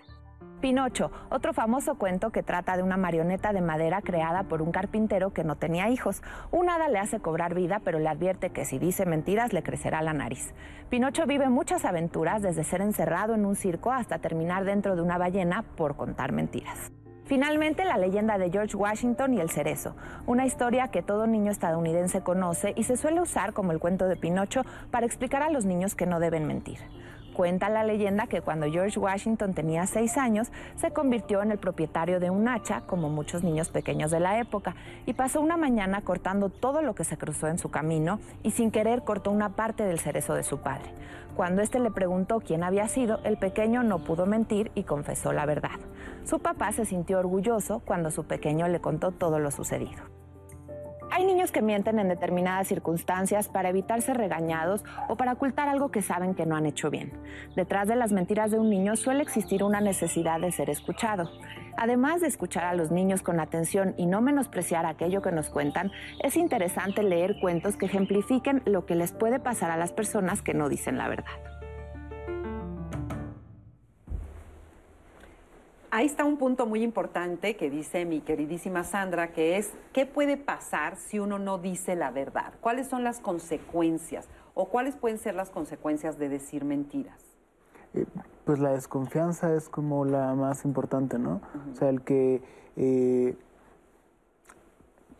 [0.64, 5.34] Pinocho, otro famoso cuento que trata de una marioneta de madera creada por un carpintero
[5.34, 6.22] que no tenía hijos.
[6.50, 10.00] Un hada le hace cobrar vida, pero le advierte que si dice mentiras le crecerá
[10.00, 10.54] la nariz.
[10.88, 15.18] Pinocho vive muchas aventuras, desde ser encerrado en un circo hasta terminar dentro de una
[15.18, 16.90] ballena por contar mentiras.
[17.26, 19.96] Finalmente, la leyenda de George Washington y el cerezo,
[20.26, 24.16] una historia que todo niño estadounidense conoce y se suele usar como el cuento de
[24.16, 26.78] Pinocho para explicar a los niños que no deben mentir.
[27.34, 32.20] Cuenta la leyenda que cuando George Washington tenía seis años, se convirtió en el propietario
[32.20, 36.48] de un hacha, como muchos niños pequeños de la época, y pasó una mañana cortando
[36.48, 39.98] todo lo que se cruzó en su camino y sin querer cortó una parte del
[39.98, 40.92] cerezo de su padre.
[41.34, 45.44] Cuando éste le preguntó quién había sido, el pequeño no pudo mentir y confesó la
[45.44, 45.80] verdad.
[46.24, 50.23] Su papá se sintió orgulloso cuando su pequeño le contó todo lo sucedido.
[51.16, 55.92] Hay niños que mienten en determinadas circunstancias para evitar ser regañados o para ocultar algo
[55.92, 57.12] que saben que no han hecho bien.
[57.54, 61.30] Detrás de las mentiras de un niño suele existir una necesidad de ser escuchado.
[61.76, 65.92] Además de escuchar a los niños con atención y no menospreciar aquello que nos cuentan,
[66.20, 70.52] es interesante leer cuentos que ejemplifiquen lo que les puede pasar a las personas que
[70.52, 71.30] no dicen la verdad.
[75.96, 80.36] Ahí está un punto muy importante que dice mi queridísima Sandra, que es qué puede
[80.36, 82.52] pasar si uno no dice la verdad.
[82.60, 87.22] ¿Cuáles son las consecuencias o cuáles pueden ser las consecuencias de decir mentiras?
[87.94, 88.06] Eh,
[88.44, 91.40] pues la desconfianza es como la más importante, ¿no?
[91.70, 92.42] O sea, el que
[92.74, 93.36] eh,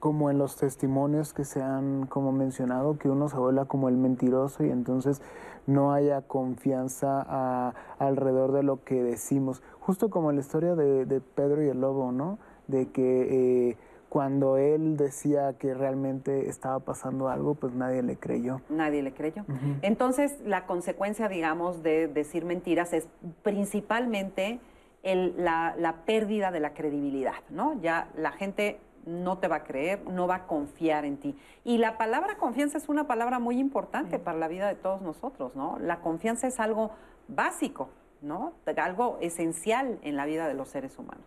[0.05, 3.97] como en los testimonios que se han como mencionado, que uno se vuelva como el
[3.97, 5.23] mentiroso y entonces
[5.67, 9.63] no haya confianza alrededor de lo que decimos.
[9.85, 12.39] Justo como la historia de, Pedro y el Lobo, ¿no?
[12.69, 13.77] De que eh,
[14.09, 18.63] cuando él decía que realmente estaba pasando algo, pues nadie le creyó.
[18.71, 19.45] Nadie le creyó.
[19.83, 23.09] Entonces, la consecuencia, digamos, de decir mentiras es
[23.43, 24.59] principalmente
[25.03, 27.79] la, la pérdida de la credibilidad, ¿no?
[27.83, 31.37] Ya la gente no te va a creer, no va a confiar en ti.
[31.63, 35.55] Y la palabra confianza es una palabra muy importante para la vida de todos nosotros,
[35.55, 35.79] ¿no?
[35.79, 36.93] La confianza es algo
[37.29, 37.91] básico,
[38.25, 38.53] ¿no?
[38.77, 41.25] Algo esencial en la vida de los seres humanos.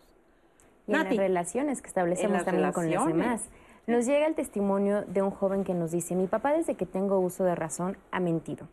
[0.88, 3.49] Y en las relaciones que establecemos también con los demás.
[3.88, 7.19] Nos llega el testimonio de un joven que nos dice, mi papá desde que tengo
[7.19, 8.68] uso de razón ha mentido.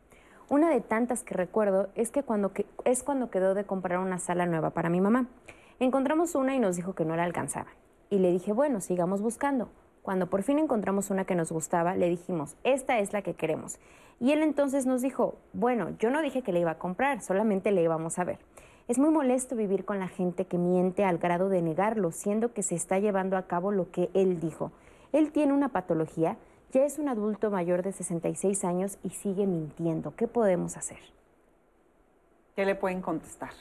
[0.49, 4.19] Una de tantas que recuerdo es que cuando que, es cuando quedó de comprar una
[4.19, 5.29] sala nueva para mi mamá.
[5.79, 7.69] Encontramos una y nos dijo que no la alcanzaba.
[8.11, 9.69] Y le dije, bueno, sigamos buscando.
[10.05, 13.79] Cuando por fin encontramos una que nos gustaba, le dijimos, esta es la que queremos.
[14.21, 17.73] Y él entonces nos dijo, bueno, yo no dije que le iba a comprar, solamente
[17.73, 18.39] le íbamos a ver.
[18.87, 22.63] Es muy molesto vivir con la gente que miente al grado de negarlo, siendo que
[22.63, 24.73] se está llevando a cabo lo que él dijo.
[25.13, 26.37] Él tiene una patología,
[26.71, 30.15] ya es un adulto mayor de 66 años y sigue mintiendo.
[30.17, 30.99] ¿Qué podemos hacer?
[32.55, 33.53] ¿Qué le pueden contestar?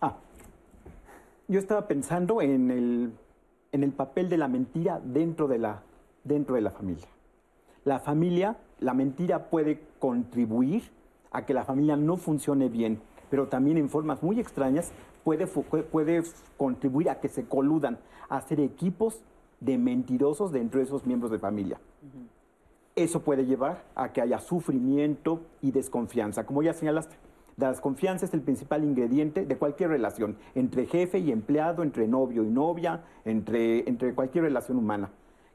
[0.00, 0.16] Ah,
[1.46, 3.12] yo estaba pensando en el,
[3.72, 5.82] en el papel de la mentira dentro de la,
[6.24, 7.08] dentro de la familia.
[7.84, 10.84] La familia, la mentira puede contribuir
[11.32, 13.00] a que la familia no funcione bien,
[13.30, 14.92] pero también en formas muy extrañas
[15.24, 16.22] puede, puede
[16.56, 19.22] contribuir a que se coludan, a hacer equipos
[19.60, 21.80] de mentirosos dentro de esos miembros de familia.
[22.94, 27.16] Eso puede llevar a que haya sufrimiento y desconfianza, como ya señalaste.
[27.56, 32.44] La desconfianza es el principal ingrediente de cualquier relación, entre jefe y empleado, entre novio
[32.44, 35.10] y novia, entre, entre cualquier relación humana.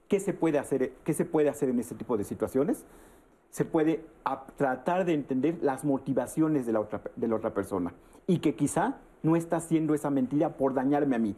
[0.07, 2.85] ¿Qué se, puede hacer, ¿Qué se puede hacer en este tipo de situaciones?
[3.49, 4.05] Se puede
[4.55, 7.93] tratar de entender las motivaciones de la, otra, de la otra persona
[8.27, 11.35] y que quizá no está haciendo esa mentira por dañarme a mí,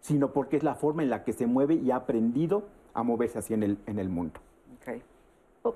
[0.00, 2.64] sino porque es la forma en la que se mueve y ha aprendido
[2.94, 4.40] a moverse así en el, en el mundo.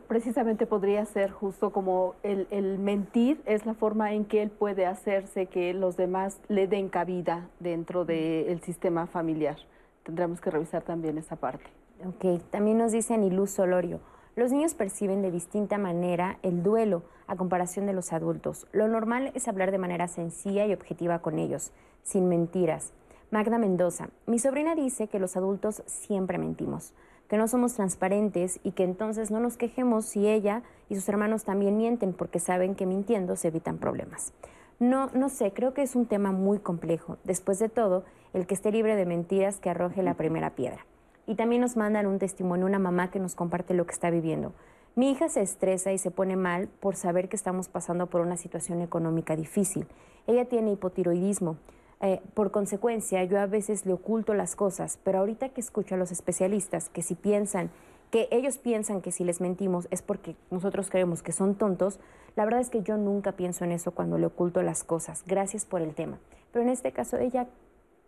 [0.09, 5.47] Precisamente podría ser justo como el, mentir es la forma en que él puede hacerse
[5.47, 9.57] que los demás le den cabida dentro del sistema familiar.
[10.03, 11.65] Tendremos que revisar también esa parte.
[12.05, 14.01] Ok, también nos dice Aniluz Solorio,
[14.35, 18.67] los niños perciben de distinta manera el duelo a comparación de los adultos.
[18.73, 21.71] Lo normal es hablar de manera sencilla y objetiva con ellos,
[22.03, 22.93] sin mentiras.
[23.31, 26.93] Magda Mendoza, mi sobrina dice que los adultos siempre mentimos
[27.29, 31.45] que no somos transparentes y que entonces no nos quejemos si ella y sus hermanos
[31.45, 34.33] también mienten porque saben que mintiendo se evitan problemas.
[34.79, 37.17] No, no sé, creo que es un tema muy complejo.
[37.25, 38.05] Después de todo,
[38.35, 40.85] El que esté libre de mentiras, que arroje la primera piedra.
[41.27, 44.53] Y también nos mandan un testimonio, una mamá que nos comparte lo que está viviendo.
[44.95, 48.37] Mi hija se estresa y se pone mal por saber que estamos pasando por una
[48.37, 49.87] situación económica difícil.
[50.27, 51.57] Ella tiene hipotiroidismo.
[52.01, 55.99] Eh, por consecuencia, yo a veces le oculto las cosas, pero ahorita que escucho a
[55.99, 57.71] los especialistas que si piensan,
[58.11, 61.99] que ellos piensan que si les mentimos es porque nosotros creemos que son tontos,
[62.37, 65.25] la verdad es que yo nunca pienso en eso cuando le oculto las cosas.
[65.27, 66.19] Gracias por el tema.
[66.53, 67.47] Pero en este caso, ella,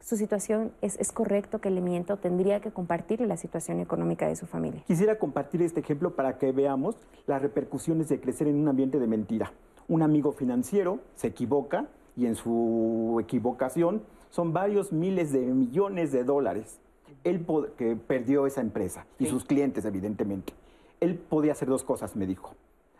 [0.00, 4.36] su situación es, es correcto que le miento, tendría que compartirle la situación económica de
[4.36, 4.82] su familia.
[4.86, 6.96] Quisiera compartir este ejemplo para que veamos
[7.26, 9.52] las repercusiones de crecer en un ambiente de mentira.
[9.88, 11.88] Un amigo financiero se equivoca
[12.18, 16.80] y en su equivocación son varios miles de millones de dólares.
[17.22, 17.46] Él
[17.76, 20.52] que perdió esa empresa y sus clientes, evidentemente.
[21.00, 22.54] Él podía hacer dos cosas, me dijo.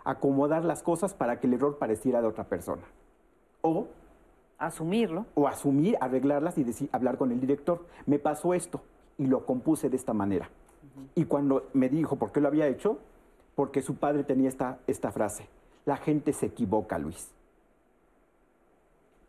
[0.05, 2.83] Acomodar las cosas para que el error pareciera de otra persona.
[3.61, 3.89] O
[4.57, 5.27] asumirlo.
[5.35, 7.85] O asumir, arreglarlas y decir, hablar con el director.
[8.07, 8.83] Me pasó esto
[9.19, 10.49] y lo compuse de esta manera.
[11.17, 12.99] Y cuando me dijo por qué lo había hecho,
[13.57, 15.49] porque su padre tenía esta, esta frase.
[15.85, 17.33] La gente se equivoca, Luis.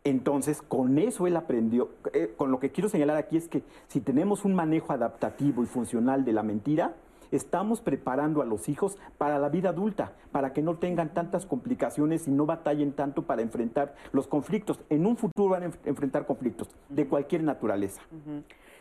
[0.04, 1.90] Entonces, con eso él aprendió.
[2.12, 5.66] Eh, con lo que quiero señalar aquí es que si tenemos un manejo adaptativo y
[5.66, 6.94] funcional de la mentira,
[7.30, 12.26] estamos preparando a los hijos para la vida adulta, para que no tengan tantas complicaciones
[12.28, 14.80] y no batallen tanto para enfrentar los conflictos.
[14.88, 18.00] En un futuro van a enfrentar conflictos de cualquier naturaleza.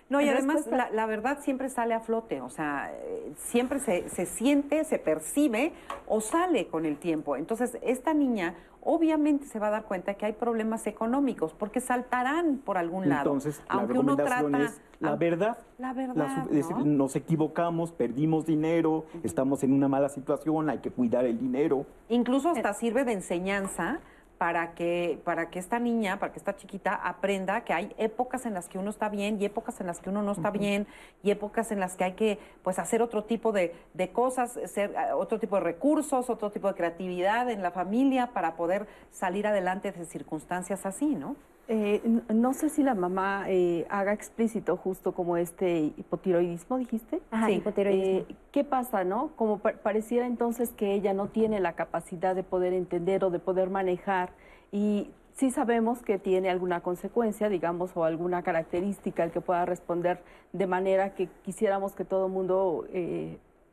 [0.09, 4.25] No, y además la, verdad siempre sale a flote, o sea, eh, siempre se, se,
[4.25, 5.71] siente, se percibe
[6.07, 7.35] o sale con el tiempo.
[7.35, 12.57] Entonces, esta niña obviamente se va a dar cuenta que hay problemas económicos, porque saltarán
[12.57, 13.21] por algún lado.
[13.21, 15.57] Entonces, aunque la recomendación uno trata, es la verdad.
[15.77, 16.45] La verdad.
[16.83, 21.85] Nos equivocamos, perdimos dinero, estamos en una mala situación, hay que cuidar el dinero.
[22.09, 23.99] Incluso hasta sirve de enseñanza
[24.39, 28.53] para que, para que esta niña, para que esta chiquita aprenda que hay épocas en
[28.53, 30.87] las que uno está bien y épocas en las que uno no está bien
[31.23, 33.75] y épocas en las que hay que pues hacer otro tipo de,
[34.13, 38.55] cosas, hacer eh, otro tipo de recursos, otro tipo de creatividad en la familia para
[38.55, 41.35] poder salir adelante de circunstancias así, ¿no?
[41.71, 42.01] Eh,
[42.33, 47.21] no sé si la mamá eh, haga explícito justo como este hipotiroidismo, dijiste.
[47.45, 47.51] sí.
[47.53, 48.25] hipotiroidismo.
[48.27, 49.29] Eh, ¿Qué pasa, no?
[49.35, 53.69] Como pareciera entonces que ella no tiene la capacidad de poder entender o de poder
[53.69, 54.31] manejar
[54.71, 60.23] y sí sabemos que tiene alguna consecuencia, digamos, o alguna característica el que pueda responder
[60.53, 62.87] de manera que quisiéramos que todo el mundo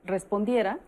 [0.05, 0.81] respondiera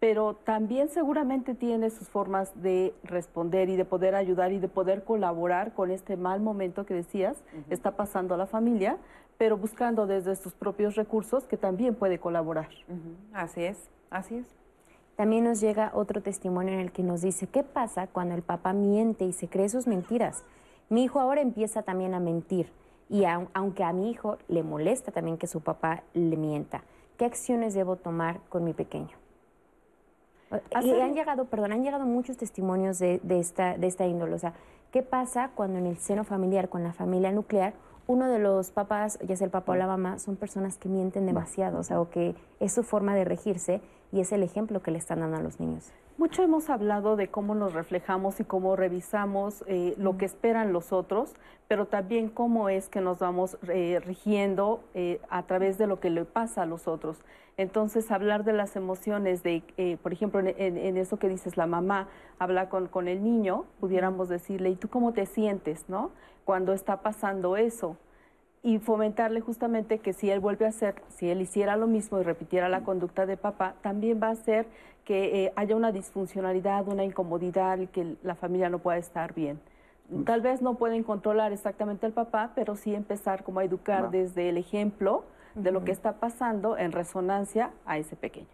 [0.00, 5.02] pero también seguramente tiene sus formas de responder y de poder ayudar y de poder
[5.02, 8.98] colaborar con este mal momento que decías, está pasando a la familia,
[9.38, 12.68] pero buscando desde sus propios recursos que también puede colaborar.
[13.32, 14.46] Así es, así es.
[15.16, 18.72] También nos llega otro testimonio en el que nos dice, ¿qué pasa cuando el papá
[18.72, 20.44] miente y se cree sus mentiras?
[20.90, 22.70] Mi hijo ahora empieza también a mentir
[23.10, 26.84] y aunque a mi hijo le molesta también que su papá le mienta,
[27.16, 29.16] ¿qué acciones debo tomar con mi pequeño?
[30.82, 34.34] Y han llegado, perdón, han llegado muchos testimonios de, esta, de esta índole.
[34.34, 34.54] O sea,
[34.92, 37.74] ¿qué pasa cuando en el seno familiar, con la familia nuclear,
[38.06, 41.26] uno de los papás, ya sea el papá o la mamá, son personas que mienten
[41.26, 44.90] demasiado, o sea, o que es su forma de regirse y es el ejemplo que
[44.90, 45.92] le están dando a los niños.
[46.18, 50.92] Mucho hemos hablado de cómo nos reflejamos y cómo revisamos eh, lo que esperan los
[50.92, 51.32] otros,
[51.68, 56.10] pero también cómo es que nos vamos eh, rigiendo eh, a través de lo que
[56.10, 57.18] le pasa a los otros.
[57.56, 62.08] Entonces, hablar de las emociones, de, por ejemplo, en, eso que dices, la mamá
[62.38, 66.12] habla con, con, el niño, pudiéramos decirle, ¿y tú cómo te sientes, no?
[66.44, 67.96] Cuando está pasando eso.
[68.62, 72.24] Y fomentarle justamente que si él vuelve a hacer, si él hiciera lo mismo y
[72.24, 74.66] repitiera la conducta de papá, también va a hacer
[75.04, 79.60] que eh, haya una disfuncionalidad, una incomodidad, que la familia no pueda estar bien.
[80.24, 84.48] Tal vez no pueden controlar exactamente al papá, pero sí empezar como a educar desde
[84.48, 85.24] el ejemplo,
[85.54, 88.46] de lo que está pasando en resonancia a ese pequeño.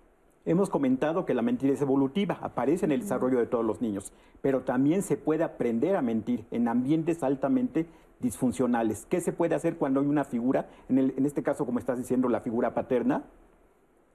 [0.47, 4.13] Hemos comentado que la mentira es evolutiva, aparece en el desarrollo de todos los niños,
[4.43, 7.87] pero también se puede aprender a mentir en ambientes altamente
[8.25, 9.07] disfuncionales.
[9.07, 12.29] ¿Qué se puede hacer cuando hay una figura, en, en este caso como estás diciendo,
[12.29, 13.23] la figura paterna?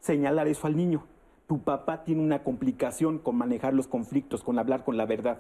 [0.02, 1.06] Señalar eso al niño.
[1.48, 5.40] Tu papá tiene una complicación con manejar los conflictos, con hablar con la verdad.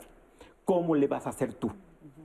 [0.66, 1.72] ¿Cómo le vas a hacer tú?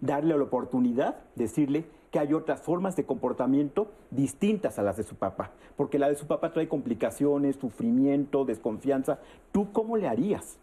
[0.00, 5.16] Darle la oportunidad, decirle, que hay otras formas de comportamiento distintas a las de su
[5.16, 9.18] papá, porque la de su papá trae complicaciones, sufrimiento, desconfianza.
[9.50, 10.58] ¿Tú cómo le harías?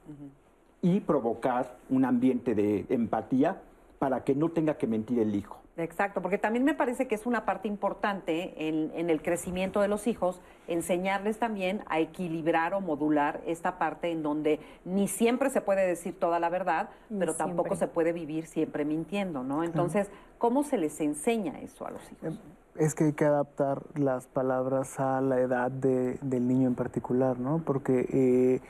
[0.82, 3.62] Y provocar un ambiente de empatía
[4.00, 5.61] para que no tenga que mentir el hijo.
[5.78, 10.06] Exacto, porque también me parece que es una parte importante en, el crecimiento de los
[10.06, 15.88] hijos, enseñarles también a equilibrar o modular esta parte en donde ni siempre se puede
[15.88, 19.64] decir toda la verdad, pero tampoco se puede vivir siempre mintiendo, ¿no?
[19.64, 22.38] Entonces, ¿cómo se les enseña eso a los hijos?
[22.76, 27.38] es que hay que adaptar las palabras a la edad de- del niño en particular,
[27.38, 27.62] ¿no?
[27.66, 28.62] Porque, eh,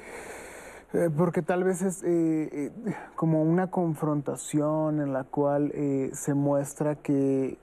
[0.93, 2.71] eh, porque tal vez es eh, eh,
[3.15, 7.57] como una confrontación en la cual eh, se muestra que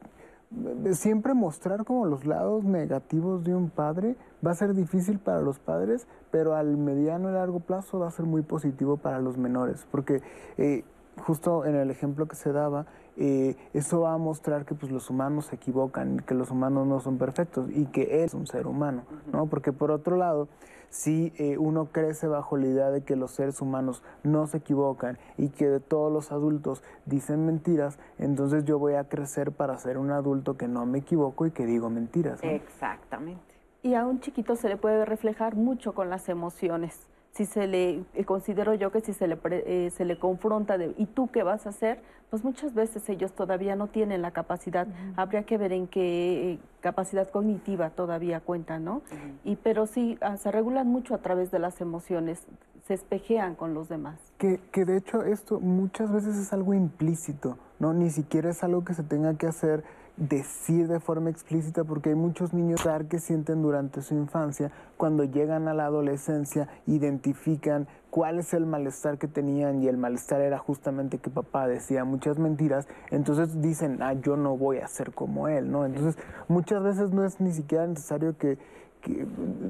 [0.92, 5.58] siempre mostrar como los lados negativos de un padre va a ser difícil para los
[5.58, 9.86] padres, pero al mediano y largo plazo va a ser muy positivo para los menores,
[9.90, 10.22] porque
[10.56, 10.84] eh,
[11.18, 12.86] justo en el ejemplo que se daba,
[13.16, 17.00] eh, eso va a mostrar que pues, los humanos se equivocan, que los humanos no
[17.00, 19.02] son perfectos y que él es un ser humano,
[19.32, 19.46] ¿no?
[19.46, 20.48] Porque por otro lado,
[20.90, 25.18] si eh, uno crece bajo la idea de que los seres humanos no se equivocan
[25.36, 29.98] y que de todos los adultos dicen mentiras, entonces yo voy a crecer para ser
[29.98, 32.42] un adulto que no me equivoco y que digo mentiras.
[32.42, 32.50] ¿no?
[32.50, 33.42] Exactamente.
[33.82, 37.08] Y a un chiquito se le puede reflejar mucho con las emociones.
[37.32, 40.76] Si se le, eh, considero yo que si se le, pre- eh, se le confronta
[40.76, 42.00] de, ¿y tú qué vas a hacer?
[42.30, 44.86] Pues muchas veces ellos todavía no tienen la capacidad.
[45.16, 49.02] Habría que ver en qué eh, capacidad cognitiva todavía cuentan, ¿no?
[49.44, 52.44] y, pero sí, ah, se regulan mucho a través de las emociones,
[52.86, 54.18] se espejean con los demás.
[54.38, 57.92] Que, que de hecho esto muchas veces es algo implícito, ¿no?
[57.94, 59.84] Ni siquiera es algo que se tenga que hacer
[60.18, 65.68] decir de forma explícita porque hay muchos niños que sienten durante su infancia cuando llegan
[65.68, 71.18] a la adolescencia identifican cuál es el malestar que tenían y el malestar era justamente
[71.18, 75.70] que papá decía muchas mentiras entonces dicen ah yo no voy a ser como él
[75.70, 78.58] no entonces muchas veces no es ni siquiera necesario que
[79.00, 79.24] que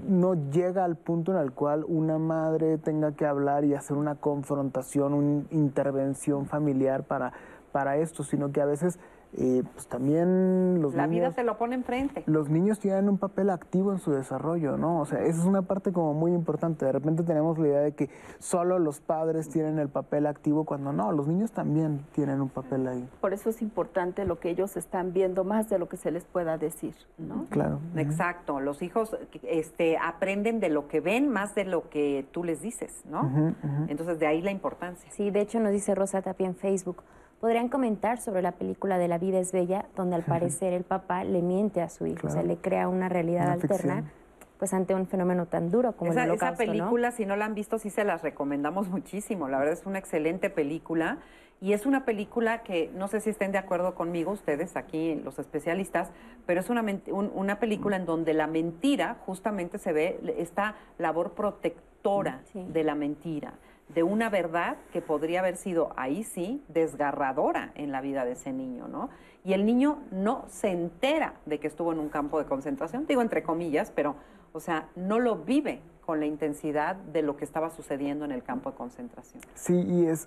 [0.09, 4.15] no llega al punto en el cual una madre tenga que hablar y hacer una
[4.15, 7.35] confrontación, una intervención familiar para,
[7.70, 8.99] para esto, sino que a veces
[9.37, 11.37] eh, pues también los La vida niños...
[11.37, 12.23] te lo pone enfrente.
[12.27, 15.01] Los niños tienen un papel activo en su desarrollo, ¿no?
[15.01, 16.87] O sea, esa es una parte como muy importante.
[16.87, 20.93] De repente tenemos la idea de que solo los padres tienen el papel activo cuando
[20.93, 23.09] no, los niños también tienen un papel ahí.
[23.21, 26.25] Por eso es importante lo que ellos están viendo más de lo que se les
[26.25, 27.45] pueda decir, ¿no?
[27.51, 27.81] Claro.
[27.97, 32.63] Exacto, los hijos este, aprenden de lo que ven más de lo que tú les
[32.63, 33.55] dices, ¿no?
[33.89, 35.11] Entonces de ahí la importancia.
[35.13, 37.03] Sí, de hecho nos dice Rosa Tapia en Facebook.
[37.40, 41.23] Podrían comentar sobre la película de La vida es bella, donde al parecer el papá
[41.23, 42.48] le miente a su hijo, o sea, Claro.
[42.48, 44.10] le crea una realidad Una alterna, ficción.
[44.59, 46.73] pues ante un fenómeno tan duro como Esa, el esa holocausto, ¿no?
[46.73, 49.48] película, si no la han visto, sí se las recomendamos muchísimo.
[49.48, 51.19] La verdad es una excelente película.
[51.60, 55.40] Y es una película que no sé si estén de acuerdo conmigo ustedes aquí, los
[55.40, 56.10] especialistas,
[56.47, 61.32] pero es una, un- una película en donde la mentira justamente se ve esta labor
[61.32, 63.55] protectora de la mentira,
[63.89, 68.52] de una verdad que podría haber sido ahí sí desgarradora en la vida de ese
[68.52, 69.09] niño, ¿no?
[69.44, 73.23] Y el niño no se entera de que estuvo en un campo de concentración, digo
[73.23, 74.16] entre comillas, pero,
[74.52, 78.43] o sea, no lo vive con la intensidad de lo que estaba sucediendo en el
[78.43, 79.43] campo de concentración.
[79.55, 80.27] Sí, y es,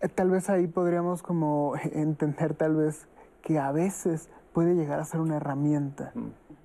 [0.00, 3.06] eh, tal vez ahí podríamos como entender tal vez
[3.40, 6.12] que a veces puede llegar a ser una herramienta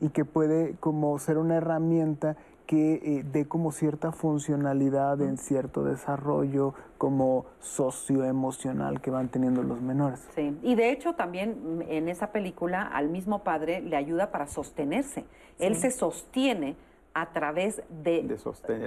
[0.02, 2.36] y que puede como ser una herramienta
[2.68, 9.82] que eh, dé como cierta funcionalidad en cierto desarrollo como socioemocional que van teniendo los
[9.82, 10.28] menores.
[10.36, 14.48] Sí, y de hecho también mm, en esa película al mismo padre le ayuda para
[14.48, 15.26] sostenerse.
[15.60, 15.82] Él Sí.
[15.82, 16.76] se sostiene
[17.14, 18.28] a través de,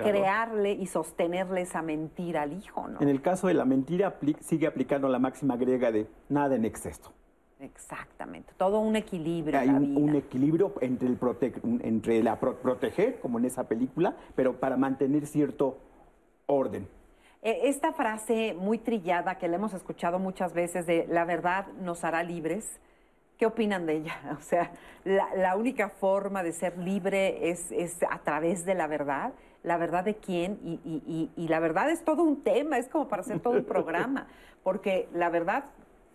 [0.05, 3.01] crearle y sostenerle esa mentira al hijo, ¿no?
[3.01, 6.65] En el caso de la mentira, apli- sigue aplicando la máxima griega de nada en
[6.65, 7.13] exceso.
[7.61, 9.59] Exactamente, todo un equilibrio.
[9.59, 14.59] Hay un, equilibrio entre, el prote- entre la pro- proteger, como en esa película, pero
[14.59, 15.77] para mantener cierto
[16.47, 16.89] orden.
[17.43, 22.03] Eh, Esta frase muy trillada que la hemos escuchado muchas veces de la verdad nos
[22.05, 22.81] hará libres,
[23.37, 24.15] ¿qué opinan de ella?
[24.39, 24.73] O sea,
[25.05, 29.33] la, la única forma de ser libre es, es a través de la verdad.
[29.63, 30.59] ¿La verdad de quién?
[30.65, 33.59] Y, y- y- y la verdad es todo un tema, es como para hacer todo
[33.59, 34.27] un programa,
[34.63, 35.65] porque la verdad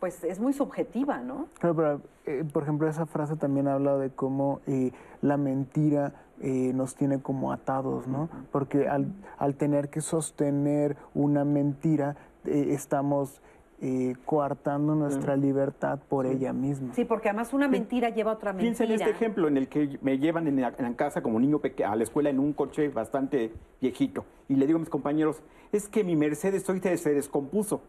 [0.06, 1.48] pues es muy subjetiva, ¿no?
[1.60, 4.92] Claro, pero, eh, por ejemplo, esa frase también habla de cómo eh,
[5.24, 8.30] la mentira eh, nos tiene como atados, ¿no?
[8.52, 9.08] Porque al,
[9.40, 13.42] al tener que sostener una mentira, eh, estamos
[13.82, 16.94] eh, coartando nuestra libertad por ella misma.
[16.94, 18.76] Sí, porque además una mentira lleva a otra mentira.
[18.78, 21.40] Piensa en este ejemplo en el que me llevan en la, en la casa como
[21.40, 23.52] niño peque- a la escuela en un coche bastante
[23.82, 24.24] viejito.
[24.50, 25.42] Y le digo a mis compañeros,
[25.72, 27.82] es que mi Mercedes hoy se se descompuso.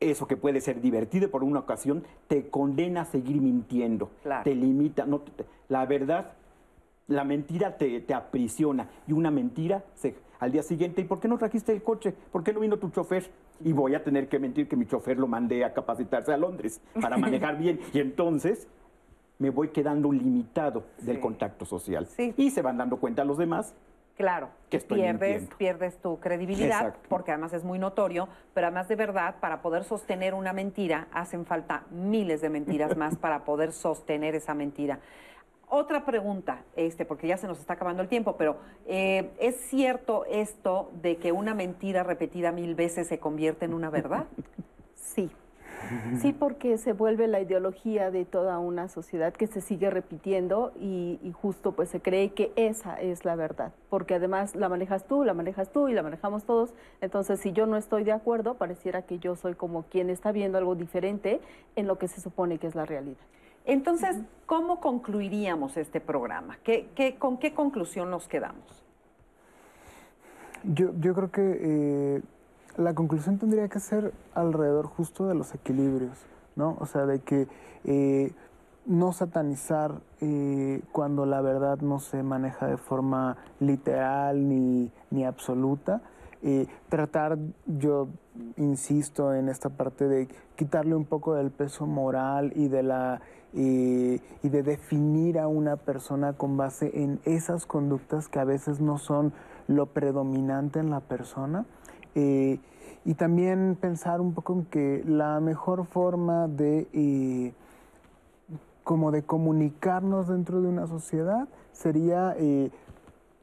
[0.00, 4.10] Eso que puede ser divertido por una ocasión te condena a seguir mintiendo.
[4.22, 4.44] Claro.
[4.44, 5.06] Te limita.
[5.06, 6.32] No, te- la verdad,
[7.08, 8.90] la mentira te, te aprisiona.
[9.06, 12.12] Y una mentira, se- al día siguiente, ¿y por qué no trajiste el coche?
[12.30, 13.30] ¿Por qué no vino tu chofer?
[13.64, 16.80] Y voy a tener que mentir que mi chofer lo mandé a capacitarse a Londres
[17.00, 17.80] para manejar bien.
[17.94, 18.68] Y entonces
[19.38, 22.06] me voy quedando limitado del contacto social.
[22.36, 23.74] Y se van dando cuenta los demás
[24.16, 25.56] Claro, que estoy pierdes, mintiendo.
[25.58, 27.08] pierdes tu credibilidad, Exacto.
[27.10, 31.44] porque además es muy notorio, pero además de verdad, para poder sostener una mentira, hacen
[31.44, 35.00] falta miles de mentiras más para poder sostener esa mentira.
[35.68, 38.56] Otra pregunta, este, porque ya se nos está acabando el tiempo, pero
[38.86, 43.90] eh, ¿es cierto esto de que una mentira repetida mil veces se convierte en una
[43.90, 44.24] verdad?
[44.94, 45.30] Sí.
[46.20, 51.18] Sí, porque se vuelve la ideología de toda una sociedad que se sigue repitiendo y,
[51.22, 55.24] y justo pues se cree que esa es la verdad, porque además la manejas tú,
[55.24, 59.02] la manejas tú y la manejamos todos, entonces si yo no estoy de acuerdo, pareciera
[59.02, 61.40] que yo soy como quien está viendo algo diferente
[61.76, 63.16] en lo que se supone que es la realidad.
[63.66, 66.56] Entonces, ¿cómo concluiríamos este programa?
[66.62, 68.84] ¿Qué, qué, con qué conclusión nos quedamos?
[70.62, 72.22] Yo, yo creo que eh,
[72.76, 76.18] la conclusión tendría que ser alrededor justo de los equilibrios,
[76.56, 76.76] ¿no?
[76.78, 77.48] O sea, de que
[77.84, 78.32] eh,
[78.84, 86.02] no satanizar eh, cuando la verdad no se maneja de forma literal ni, ni absoluta.
[86.42, 88.08] Eh, tratar, yo
[88.58, 93.20] insisto en esta parte de quitarle un poco del peso moral y de la
[93.58, 98.98] y de definir a una persona con base en esas conductas que a veces no
[98.98, 99.32] son
[99.66, 101.64] lo predominante en la persona.
[102.16, 102.58] Eh,
[103.04, 107.52] y también pensar un poco en que la mejor forma de eh,
[108.82, 112.70] como de comunicarnos dentro de una sociedad sería eh,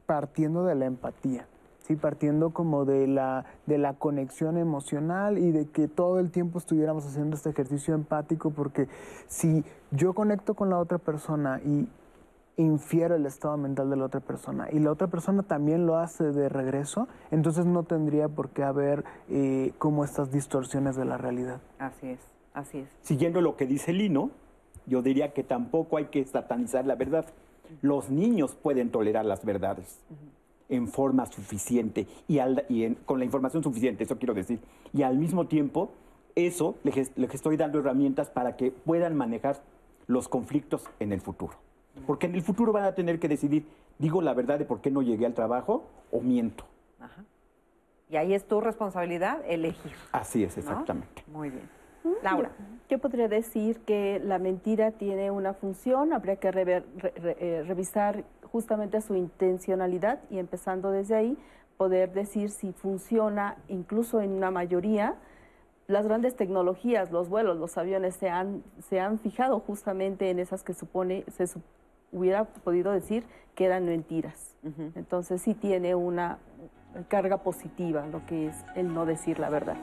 [0.06, 1.46] partiendo de la empatía.
[1.86, 1.96] ¿sí?
[1.96, 7.06] partiendo como de la, de la conexión emocional y de que todo el tiempo estuviéramos
[7.06, 8.88] haciendo este ejercicio empático, porque
[9.28, 11.86] si yo conecto con la otra persona y
[12.56, 16.24] infiero el estado mental de la otra persona y la otra persona también lo hace
[16.32, 21.60] de regreso, entonces no tendría por qué haber eh, como estas distorsiones de la realidad.
[21.78, 22.20] Así es,
[22.52, 22.88] así es.
[23.02, 24.30] Siguiendo lo que dice Lino,
[24.86, 27.26] yo diría que tampoco hay que satanizar la verdad.
[27.82, 29.98] Los niños pueden tolerar las verdades
[30.68, 34.60] en forma suficiente y, al- y en- con la información suficiente, eso quiero decir.
[34.92, 35.90] Y al mismo tiempo,
[36.36, 39.60] eso les, les estoy dando herramientas para que puedan manejar
[40.06, 41.54] los conflictos en el futuro.
[42.06, 43.66] Porque en el futuro van a tener que decidir,
[43.98, 46.64] digo la verdad de por qué no llegué al trabajo o miento.
[48.10, 49.92] Y ahí es tu responsabilidad elegir.
[50.12, 50.60] Así es, ¿no?
[50.60, 51.24] exactamente.
[51.28, 51.68] Muy bien.
[52.22, 52.50] Laura.
[52.90, 57.62] Yo podría decir que la mentira tiene una función, habría que rever- re- re- eh,
[57.66, 61.38] revisar justamente su intencionalidad y empezando desde ahí
[61.78, 65.14] poder decir si funciona incluso en una mayoría.
[65.86, 70.62] Las grandes tecnologías, los vuelos, los aviones se han, se han fijado justamente en esas
[70.62, 71.62] que supone, se su-
[72.14, 73.24] hubiera podido decir
[73.54, 74.56] que eran mentiras.
[74.94, 76.38] Entonces sí tiene una
[77.08, 79.76] carga positiva lo que es el no decir la verdad.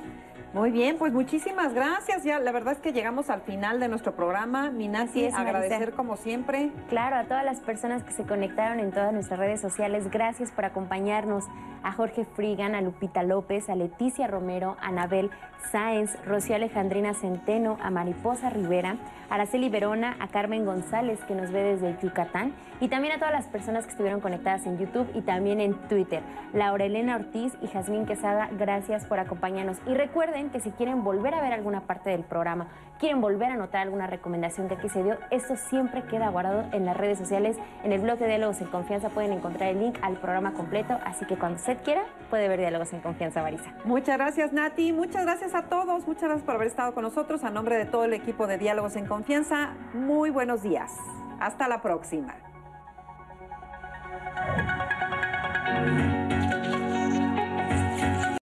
[0.53, 2.23] Muy bien, pues muchísimas gracias.
[2.23, 4.69] Ya la verdad es que llegamos al final de nuestro programa.
[4.69, 5.39] Minasi, Marisa.
[5.39, 6.71] agradecer como siempre.
[6.89, 10.65] Claro, a todas las personas que se conectaron en todas nuestras redes sociales, gracias por
[10.65, 11.45] acompañarnos.
[11.83, 15.31] A Jorge Frigan, a Lupita López, a Leticia Romero, a Anabel
[15.71, 18.97] Sáenz, Rocío Alejandrina Centeno, a Mariposa Rivera,
[19.29, 23.33] a Araceli Verona, a Carmen González, que nos ve desde Yucatán, y también a todas
[23.33, 26.21] las personas que estuvieron conectadas en YouTube y también en Twitter.
[26.53, 29.77] Laura Elena Ortiz y Jazmín Quesada, gracias por acompañarnos.
[29.85, 32.67] Y recuerden que si quieren volver a ver alguna parte del programa,
[33.01, 36.85] quieren volver a anotar alguna recomendación que aquí se dio, esto siempre queda guardado en
[36.85, 37.57] las redes sociales.
[37.83, 41.25] En el blog de Diálogos en Confianza pueden encontrar el link al programa completo, así
[41.25, 43.73] que cuando usted quiera puede ver Diálogos en Confianza, Marisa.
[43.85, 44.93] Muchas gracias, Nati.
[44.93, 46.05] Muchas gracias a todos.
[46.05, 47.43] Muchas gracias por haber estado con nosotros.
[47.43, 50.91] A nombre de todo el equipo de Diálogos en Confianza, muy buenos días.
[51.39, 52.35] Hasta la próxima.